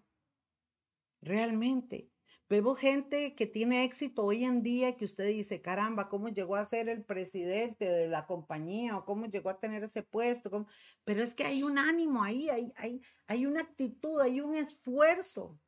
Realmente. 1.22 2.09
Veo 2.50 2.74
gente 2.74 3.36
que 3.36 3.46
tiene 3.46 3.84
éxito 3.84 4.24
hoy 4.24 4.44
en 4.44 4.64
día 4.64 4.96
que 4.96 5.04
usted 5.04 5.28
dice, 5.28 5.62
caramba, 5.62 6.08
¿cómo 6.08 6.30
llegó 6.30 6.56
a 6.56 6.64
ser 6.64 6.88
el 6.88 7.04
presidente 7.04 7.84
de 7.84 8.08
la 8.08 8.26
compañía 8.26 8.96
o 8.96 9.04
cómo 9.04 9.26
llegó 9.26 9.50
a 9.50 9.60
tener 9.60 9.84
ese 9.84 10.02
puesto? 10.02 10.66
Pero 11.04 11.22
es 11.22 11.36
que 11.36 11.44
hay 11.44 11.62
un 11.62 11.78
ánimo 11.78 12.24
ahí, 12.24 12.48
hay, 12.48 12.72
hay, 12.74 13.02
hay 13.28 13.46
una 13.46 13.60
actitud, 13.60 14.20
hay 14.20 14.40
un 14.40 14.56
esfuerzo, 14.56 15.60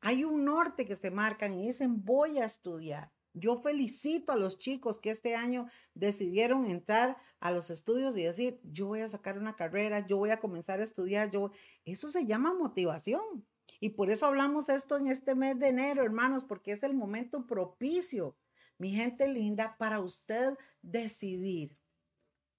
hay 0.00 0.24
un 0.24 0.44
norte 0.44 0.84
que 0.84 0.96
se 0.96 1.12
marcan 1.12 1.54
y 1.54 1.68
dicen, 1.68 2.04
voy 2.04 2.38
a 2.38 2.44
estudiar. 2.44 3.12
Yo 3.32 3.62
felicito 3.62 4.32
a 4.32 4.36
los 4.36 4.58
chicos 4.58 4.98
que 4.98 5.10
este 5.10 5.36
año 5.36 5.68
decidieron 5.94 6.64
entrar 6.64 7.18
a 7.38 7.52
los 7.52 7.70
estudios 7.70 8.16
y 8.16 8.24
decir, 8.24 8.58
yo 8.64 8.88
voy 8.88 9.02
a 9.02 9.08
sacar 9.08 9.38
una 9.38 9.54
carrera, 9.54 10.04
yo 10.04 10.16
voy 10.16 10.30
a 10.30 10.40
comenzar 10.40 10.80
a 10.80 10.82
estudiar, 10.82 11.30
yo, 11.30 11.52
eso 11.84 12.10
se 12.10 12.26
llama 12.26 12.52
motivación. 12.52 13.46
Y 13.80 13.90
por 13.90 14.10
eso 14.10 14.26
hablamos 14.26 14.68
esto 14.68 14.98
en 14.98 15.06
este 15.06 15.34
mes 15.34 15.58
de 15.58 15.68
enero, 15.68 16.04
hermanos, 16.04 16.44
porque 16.44 16.72
es 16.72 16.82
el 16.82 16.94
momento 16.94 17.46
propicio, 17.46 18.36
mi 18.76 18.92
gente 18.92 19.26
linda, 19.26 19.76
para 19.78 20.00
usted 20.00 20.54
decidir. 20.82 21.78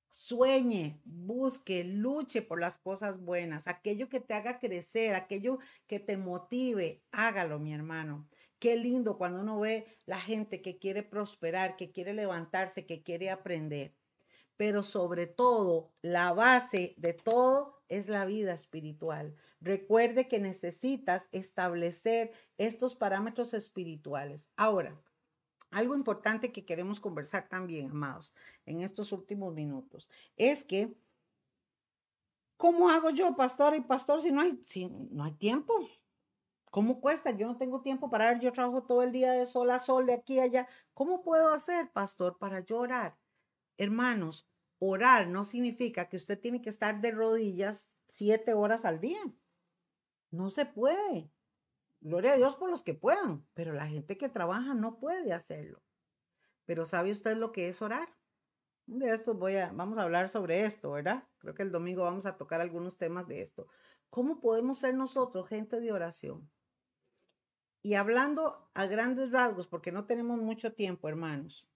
Sueñe, 0.10 1.00
busque, 1.06 1.84
luche 1.84 2.42
por 2.42 2.60
las 2.60 2.78
cosas 2.78 3.22
buenas, 3.22 3.68
aquello 3.68 4.10
que 4.10 4.20
te 4.20 4.34
haga 4.34 4.60
crecer, 4.60 5.16
aquello 5.16 5.60
que 5.88 6.00
te 6.00 6.18
motive, 6.18 7.02
hágalo, 7.12 7.60
mi 7.60 7.74
hermano. 7.74 8.28
Qué 8.60 8.76
lindo 8.78 9.18
cuando 9.18 9.42
uno 9.42 9.60
ve 9.60 9.88
la 10.06 10.20
gente 10.20 10.62
que 10.62 10.78
quiere 10.78 11.02
prosperar, 11.04 11.76
que 11.78 11.92
quiere 11.92 12.14
levantarse, 12.14 12.86
que 12.86 13.04
quiere 13.04 13.30
aprender. 13.30 13.96
Pero 14.58 14.84
sobre 14.84 15.28
todo, 15.28 15.94
la 16.02 16.34
base 16.34 16.94
de 16.98 17.14
todo 17.14 17.81
es 17.92 18.08
la 18.08 18.24
vida 18.24 18.54
espiritual. 18.54 19.36
Recuerde 19.60 20.30
que 20.30 20.40
necesitas 20.40 21.28
establecer 21.34 22.32
estos 22.58 22.96
parámetros 22.96 23.54
espirituales. 23.54 24.50
Ahora, 24.56 24.98
algo 25.72 25.94
importante 25.94 26.54
que 26.54 26.66
queremos 26.66 27.02
conversar 27.02 27.50
también, 27.50 27.92
amados, 27.92 28.34
en 28.66 28.82
estos 28.82 29.12
últimos 29.12 29.54
minutos, 29.54 30.10
es 30.38 30.64
que, 30.64 30.96
¿cómo 32.56 32.90
hago 32.90 33.10
yo, 33.10 33.36
pastor 33.36 33.76
y 33.76 33.82
pastor, 33.82 34.22
si 34.22 34.32
no 34.32 34.40
hay, 34.40 34.58
si 34.66 34.88
no 34.88 35.26
hay 35.26 35.34
tiempo? 35.34 35.74
¿Cómo 36.70 37.02
cuesta? 37.02 37.32
Yo 37.32 37.46
no 37.48 37.58
tengo 37.58 37.82
tiempo 37.82 38.10
para 38.10 38.28
ver, 38.28 38.40
yo 38.40 38.54
trabajo 38.54 38.84
todo 38.84 39.04
el 39.04 39.12
día 39.12 39.34
de 39.34 39.46
sol 39.46 39.70
a 39.70 39.80
sol, 39.80 40.06
de 40.06 40.14
aquí 40.14 40.40
a 40.40 40.44
allá. 40.44 40.70
¿Cómo 40.94 41.24
puedo 41.24 41.50
hacer, 41.50 41.92
pastor, 41.92 42.38
para 42.38 42.62
llorar? 42.62 43.18
Hermanos, 43.78 44.48
orar 44.84 45.28
no 45.28 45.46
significa 45.46 46.10
que 46.10 46.16
usted 46.16 46.40
tiene 46.40 46.60
que 46.60 46.70
estar 46.70 47.02
de 47.02 47.12
rodillas 47.12 47.92
siete 48.08 48.56
horas 48.56 48.84
al 48.84 49.00
día. 49.00 49.22
No 50.32 50.50
se 50.50 50.66
puede. 50.66 51.32
Gloria 52.00 52.34
a 52.34 52.38
Dios 52.38 52.56
por 52.56 52.68
los 52.68 52.82
que 52.82 52.96
puedan, 52.96 53.46
pero 53.54 53.74
la 53.74 53.88
gente 53.88 54.18
que 54.18 54.28
trabaja 54.28 54.74
no 54.74 54.98
puede 54.98 55.34
hacerlo. 55.34 55.84
Pero 56.66 56.86
¿sabe 56.86 57.12
usted 57.12 57.38
lo 57.38 57.52
que 57.52 57.68
es 57.68 57.80
orar? 57.84 58.10
De 58.88 59.14
esto 59.14 59.36
voy 59.36 59.58
a, 59.58 59.72
vamos 59.72 60.00
a 60.00 60.02
hablar 60.02 60.30
sobre 60.30 60.66
esto, 60.66 60.90
¿verdad? 60.92 61.28
Creo 61.38 61.54
que 61.54 61.62
el 61.62 61.72
domingo 61.72 62.02
vamos 62.04 62.26
a 62.26 62.38
tocar 62.38 62.60
algunos 62.60 62.98
temas 62.98 63.28
de 63.28 63.44
esto. 63.44 63.68
¿Cómo 64.10 64.42
podemos 64.42 64.80
ser 64.80 64.96
nosotros 64.96 65.48
gente 65.48 65.80
de 65.80 65.92
oración? 65.92 66.50
Y 67.84 67.94
hablando 67.94 68.68
a 68.74 68.88
grandes 68.88 69.32
rasgos, 69.32 69.68
porque 69.68 69.92
no 69.92 70.06
tenemos 70.06 70.40
mucho 70.40 70.74
tiempo, 70.74 71.08
hermanos, 71.08 71.68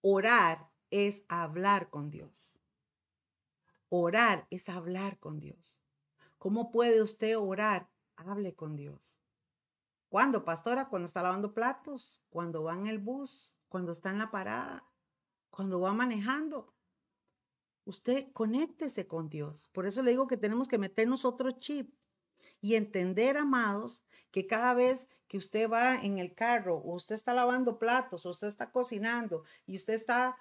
orar 0.00 0.69
es 0.90 1.24
hablar 1.28 1.90
con 1.90 2.10
Dios. 2.10 2.58
Orar 3.88 4.46
es 4.50 4.68
hablar 4.68 5.18
con 5.18 5.40
Dios. 5.40 5.80
¿Cómo 6.38 6.70
puede 6.70 7.02
usted 7.02 7.38
orar? 7.38 7.90
Hable 8.16 8.54
con 8.54 8.76
Dios. 8.76 9.20
¿Cuándo, 10.08 10.44
pastora? 10.44 10.88
Cuando 10.88 11.06
está 11.06 11.22
lavando 11.22 11.54
platos, 11.54 12.22
cuando 12.30 12.62
va 12.62 12.74
en 12.74 12.86
el 12.86 12.98
bus, 12.98 13.54
cuando 13.68 13.92
está 13.92 14.10
en 14.10 14.18
la 14.18 14.30
parada, 14.30 14.84
cuando 15.50 15.80
va 15.80 15.92
manejando. 15.92 16.74
Usted 17.84 18.32
conéctese 18.32 19.06
con 19.06 19.28
Dios. 19.28 19.68
Por 19.72 19.86
eso 19.86 20.02
le 20.02 20.10
digo 20.10 20.26
que 20.26 20.36
tenemos 20.36 20.68
que 20.68 20.78
meternos 20.78 21.24
otro 21.24 21.52
chip 21.52 21.94
y 22.60 22.74
entender, 22.74 23.36
amados, 23.36 24.04
que 24.30 24.46
cada 24.46 24.74
vez 24.74 25.08
que 25.28 25.38
usted 25.38 25.70
va 25.70 25.96
en 26.02 26.18
el 26.18 26.34
carro 26.34 26.76
o 26.76 26.94
usted 26.94 27.14
está 27.14 27.34
lavando 27.34 27.78
platos 27.78 28.26
o 28.26 28.30
usted 28.30 28.48
está 28.48 28.70
cocinando 28.72 29.44
y 29.66 29.76
usted 29.76 29.94
está 29.94 30.36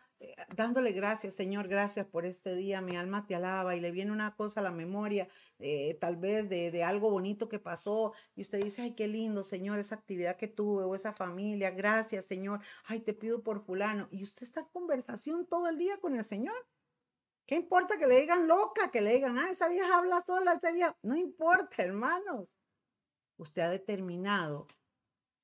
dándole 0.55 0.91
gracias, 0.91 1.33
Señor, 1.35 1.67
gracias 1.67 2.05
por 2.05 2.25
este 2.25 2.55
día, 2.55 2.81
mi 2.81 2.95
alma 2.95 3.25
te 3.25 3.35
alaba 3.35 3.75
y 3.75 3.79
le 3.79 3.91
viene 3.91 4.11
una 4.11 4.35
cosa 4.35 4.59
a 4.59 4.63
la 4.63 4.71
memoria, 4.71 5.29
eh, 5.59 5.97
tal 6.01 6.17
vez 6.17 6.49
de, 6.49 6.71
de, 6.71 6.83
algo 6.83 7.09
bonito 7.09 7.47
que 7.47 7.59
pasó 7.59 8.13
y 8.35 8.41
usted 8.41 8.61
dice, 8.61 8.81
ay, 8.81 8.95
qué 8.95 9.07
lindo, 9.07 9.43
Señor, 9.43 9.79
esa 9.79 9.95
actividad 9.95 10.35
que 10.35 10.47
tuve 10.47 10.83
o 10.83 10.95
esa 10.95 11.13
familia, 11.13 11.71
gracias, 11.71 12.25
Señor, 12.25 12.59
ay, 12.85 12.99
te 12.99 13.13
pido 13.13 13.43
por 13.43 13.63
fulano 13.63 14.07
y 14.11 14.23
usted 14.23 14.43
está 14.43 14.61
en 14.61 14.67
conversación 14.67 15.45
todo 15.45 15.67
el 15.67 15.77
día 15.77 15.97
con 15.99 16.15
el 16.15 16.23
Señor. 16.23 16.55
¿Qué 17.45 17.55
importa 17.55 17.97
que 17.97 18.05
le 18.05 18.19
digan 18.19 18.47
loca, 18.47 18.91
que 18.91 19.01
le 19.01 19.13
digan, 19.13 19.37
ah, 19.37 19.49
esa 19.49 19.69
vieja 19.69 19.97
habla 19.97 20.21
sola, 20.21 20.53
esa 20.53 20.71
vieja? 20.71 20.95
No 21.01 21.15
importa, 21.15 21.81
hermanos. 21.81 22.47
Usted 23.37 23.63
ha 23.63 23.69
determinado 23.69 24.67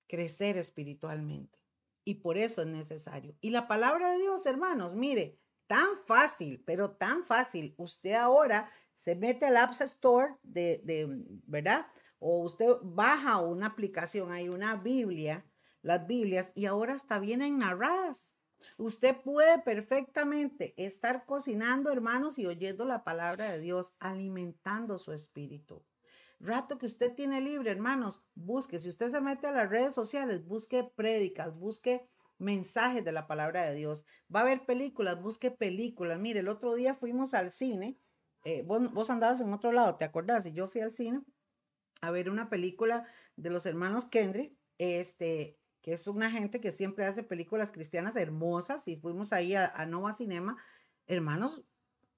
crecer 0.08 0.58
espiritualmente 0.58 1.65
y 2.06 2.16
por 2.16 2.38
eso 2.38 2.62
es 2.62 2.68
necesario. 2.68 3.36
Y 3.42 3.50
la 3.50 3.68
palabra 3.68 4.12
de 4.12 4.20
Dios, 4.20 4.46
hermanos, 4.46 4.94
mire, 4.94 5.40
tan 5.68 5.98
fácil, 6.06 6.64
pero 6.66 6.92
tan 6.92 7.26
fácil. 7.26 7.74
Usted 7.78 8.14
ahora 8.14 8.72
se 8.94 9.16
mete 9.16 9.48
al 9.48 9.58
App 9.58 9.74
Store 9.82 10.36
de, 10.44 10.82
de 10.86 11.08
¿verdad? 11.48 11.88
O 12.20 12.44
usted 12.44 12.68
baja 12.82 13.40
una 13.42 13.68
aplicación, 13.68 14.32
hay 14.32 14.48
una 14.48 14.76
Biblia, 14.78 15.46
las 15.82 16.08
Biblias, 16.08 16.52
y 16.56 16.66
ahora 16.66 16.94
hasta 16.94 17.20
vienen 17.20 17.58
narradas. 17.58 18.34
Usted 18.78 19.16
puede 19.22 19.60
perfectamente 19.62 20.74
estar 20.78 21.26
cocinando, 21.26 21.92
hermanos, 21.92 22.38
y 22.40 22.46
oyendo 22.46 22.86
la 22.86 23.04
palabra 23.04 23.52
de 23.52 23.60
Dios, 23.60 23.94
alimentando 24.00 24.98
su 24.98 25.12
espíritu. 25.12 25.84
Rato 26.46 26.78
que 26.78 26.86
usted 26.86 27.14
tiene 27.16 27.42
libre, 27.42 27.72
hermanos, 27.72 28.22
busque. 28.36 28.80
Si 28.80 28.90
usted 28.90 29.10
se 29.10 29.22
mete 29.22 29.48
a 29.48 29.52
las 29.52 29.70
redes 29.70 29.94
sociales, 29.94 30.46
busque 30.46 30.84
prédicas, 30.96 31.56
busque 31.56 32.08
mensajes 32.38 33.04
de 33.04 33.12
la 33.12 33.28
palabra 33.28 33.66
de 33.66 33.76
Dios. 33.76 34.06
Va 34.34 34.42
a 34.42 34.44
haber 34.44 34.66
películas, 34.66 35.22
busque 35.22 35.52
películas. 35.52 36.20
Mire, 36.20 36.42
el 36.42 36.48
otro 36.48 36.76
día 36.76 36.94
fuimos 36.94 37.34
al 37.34 37.52
cine. 37.52 37.98
Eh, 38.44 38.64
vos, 38.64 39.10
andabas 39.10 39.42
en 39.42 39.54
otro 39.54 39.72
lado, 39.72 39.96
¿te 39.96 40.06
acordás? 40.06 40.46
Y 40.46 40.54
yo 40.54 40.68
fui 40.68 40.82
al 40.82 40.92
cine 40.92 41.22
a 42.02 42.12
ver 42.12 42.30
una 42.30 42.50
película 42.50 43.08
de 43.36 43.50
los 43.50 43.66
hermanos 43.66 44.06
Kendrick. 44.06 44.54
Este, 44.78 45.58
que 45.82 45.94
es 45.94 46.08
una 46.08 46.30
gente 46.30 46.60
que 46.60 46.72
siempre 46.72 47.06
hace 47.06 47.24
películas 47.24 47.72
cristianas 47.72 48.16
hermosas 48.16 48.88
y 48.88 48.98
fuimos 48.98 49.34
ahí 49.34 49.56
a, 49.56 49.86
Nova 49.86 50.14
Cinema. 50.14 50.58
Hermanos, 51.08 51.64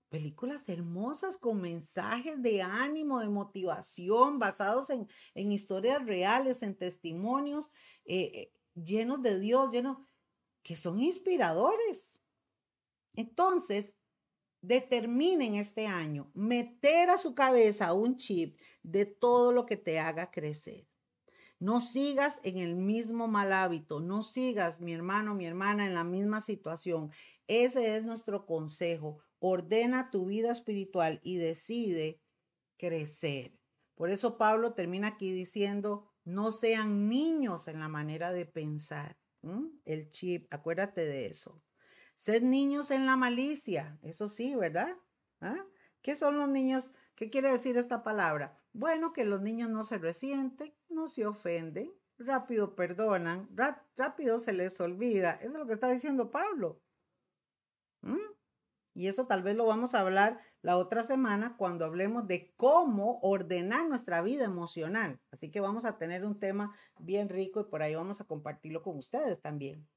películas 0.10 0.70
hermosas 0.70 1.38
con 1.38 1.62
mensajes 1.62 2.42
de 2.42 2.62
ánimo, 2.62 3.20
de 3.20 3.30
motivación, 3.30 4.40
basados 4.40 4.90
en, 4.90 5.08
en 5.36 5.52
historias 5.52 6.06
reales, 6.06 6.64
en 6.64 6.76
testimonios, 6.76 7.72
eh, 8.06 8.32
eh, 8.34 8.54
llenos 8.74 9.22
de 9.22 9.40
Dios, 9.40 9.72
llenos, 9.72 9.98
que 10.64 10.76
son 10.76 11.00
inspiradores. 11.00 12.22
Entonces, 13.14 13.94
determinen 14.62 15.56
este 15.56 15.88
año 15.88 16.32
meter 16.34 17.10
a 17.10 17.18
su 17.18 17.36
cabeza 17.36 17.94
un 17.94 18.18
chip 18.18 18.60
de 18.84 19.06
todo 19.06 19.52
lo 19.52 19.66
que 19.66 19.78
te 19.78 20.00
haga 20.00 20.32
crecer. 20.32 20.88
No 21.60 21.82
sigas 21.82 22.40
en 22.44 22.60
el 22.60 22.76
mismo 22.76 23.28
mal 23.28 23.52
hábito, 23.52 24.00
no 24.00 24.22
sigas, 24.22 24.80
mi 24.80 24.94
hermano, 24.94 25.34
mi 25.34 25.46
hermana, 25.46 25.86
en 25.86 25.96
la 25.96 26.04
misma 26.04 26.40
situación. 26.40 27.12
Ese 27.48 27.98
es 27.98 28.04
nuestro 28.04 28.46
consejo. 28.46 29.24
Ordena 29.40 30.10
tu 30.12 30.26
vida 30.26 30.52
espiritual 30.52 31.20
y 31.24 31.38
decide 31.38 32.22
crecer. 32.78 33.58
Por 33.96 34.10
eso 34.10 34.38
Pablo 34.38 34.74
termina 34.74 35.08
aquí 35.10 35.32
diciendo, 35.32 36.12
no 36.24 36.52
sean 36.52 37.10
niños 37.10 37.68
en 37.68 37.80
la 37.80 37.88
manera 37.88 38.32
de 38.32 38.46
pensar. 38.46 39.18
El 39.86 40.10
chip, 40.12 40.54
acuérdate 40.54 41.06
de 41.06 41.28
eso. 41.28 41.64
Sed 42.16 42.42
niños 42.42 42.92
en 42.92 43.06
la 43.06 43.16
malicia, 43.16 43.98
eso 44.02 44.28
sí, 44.28 44.56
¿verdad? 44.56 44.98
¿Ah? 45.40 45.66
¿Qué 46.02 46.16
son 46.16 46.38
los 46.38 46.50
niños? 46.50 46.92
¿Qué 47.16 47.30
quiere 47.30 47.52
decir 47.52 47.78
esta 47.78 48.04
palabra? 48.04 48.60
Bueno, 48.74 49.14
que 49.14 49.26
los 49.26 49.42
niños 49.42 49.70
no 49.70 49.84
se 49.84 49.98
resienten, 49.98 50.74
no 50.90 51.08
se 51.08 51.26
ofenden, 51.26 51.94
rápido 52.18 52.76
perdonan, 52.76 53.50
rápido 53.96 54.40
se 54.40 54.54
les 54.54 54.80
olvida. 54.82 55.34
Eso 55.34 55.54
es 55.54 55.60
lo 55.60 55.68
que 55.68 55.74
está 55.74 55.90
diciendo 55.92 56.32
Pablo. 56.32 56.82
¿Mm? 58.02 58.18
Y 58.98 59.06
eso 59.06 59.28
tal 59.28 59.44
vez 59.44 59.56
lo 59.56 59.68
vamos 59.68 59.94
a 59.94 60.00
hablar 60.00 60.40
la 60.64 60.76
otra 60.76 61.04
semana 61.04 61.56
cuando 61.56 61.86
hablemos 61.86 62.26
de 62.26 62.56
cómo 62.58 63.20
ordenar 63.22 63.88
nuestra 63.88 64.24
vida 64.24 64.46
emocional. 64.46 65.20
Así 65.30 65.52
que 65.52 65.60
vamos 65.60 65.86
a 65.86 66.00
tener 66.00 66.26
un 66.26 66.40
tema 66.40 66.76
bien 66.98 67.30
rico 67.30 67.62
y 67.62 67.66
por 67.66 67.84
ahí 67.84 67.94
vamos 67.94 68.22
a 68.22 68.24
compartirlo 68.26 68.82
con 68.82 68.98
ustedes 68.98 69.40
también. 69.40 69.88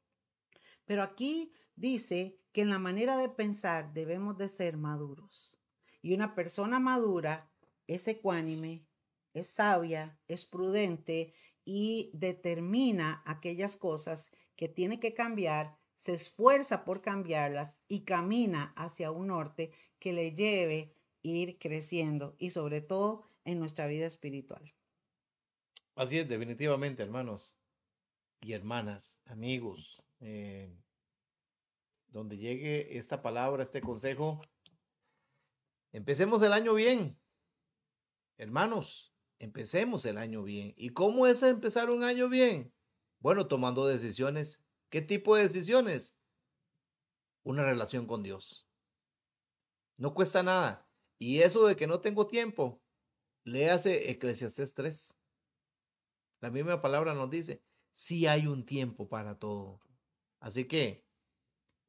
Pero 0.84 1.03
aquí 1.03 1.55
dice 1.76 2.38
que 2.53 2.61
en 2.61 2.68
la 2.68 2.78
manera 2.78 3.16
de 3.16 3.30
pensar 3.30 3.94
debemos 3.94 4.36
de 4.36 4.51
ser 4.51 4.76
maduros. 4.76 5.59
Y 6.03 6.12
una 6.12 6.34
persona 6.34 6.78
madura 6.78 7.51
es 7.86 8.07
ecuánime, 8.07 8.84
es 9.32 9.48
sabia, 9.48 10.20
es 10.28 10.44
prudente 10.44 11.32
y 11.64 12.11
determina 12.12 13.22
aquellas 13.24 13.78
cosas 13.78 14.30
que 14.57 14.68
tiene 14.68 15.01
que 15.01 15.14
cambiar, 15.14 15.78
se 16.01 16.14
esfuerza 16.14 16.86
por 16.86 17.03
cambiarlas 17.03 17.76
y 17.86 18.05
camina 18.05 18.72
hacia 18.74 19.11
un 19.11 19.26
norte 19.26 19.70
que 19.98 20.14
le 20.14 20.32
lleve 20.32 20.94
ir 21.20 21.59
creciendo 21.59 22.34
y 22.38 22.48
sobre 22.48 22.80
todo 22.80 23.28
en 23.44 23.59
nuestra 23.59 23.86
vida 23.86 24.07
espiritual. 24.07 24.72
Así 25.94 26.16
es, 26.16 26.26
definitivamente, 26.26 27.03
hermanos 27.03 27.55
y 28.40 28.55
hermanas, 28.55 29.20
amigos, 29.26 30.03
eh, 30.20 30.74
donde 32.09 32.38
llegue 32.38 32.96
esta 32.96 33.20
palabra, 33.20 33.62
este 33.62 33.82
consejo, 33.82 34.40
empecemos 35.92 36.42
el 36.42 36.55
año 36.55 36.72
bien, 36.72 37.20
Hermanos, 38.38 39.12
empecemos 39.38 40.07
el 40.07 40.16
año 40.16 40.42
bien. 40.42 40.72
¿Y 40.78 40.94
cómo 40.94 41.26
es 41.26 41.42
empezar 41.42 41.90
un 41.90 42.05
año 42.05 42.30
bien? 42.30 42.72
Bueno, 43.18 43.48
tomando 43.48 43.86
decisiones. 43.86 44.64
¿Qué 44.91 45.01
tipo 45.01 45.36
de 45.36 45.45
decisiones? 45.45 46.16
Una 47.43 47.64
relación 47.64 48.07
con 48.07 48.22
Dios. 48.22 48.68
No 49.97 50.14
cuesta 50.14 50.43
nada. 50.43 50.86
Y 51.18 51.41
eso 51.41 51.66
de 51.66 51.76
que 51.76 51.86
no 51.86 52.01
tengo 52.01 52.26
tiempo, 52.26 52.82
léase 53.45 54.11
Eclesiastes 54.11 54.74
3. 54.74 55.16
La 56.41 56.51
misma 56.51 56.80
palabra 56.82 57.14
nos 57.14 57.30
dice, 57.30 57.62
si 57.91 58.26
hay 58.26 58.47
un 58.47 58.66
tiempo 58.66 59.09
para 59.09 59.38
todo. 59.38 59.80
Así 60.41 60.66
que 60.66 61.05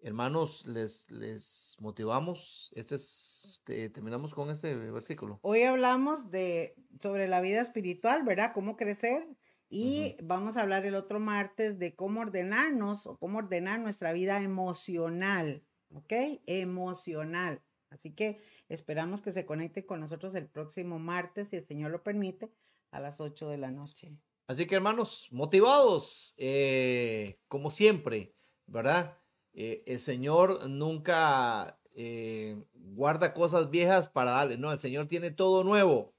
Hermanos, 0.04 0.66
les, 0.66 1.10
les 1.12 1.78
motivamos. 1.80 2.72
Este 2.74 2.96
es, 2.96 3.62
terminamos 3.66 4.34
con 4.34 4.50
este 4.50 4.74
versículo. 4.76 5.40
Hoy 5.44 5.62
hablamos 5.62 6.32
de 6.32 6.76
sobre 7.00 7.28
la 7.28 7.40
vida 7.40 7.62
espiritual, 7.62 8.24
¿verdad? 8.24 8.52
Cómo 8.52 8.78
crecer. 8.78 9.28
Y 9.74 10.18
vamos 10.22 10.58
a 10.58 10.64
hablar 10.64 10.86
el 10.86 10.96
otro 10.96 11.22
martes 11.22 11.80
de 11.80 11.96
cómo 11.96 12.20
ordenarnos 12.20 13.08
o 13.08 13.18
cómo 13.18 13.38
ordenar 13.38 13.80
nuestra 13.80 14.12
vida 14.12 14.42
emocional. 14.42 15.64
¿Ok? 15.94 16.12
Emocional. 16.46 17.62
Así 17.90 18.12
que 18.12 18.42
esperamos 18.68 19.22
que 19.22 19.32
se 19.32 19.46
conecte 19.46 19.86
con 19.86 20.02
nosotros 20.02 20.36
el 20.36 20.48
próximo 20.50 21.00
martes, 21.00 21.50
si 21.50 21.56
el 21.56 21.62
Señor 21.62 21.92
lo 21.92 22.04
permite, 22.04 22.52
a 22.92 23.00
las 23.00 23.22
8 23.22 23.48
de 23.48 23.58
la 23.58 23.72
noche. 23.72 24.12
Así 24.48 24.68
que 24.68 24.76
hermanos, 24.76 25.30
motivados, 25.32 26.34
eh, 26.36 27.38
como 27.48 27.72
siempre, 27.72 28.36
¿verdad? 28.66 29.18
Eh, 29.54 29.84
el 29.88 30.02
Señor 30.02 30.70
nunca 30.70 31.80
eh, 31.96 32.62
guarda 32.74 33.34
cosas 33.34 33.70
viejas 33.70 34.10
para 34.10 34.32
darle, 34.32 34.58
no, 34.58 34.74
el 34.74 34.80
Señor 34.82 35.08
tiene 35.08 35.32
todo 35.32 35.64
nuevo. 35.64 36.14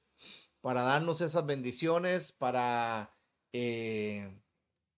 para 0.63 0.83
darnos 0.83 1.21
esas 1.21 1.45
bendiciones, 1.45 2.31
para 2.33 3.12
eh, 3.53 4.31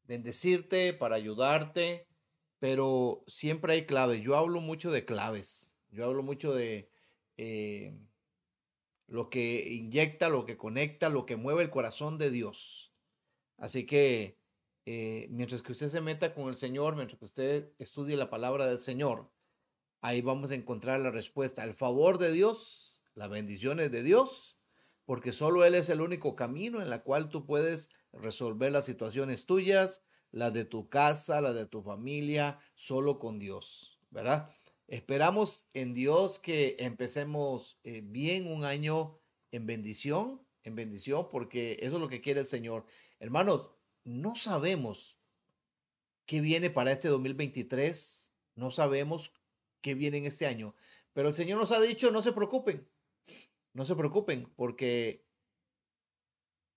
bendecirte, 0.05 0.93
para 0.93 1.17
ayudarte, 1.17 2.07
pero 2.59 3.25
siempre 3.27 3.75
hay 3.75 3.87
claves. 3.87 4.23
Yo 4.23 4.37
hablo 4.37 4.61
mucho 4.61 4.91
de 4.91 5.05
claves, 5.05 5.77
yo 5.91 6.05
hablo 6.05 6.23
mucho 6.23 6.55
de 6.55 6.91
eh, 7.37 7.97
lo 9.07 9.31
que 9.31 9.69
inyecta, 9.71 10.29
lo 10.29 10.45
que 10.45 10.57
conecta, 10.57 11.09
lo 11.09 11.27
que 11.27 11.37
mueve 11.37 11.63
el 11.63 11.71
corazón 11.71 12.19
de 12.19 12.31
Dios. 12.31 12.93
Así 13.57 13.87
que 13.87 14.39
eh, 14.87 15.29
mientras 15.31 15.63
que 15.63 15.73
usted 15.73 15.89
se 15.89 16.01
meta 16.01 16.35
con 16.35 16.49
el 16.49 16.57
Señor, 16.57 16.97
mientras 16.97 17.19
que 17.19 17.25
usted 17.25 17.73
estudie 17.79 18.17
la 18.17 18.31
palabra 18.31 18.67
del 18.67 18.79
Señor, 18.79 19.31
ahí 20.01 20.21
vamos 20.21 20.51
a 20.51 20.55
encontrar 20.55 21.01
la 21.01 21.11
respuesta. 21.11 21.65
El 21.65 21.75
favor 21.75 22.19
de 22.19 22.33
Dios, 22.33 23.03
las 23.15 23.31
bendiciones 23.31 23.91
de 23.91 24.03
Dios, 24.03 24.59
porque 25.05 25.33
solo 25.33 25.65
Él 25.65 25.75
es 25.75 25.89
el 25.89 26.01
único 26.01 26.37
camino 26.37 26.81
en 26.81 26.91
la 26.91 27.03
cual 27.03 27.29
tú 27.29 27.47
puedes 27.47 27.91
resolver 28.13 28.73
las 28.73 28.87
situaciones 28.87 29.47
tuyas, 29.47 30.03
las 30.31 30.53
de 30.53 30.65
tu 30.65 30.89
casa, 30.89 31.41
las 31.41 31.55
de 31.55 31.67
tu 31.67 31.83
familia, 31.83 32.59
solo 32.75 33.19
con 33.19 33.39
Dios, 33.39 33.99
¿verdad? 34.11 34.51
Esperamos 34.89 35.67
en 35.73 35.95
Dios 35.95 36.39
que 36.39 36.77
empecemos 36.79 37.79
eh, 37.85 38.03
bien 38.05 38.51
un 38.51 38.65
año 38.65 39.19
en 39.51 39.67
bendición, 39.67 40.43
en 40.63 40.75
bendición, 40.75 41.29
porque 41.31 41.79
eso 41.81 41.97
es 41.97 42.01
lo 42.01 42.09
que 42.09 42.21
quiere 42.21 42.41
el 42.41 42.47
Señor. 42.47 42.85
Hermanos, 43.21 43.71
no 44.05 44.35
sabemos 44.35 45.17
qué 46.27 46.41
viene 46.41 46.71
para 46.71 46.93
este 46.93 47.09
2023, 47.09 48.33
no 48.57 48.71
sabemos 48.71 49.33
qué 49.81 49.95
viene 49.95 50.19
en 50.19 50.27
este 50.27 50.47
año, 50.47 50.75
pero 51.13 51.29
el 51.29 51.35
Señor 51.35 51.59
nos 51.59 51.73
ha 51.73 51.81
dicho, 51.81 52.11
no 52.11 52.23
se 52.23 52.33
preocupen, 52.33 52.89
no 53.75 53.85
se 53.85 53.95
preocupen, 53.95 54.51
porque 54.57 55.27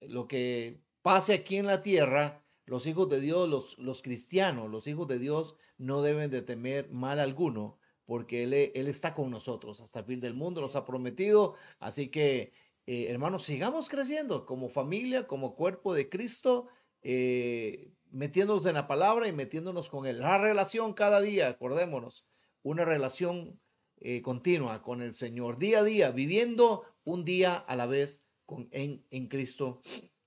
lo 0.02 0.28
que 0.28 0.82
pase 1.02 1.34
aquí 1.34 1.56
en 1.56 1.66
la 1.66 1.82
tierra, 1.82 2.44
los 2.66 2.86
hijos 2.86 3.08
de 3.10 3.22
Dios, 3.22 3.48
los, 3.48 3.78
los 3.78 4.02
cristianos, 4.02 4.70
los 4.70 4.88
hijos 4.88 5.08
de 5.08 5.20
Dios 5.20 5.56
no 5.78 6.02
deben 6.02 6.30
de 6.30 6.42
temer 6.42 6.90
mal 6.92 7.20
alguno, 7.20 7.80
porque 8.06 8.44
Él, 8.44 8.54
él 8.54 8.88
está 8.88 9.14
con 9.14 9.32
nosotros 9.32 9.80
hasta 9.80 10.00
el 10.00 10.06
fin 10.06 10.20
del 10.20 10.34
mundo, 10.34 10.60
nos 10.60 10.76
ha 10.76 10.86
prometido, 10.86 11.56
así 11.80 12.10
que 12.10 12.52
eh, 12.88 13.08
hermanos, 13.10 13.44
sigamos 13.44 13.90
creciendo 13.90 14.46
como 14.46 14.70
familia, 14.70 15.28
como 15.28 15.56
cuerpo 15.56 15.94
de 15.94 16.10
Cristo 16.10 16.70
eh, 17.02 17.92
metiéndonos 18.12 18.66
en 18.66 18.76
la 18.76 18.88
palabra 18.88 19.28
y 19.28 19.34
metiéndonos 19.34 19.90
con 19.90 20.08
él. 20.08 20.22
La 20.22 20.38
relación 20.38 20.94
cada 20.94 21.20
día, 21.20 21.50
acordémonos, 21.50 22.26
una 22.64 22.86
relación 22.86 23.60
eh, 24.00 24.22
continua 24.22 24.82
con 24.82 25.02
el 25.02 25.14
Señor, 25.14 25.58
día 25.58 25.80
a 25.80 25.84
día, 25.84 26.12
viviendo 26.12 26.86
un 27.04 27.26
día 27.26 27.56
a 27.56 27.76
la 27.76 27.86
vez 27.86 28.24
con, 28.46 28.68
en, 28.72 29.06
en 29.12 29.28
Cristo, 29.28 29.82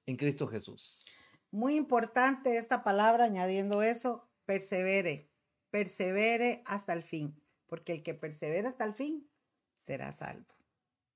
en 0.07 0.17
Cristo 0.17 0.47
Jesús. 0.47 1.07
Muy 1.51 1.77
importante 1.77 2.57
esta 2.57 2.83
palabra, 2.85 3.25
añadiendo 3.25 3.83
eso, 3.83 4.29
persevere, 4.45 5.31
persevere 5.71 6.63
hasta 6.67 6.93
el 6.93 7.03
fin, 7.03 7.41
porque 7.67 7.93
el 7.95 8.03
que 8.03 8.15
persevera 8.15 8.71
hasta 8.71 8.85
el 8.85 8.95
fin 8.95 9.29
será 9.77 10.13
salvo. 10.13 10.55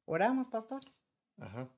Oramos, 0.07 0.49
pastor. 0.49 0.81
Ajá. 1.39 1.69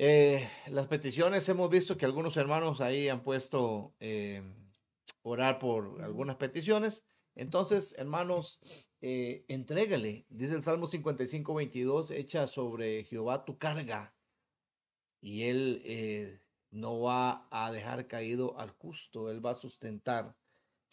Eh, 0.00 0.48
las 0.68 0.86
peticiones, 0.86 1.48
hemos 1.48 1.68
visto 1.70 1.96
que 1.96 2.06
algunos 2.06 2.36
hermanos 2.36 2.80
ahí 2.80 3.08
han 3.08 3.22
puesto 3.22 3.96
eh, 3.98 4.42
orar 5.22 5.58
por 5.58 6.02
algunas 6.02 6.36
peticiones. 6.36 7.04
Entonces, 7.38 7.94
hermanos, 7.96 8.58
eh, 9.00 9.44
entrégale, 9.46 10.26
dice 10.28 10.56
el 10.56 10.64
Salmo 10.64 10.88
55, 10.88 11.54
22, 11.54 12.10
echa 12.10 12.48
sobre 12.48 13.04
Jehová 13.04 13.44
tu 13.44 13.58
carga 13.58 14.12
y 15.20 15.44
él 15.44 15.80
eh, 15.84 16.40
no 16.72 17.00
va 17.00 17.46
a 17.52 17.70
dejar 17.70 18.08
caído 18.08 18.58
al 18.58 18.70
justo, 18.70 19.30
él 19.30 19.44
va 19.44 19.52
a 19.52 19.54
sustentar, 19.54 20.34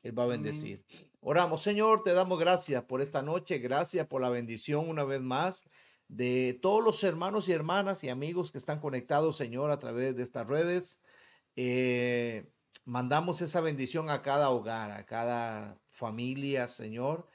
él 0.04 0.18
va 0.18 0.24
a 0.24 0.28
bendecir. 0.28 0.86
Oramos, 1.20 1.64
Señor, 1.64 2.04
te 2.04 2.14
damos 2.14 2.38
gracias 2.38 2.84
por 2.84 3.02
esta 3.02 3.24
noche, 3.24 3.58
gracias 3.58 4.06
por 4.06 4.22
la 4.22 4.30
bendición 4.30 4.88
una 4.88 5.04
vez 5.04 5.22
más 5.22 5.66
de 6.08 6.60
todos 6.62 6.84
los 6.84 7.04
hermanos 7.04 7.50
y 7.50 7.54
hermanas 7.54 8.04
y 8.04 8.10
amigos 8.10 8.52
que 8.52 8.60
están 8.60 8.80
conectados, 8.80 9.36
Señor, 9.36 9.72
a 9.72 9.80
través 9.80 10.16
de 10.16 10.22
estas 10.22 10.46
redes. 10.46 11.02
Eh, 11.56 12.46
mandamos 12.84 13.42
esa 13.42 13.62
bendición 13.62 14.12
a 14.12 14.22
cada 14.22 14.52
hogar, 14.52 14.92
a 14.92 15.08
cada 15.08 15.82
familia, 15.96 16.68
Señor. 16.68 17.28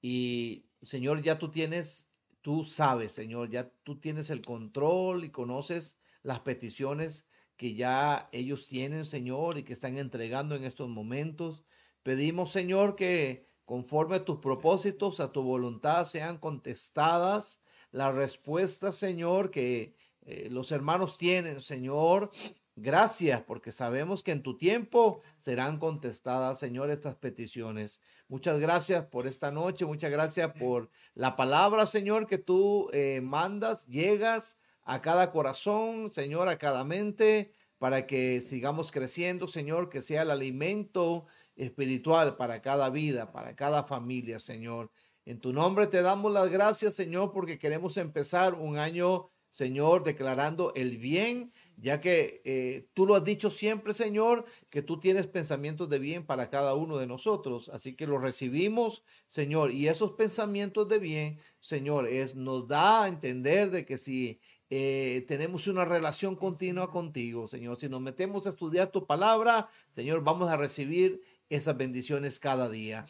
Y, 0.00 0.66
Señor, 0.82 1.22
ya 1.22 1.38
tú 1.38 1.50
tienes, 1.50 2.08
tú 2.42 2.64
sabes, 2.64 3.12
Señor, 3.12 3.50
ya 3.50 3.70
tú 3.84 4.00
tienes 4.00 4.30
el 4.30 4.42
control 4.42 5.24
y 5.24 5.30
conoces 5.30 5.98
las 6.22 6.40
peticiones 6.40 7.28
que 7.56 7.74
ya 7.74 8.28
ellos 8.32 8.66
tienen, 8.68 9.04
Señor, 9.04 9.58
y 9.58 9.62
que 9.62 9.72
están 9.72 9.96
entregando 9.96 10.54
en 10.54 10.64
estos 10.64 10.88
momentos. 10.88 11.64
Pedimos, 12.02 12.52
Señor, 12.52 12.96
que 12.96 13.46
conforme 13.64 14.16
a 14.16 14.24
tus 14.24 14.38
propósitos, 14.38 15.20
a 15.20 15.32
tu 15.32 15.42
voluntad, 15.42 16.06
sean 16.06 16.38
contestadas 16.38 17.60
la 17.90 18.12
respuesta, 18.12 18.92
Señor, 18.92 19.50
que 19.50 19.96
eh, 20.22 20.48
los 20.50 20.72
hermanos 20.72 21.18
tienen, 21.18 21.60
Señor. 21.60 22.30
Gracias, 22.78 23.42
porque 23.42 23.72
sabemos 23.72 24.22
que 24.22 24.32
en 24.32 24.42
tu 24.42 24.58
tiempo 24.58 25.22
serán 25.38 25.78
contestadas, 25.78 26.58
Señor, 26.58 26.90
estas 26.90 27.14
peticiones. 27.14 28.00
Muchas 28.28 28.60
gracias 28.60 29.06
por 29.06 29.26
esta 29.26 29.50
noche, 29.50 29.86
muchas 29.86 30.10
gracias 30.10 30.52
por 30.58 30.90
la 31.14 31.36
palabra, 31.36 31.86
Señor, 31.86 32.26
que 32.26 32.36
tú 32.36 32.90
eh, 32.92 33.22
mandas, 33.22 33.86
llegas 33.86 34.58
a 34.84 35.00
cada 35.00 35.32
corazón, 35.32 36.10
Señor, 36.10 36.48
a 36.48 36.58
cada 36.58 36.84
mente, 36.84 37.50
para 37.78 38.06
que 38.06 38.42
sigamos 38.42 38.92
creciendo, 38.92 39.48
Señor, 39.48 39.88
que 39.88 40.02
sea 40.02 40.22
el 40.22 40.30
alimento 40.30 41.24
espiritual 41.56 42.36
para 42.36 42.60
cada 42.60 42.90
vida, 42.90 43.32
para 43.32 43.56
cada 43.56 43.84
familia, 43.84 44.38
Señor. 44.38 44.90
En 45.24 45.40
tu 45.40 45.54
nombre 45.54 45.86
te 45.86 46.02
damos 46.02 46.30
las 46.30 46.50
gracias, 46.50 46.94
Señor, 46.94 47.32
porque 47.32 47.58
queremos 47.58 47.96
empezar 47.96 48.52
un 48.52 48.76
año, 48.76 49.30
Señor, 49.48 50.04
declarando 50.04 50.72
el 50.74 50.98
bien, 50.98 51.48
ya 51.76 52.00
que 52.00 52.42
eh, 52.44 52.88
tú 52.94 53.06
lo 53.06 53.14
has 53.14 53.24
dicho 53.24 53.50
siempre, 53.50 53.94
Señor, 53.94 54.44
que 54.70 54.82
tú 54.82 54.98
tienes 54.98 55.26
pensamientos 55.26 55.88
de 55.88 55.98
bien 55.98 56.24
para 56.24 56.50
cada 56.50 56.74
uno 56.74 56.96
de 56.96 57.06
nosotros. 57.06 57.68
Así 57.68 57.94
que 57.94 58.06
lo 58.06 58.18
recibimos, 58.18 59.04
Señor, 59.26 59.70
y 59.70 59.88
esos 59.88 60.12
pensamientos 60.12 60.88
de 60.88 60.98
bien, 60.98 61.38
Señor, 61.60 62.08
es, 62.08 62.34
nos 62.34 62.66
da 62.66 63.04
a 63.04 63.08
entender 63.08 63.70
de 63.70 63.84
que 63.84 63.98
si 63.98 64.40
eh, 64.70 65.24
tenemos 65.28 65.68
una 65.68 65.84
relación 65.84 66.34
continua 66.34 66.90
contigo, 66.90 67.46
Señor, 67.46 67.78
si 67.78 67.88
nos 67.88 68.00
metemos 68.00 68.46
a 68.46 68.50
estudiar 68.50 68.90
tu 68.90 69.06
palabra, 69.06 69.68
Señor, 69.90 70.22
vamos 70.24 70.48
a 70.48 70.56
recibir 70.56 71.22
esas 71.48 71.76
bendiciones 71.76 72.38
cada 72.38 72.68
día. 72.68 73.04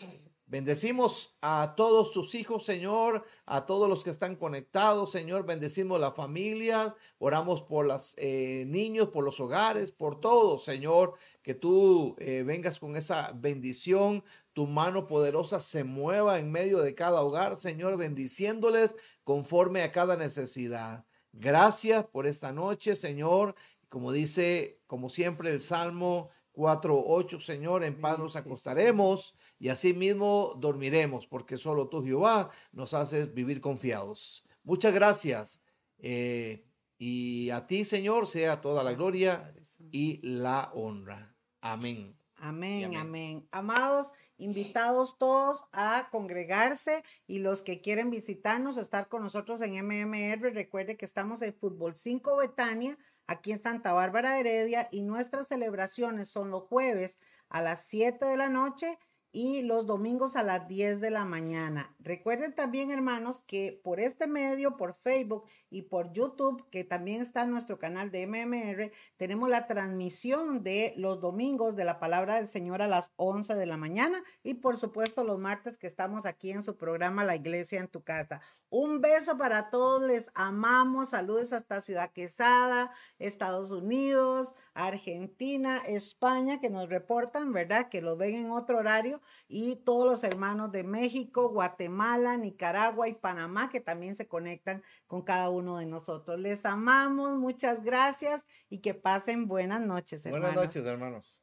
Bendecimos 0.49 1.37
a 1.41 1.75
todos 1.77 2.13
tus 2.13 2.37
hijos, 2.37 2.65
Señor, 2.65 3.25
a 3.47 3.67
todos 3.67 3.89
los 3.89 4.05
que 4.05 4.11
están 4.11 4.37
conectados, 4.37 5.11
Señor. 5.11 5.45
Bendecimos 5.45 5.99
las 5.99 6.15
familias, 6.15 6.93
oramos 7.19 7.63
por 7.63 7.85
los 7.85 8.15
eh, 8.17 8.65
niños, 8.69 9.09
por 9.09 9.25
los 9.25 9.41
hogares, 9.41 9.91
por 9.91 10.21
todos, 10.21 10.63
Señor. 10.63 11.15
Que 11.43 11.55
tú 11.55 12.15
eh, 12.21 12.45
vengas 12.47 12.79
con 12.79 12.95
esa 12.95 13.33
bendición, 13.35 14.23
tu 14.53 14.69
mano 14.69 15.09
poderosa 15.09 15.59
se 15.59 15.83
mueva 15.83 16.39
en 16.39 16.53
medio 16.53 16.79
de 16.79 16.95
cada 16.95 17.23
hogar, 17.23 17.61
Señor, 17.61 17.97
bendiciéndoles 17.97 18.95
conforme 19.25 19.83
a 19.83 19.91
cada 19.91 20.17
necesidad. 20.17 21.05
Gracias 21.33 22.05
por 22.07 22.25
esta 22.29 22.53
noche, 22.53 22.95
Señor. 22.95 23.57
Como 23.89 24.13
dice, 24.13 24.79
como 24.87 25.09
siempre, 25.11 25.51
el 25.51 25.61
Salmo 25.61 26.29
4.8, 26.55 27.41
Señor, 27.41 27.83
en 27.83 28.01
paz 28.01 28.19
nos 28.19 28.37
acostaremos 28.37 29.35
y 29.59 29.69
así 29.69 29.95
mismo 29.95 30.55
dormiremos, 30.59 31.27
porque 31.27 31.57
solo 31.57 31.89
tú, 31.89 32.05
Jehová, 32.05 32.51
nos 32.73 32.95
haces 32.95 33.33
vivir 33.33 33.61
confiados. 33.61 34.45
Muchas 34.63 34.93
gracias. 34.93 35.61
Eh, 35.99 36.65
y 36.99 37.51
a 37.51 37.67
ti, 37.67 37.85
Señor, 37.85 38.27
sea 38.27 38.61
toda 38.61 38.83
la 38.83 38.93
gloria 38.93 39.55
y 39.91 40.21
la 40.27 40.71
honra. 40.75 41.35
Amén. 41.61 42.17
Amén, 42.39 42.97
amén. 42.97 43.49
Amados, 43.51 44.13
invitados 44.37 45.17
todos 45.19 45.65
a 45.73 46.09
congregarse 46.11 47.03
y 47.27 47.39
los 47.39 47.63
que 47.63 47.81
quieren 47.81 48.11
visitarnos, 48.11 48.77
estar 48.77 49.09
con 49.09 49.23
nosotros 49.23 49.63
en 49.63 49.73
MMR, 49.73 50.53
recuerde 50.53 50.97
que 50.97 51.07
estamos 51.07 51.41
en 51.41 51.55
Fútbol 51.55 51.97
5 51.97 52.37
Betania, 52.37 52.99
aquí 53.27 53.53
en 53.53 53.63
Santa 53.63 53.95
Bárbara 53.95 54.39
Heredia, 54.39 54.89
y 54.93 55.03
nuestras 55.03 55.49
celebraciones 55.49 56.29
son 56.29 56.51
los 56.51 56.65
jueves 56.65 57.19
a 57.49 57.63
las 57.63 57.87
7 57.87 58.27
de 58.27 58.37
la 58.37 58.51
noche 58.51 58.99
y 59.39 59.61
los 59.61 59.87
domingos 59.87 60.35
a 60.35 60.43
las 60.43 60.67
10 60.67 61.03
de 61.03 61.11
la 61.11 61.27
mañana. 61.27 61.95
Recuerden 61.99 62.55
también, 62.55 62.91
hermanos, 62.91 63.43
que 63.47 63.79
por 63.85 64.01
este 64.01 64.27
medio, 64.27 64.79
por 64.79 64.95
Facebook, 64.95 65.45
y 65.71 65.83
por 65.83 66.13
YouTube, 66.13 66.69
que 66.71 66.85
también 66.85 67.23
está 67.23 67.43
en 67.43 67.51
nuestro 67.51 67.79
canal 67.79 68.11
de 68.11 68.27
MMR, 68.27 68.93
tenemos 69.17 69.49
la 69.49 69.67
transmisión 69.67 70.63
de 70.63 70.95
los 70.97 71.21
domingos 71.21 71.77
de 71.77 71.85
la 71.85 71.99
palabra 71.99 72.37
del 72.37 72.49
Señor 72.49 72.83
a 72.83 72.89
las 72.89 73.13
11 73.17 73.55
de 73.55 73.67
la 73.67 73.77
mañana 73.77 74.23
y 74.43 74.55
por 74.55 74.77
supuesto 74.77 75.25
los 75.25 75.39
martes 75.39 75.79
que 75.79 75.87
estamos 75.87 76.27
aquí 76.27 76.51
en 76.51 76.63
su 76.63 76.77
programa 76.77 77.25
La 77.25 77.37
Iglesia 77.37 77.81
en 77.81 77.89
tu 77.89 78.03
casa. 78.03 78.41
Un 78.69 79.01
beso 79.01 79.39
para 79.39 79.71
todos, 79.71 80.03
les 80.03 80.31
amamos, 80.35 81.11
saludos 81.11 81.53
hasta 81.53 81.81
Ciudad 81.81 82.11
Quesada, 82.13 82.91
Estados 83.21 83.71
Unidos, 83.71 84.55
Argentina, 84.75 85.83
España, 85.87 86.61
que 86.61 86.69
nos 86.69 86.89
reportan, 86.89 87.53
¿verdad? 87.53 87.89
Que 87.89 88.03
lo 88.03 88.17
ven 88.17 88.35
en 88.35 88.51
otro 88.51 88.79
horario, 88.79 89.21
y 89.49 89.77
todos 89.77 90.11
los 90.11 90.25
hermanos 90.25 90.73
de 90.73 90.85
México, 90.85 91.49
Guatemala, 91.51 92.37
Nicaragua 92.37 93.09
y 93.09 93.15
Panamá, 93.15 93.71
que 93.71 93.81
también 93.81 94.17
se 94.17 94.27
conectan 94.27 94.83
con 95.07 95.23
cada 95.23 95.51
uno 95.51 95.79
de 95.79 95.87
nosotros. 95.87 96.39
Les 96.39 96.65
amamos, 96.67 97.39
muchas 97.39 97.83
gracias 97.83 98.47
y 98.69 98.79
que 98.79 98.95
pasen 98.95 99.47
buenas 99.47 99.81
noches, 99.81 100.27
hermanos. 100.27 100.55
Buenas 100.55 100.65
noches, 100.65 100.85
hermanos. 100.85 101.35